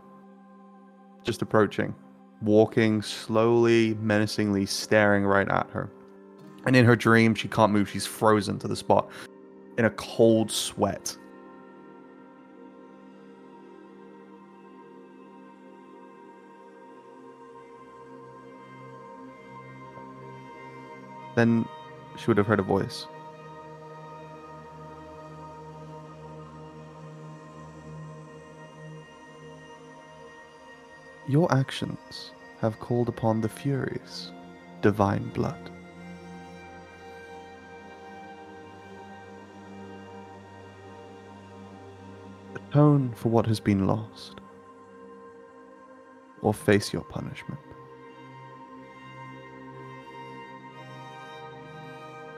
[1.24, 1.96] Just approaching.
[2.44, 5.90] Walking slowly, menacingly, staring right at her.
[6.68, 7.90] And in her dream, she can't move.
[7.90, 9.10] She's frozen to the spot
[9.80, 11.18] in a cold sweat.
[21.36, 21.66] Then
[22.18, 23.08] she would have heard a voice.
[31.32, 34.34] Your actions have called upon the Furies,
[34.82, 35.72] divine blood.
[42.54, 44.42] Atone for what has been lost,
[46.42, 47.62] or face your punishment.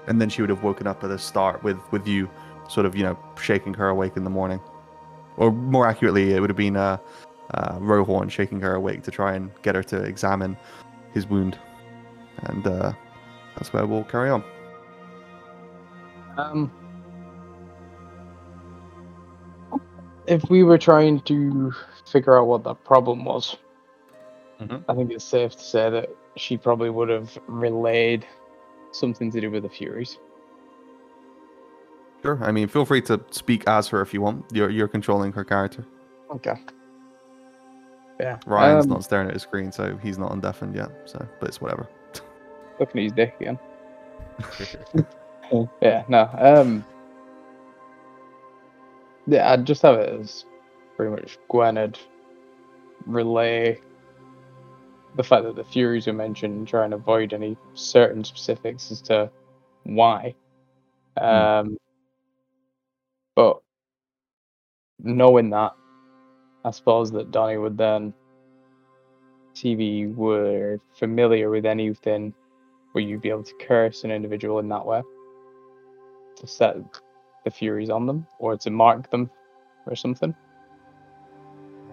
[0.06, 2.30] And then she would have woken up at the start with, with you
[2.70, 4.62] sort of, you know, shaking her awake in the morning.
[5.38, 7.00] Or more accurately, it would have been uh,
[7.54, 10.58] uh, Rohorn shaking her awake to try and get her to examine
[11.14, 11.58] his wound.
[12.44, 12.94] And uh,
[13.56, 14.44] that's where we'll carry on.
[16.38, 16.72] Um,
[20.28, 21.74] if we were trying to
[22.06, 23.58] figure out what the problem was,
[24.60, 24.84] Mhm.
[24.88, 28.26] I think it's safe to say that she probably would have relayed
[28.92, 30.20] something to do with the Furies.
[32.22, 32.40] Sure.
[32.42, 34.46] I mean, feel free to speak as her if you want.
[34.54, 35.86] You're you're controlling her character.
[36.32, 36.56] Okay.
[38.20, 38.40] Yeah.
[38.46, 40.90] Ryan's um, not staring at his screen, so he's not undeafened yet.
[41.06, 41.88] So, but it's whatever.
[42.80, 43.60] looking at his dick again.
[45.82, 46.30] Yeah, no.
[46.34, 46.84] Um
[49.28, 50.46] Yeah, I'd just have it as
[50.96, 52.00] pretty much Gwen had
[53.06, 53.80] relay
[55.16, 59.02] the fact that the Furies were mentioned and try and avoid any certain specifics as
[59.04, 59.30] to
[59.84, 60.34] why.
[61.18, 61.78] Um
[63.36, 63.62] but
[65.00, 65.74] knowing that,
[66.66, 68.14] I suppose that Donnie would then
[69.54, 72.34] TV were familiar with anything
[72.94, 75.02] where you'd be able to curse an individual in that way
[76.38, 76.76] to set
[77.44, 79.30] the furies on them or to mark them
[79.86, 80.34] or something.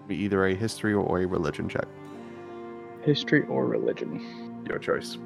[0.07, 1.85] Be either a history or a religion check.
[3.01, 4.63] History or religion.
[4.67, 5.17] Your choice.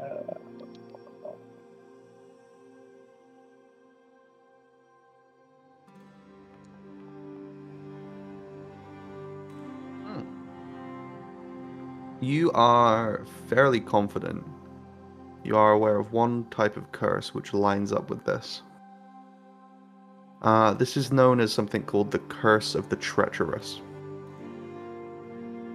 [0.00, 0.34] Uh,
[12.20, 14.44] You are fairly confident.
[15.44, 18.62] You are aware of one type of curse which lines up with this.
[20.42, 23.80] Uh, this is known as something called the Curse of the Treacherous.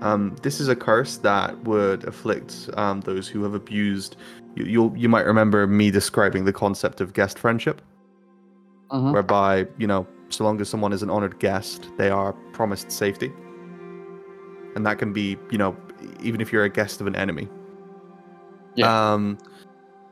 [0.01, 4.15] Um, this is a curse that would afflict um, those who have abused.
[4.55, 7.81] You, you'll, you might remember me describing the concept of guest friendship,
[8.91, 9.11] Mhm.
[9.11, 13.33] whereby, you know, so long as someone is an honored guest, they are promised safety.
[14.75, 15.75] And that can be, you know,
[16.21, 17.47] even if you're a guest of an enemy.
[18.75, 19.13] Yeah.
[19.13, 19.37] Um,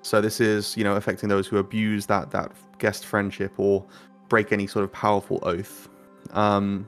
[0.01, 3.85] so this is, you know, affecting those who abuse that that guest friendship or
[4.29, 5.89] break any sort of powerful oath.
[6.31, 6.87] Um,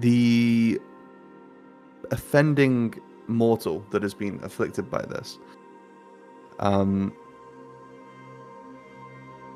[0.00, 0.80] the
[2.10, 2.94] offending
[3.28, 5.38] mortal that has been afflicted by this
[6.58, 7.12] um,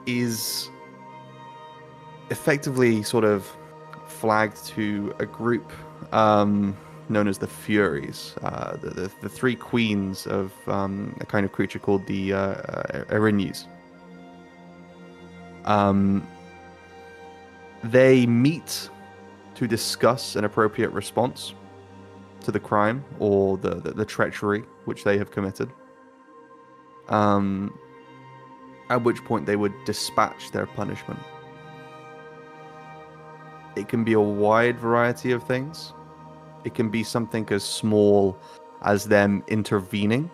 [0.06, 0.70] is
[2.30, 3.56] effectively sort of
[4.24, 5.70] flagged to a group
[6.12, 6.74] um,
[7.10, 11.52] known as the Furies, uh, the, the, the three queens of um, a kind of
[11.52, 13.66] creature called the uh, uh, Erinyes.
[15.66, 16.26] Um,
[17.82, 18.88] they meet
[19.56, 21.52] to discuss an appropriate response
[22.40, 25.70] to the crime or the, the, the treachery which they have committed.
[27.10, 27.78] Um,
[28.88, 31.20] at which point they would dispatch their punishment.
[33.76, 35.92] It can be a wide variety of things.
[36.64, 38.38] It can be something as small
[38.82, 40.30] as them intervening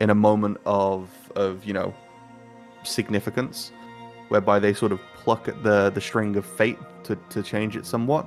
[0.00, 1.94] in a moment of of you know
[2.82, 3.72] significance,
[4.28, 7.86] whereby they sort of pluck at the the string of fate to to change it
[7.86, 8.26] somewhat.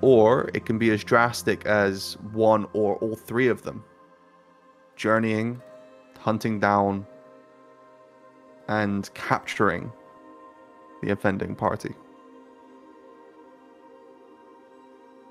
[0.00, 3.84] Or it can be as drastic as one or all three of them
[4.96, 5.60] journeying,
[6.18, 7.06] hunting down,
[8.68, 9.90] and capturing
[11.02, 11.94] the offending party.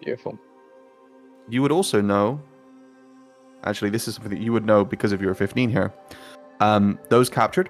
[0.01, 0.37] Beautiful.
[1.49, 2.41] You would also know.
[3.63, 5.93] Actually, this is something that you would know because of your 15 here.
[6.59, 7.69] Um, those captured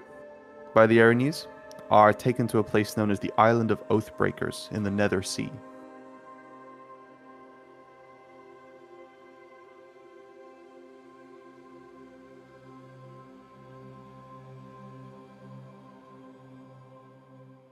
[0.74, 1.46] by the Erinyes
[1.90, 5.50] are taken to a place known as the Island of Oathbreakers in the Nether Sea.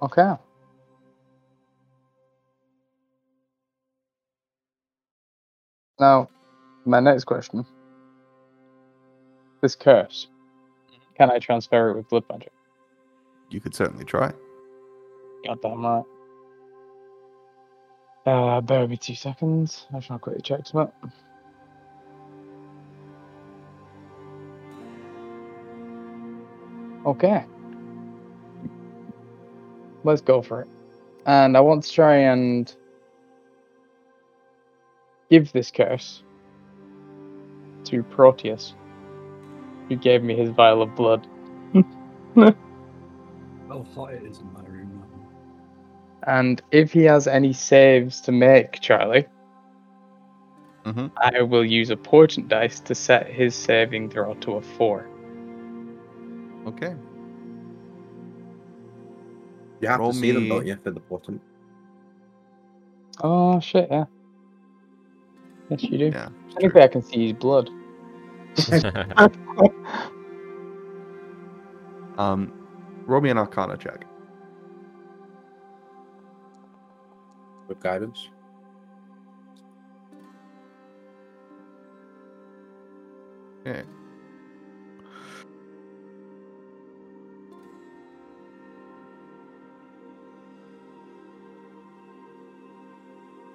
[0.02, 0.34] Okay.
[6.00, 6.30] Now,
[6.86, 7.66] my next question.
[9.60, 10.28] This curse,
[11.14, 12.52] can I transfer it with blood magic?
[13.50, 14.32] You could certainly try.
[15.44, 16.04] Goddamn right.
[18.24, 19.86] Uh, bear with me two seconds.
[19.94, 20.94] I shall quickly check some up.
[27.04, 27.44] Okay.
[30.04, 30.68] Let's go for it.
[31.26, 32.74] And I want to try and
[35.30, 36.22] give this curse
[37.84, 38.74] to Proteus,
[39.88, 41.26] who gave me his vial of blood.
[42.34, 46.32] How hot it is in my room now.
[46.32, 49.26] And if he has any saves to make, Charlie,
[50.84, 55.06] hmm I will use a portent dice to set his saving throw to a four.
[56.66, 56.94] Okay.
[59.80, 61.40] You have Roll to see them, don't you, for the bottom?
[63.22, 63.88] Oh shit!
[63.90, 64.04] Yeah.
[65.70, 66.04] Yes, you do.
[66.06, 66.28] Yeah.
[66.46, 66.70] it's true.
[66.70, 67.70] Technically, I can see his blood.
[72.20, 72.52] Um,
[73.06, 74.04] roll me an Arcana check.
[77.66, 78.28] With guidance.
[83.66, 83.84] Okay.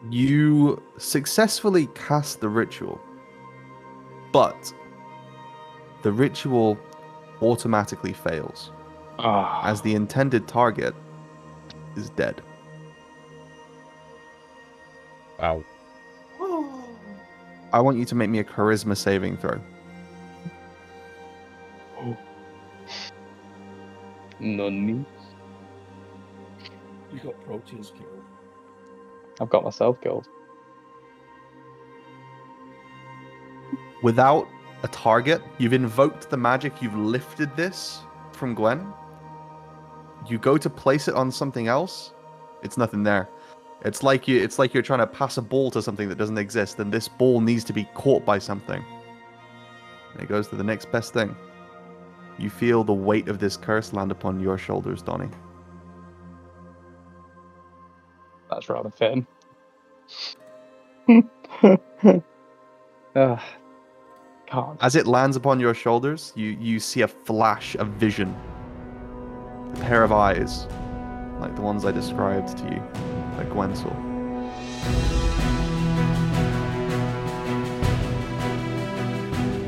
[0.09, 2.99] You successfully cast the ritual,
[4.31, 4.73] but
[6.03, 6.77] the ritual
[7.41, 8.71] automatically fails
[9.17, 10.93] Ah, as the intended target
[11.95, 12.41] is dead.
[15.39, 15.63] wow.
[17.73, 19.59] I want you to make me a charisma saving throw.
[21.99, 22.15] Oh.
[24.39, 25.05] None.
[27.11, 28.23] You got Proteus killed.
[29.39, 30.27] I've got myself killed.
[34.05, 34.47] without
[34.83, 35.41] a target.
[35.57, 38.01] You've invoked the magic, you've lifted this
[38.33, 38.93] from Gwen.
[40.27, 42.13] You go to place it on something else,
[42.61, 43.27] it's nothing there.
[43.83, 46.37] It's like you it's like you're trying to pass a ball to something that doesn't
[46.37, 48.83] exist, and this ball needs to be caught by something.
[50.13, 51.35] And it goes to the next best thing.
[52.37, 55.29] You feel the weight of this curse land upon your shoulders, Donnie.
[58.55, 59.27] That's rather fitting.
[63.15, 63.39] Ugh.
[64.49, 64.77] God.
[64.79, 68.33] As it lands upon your shoulders, you, you see a flash of vision.
[69.73, 70.67] A pair of eyes,
[71.41, 72.81] like the ones I described to you,
[73.35, 73.75] that Gwen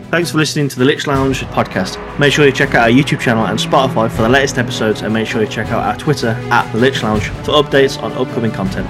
[0.10, 1.98] Thanks for listening to the Lich Lounge podcast.
[2.18, 5.14] Make sure you check out our YouTube channel and Spotify for the latest episodes, and
[5.14, 8.52] make sure you check out our Twitter at the Lich Lounge for updates on upcoming
[8.52, 8.88] content.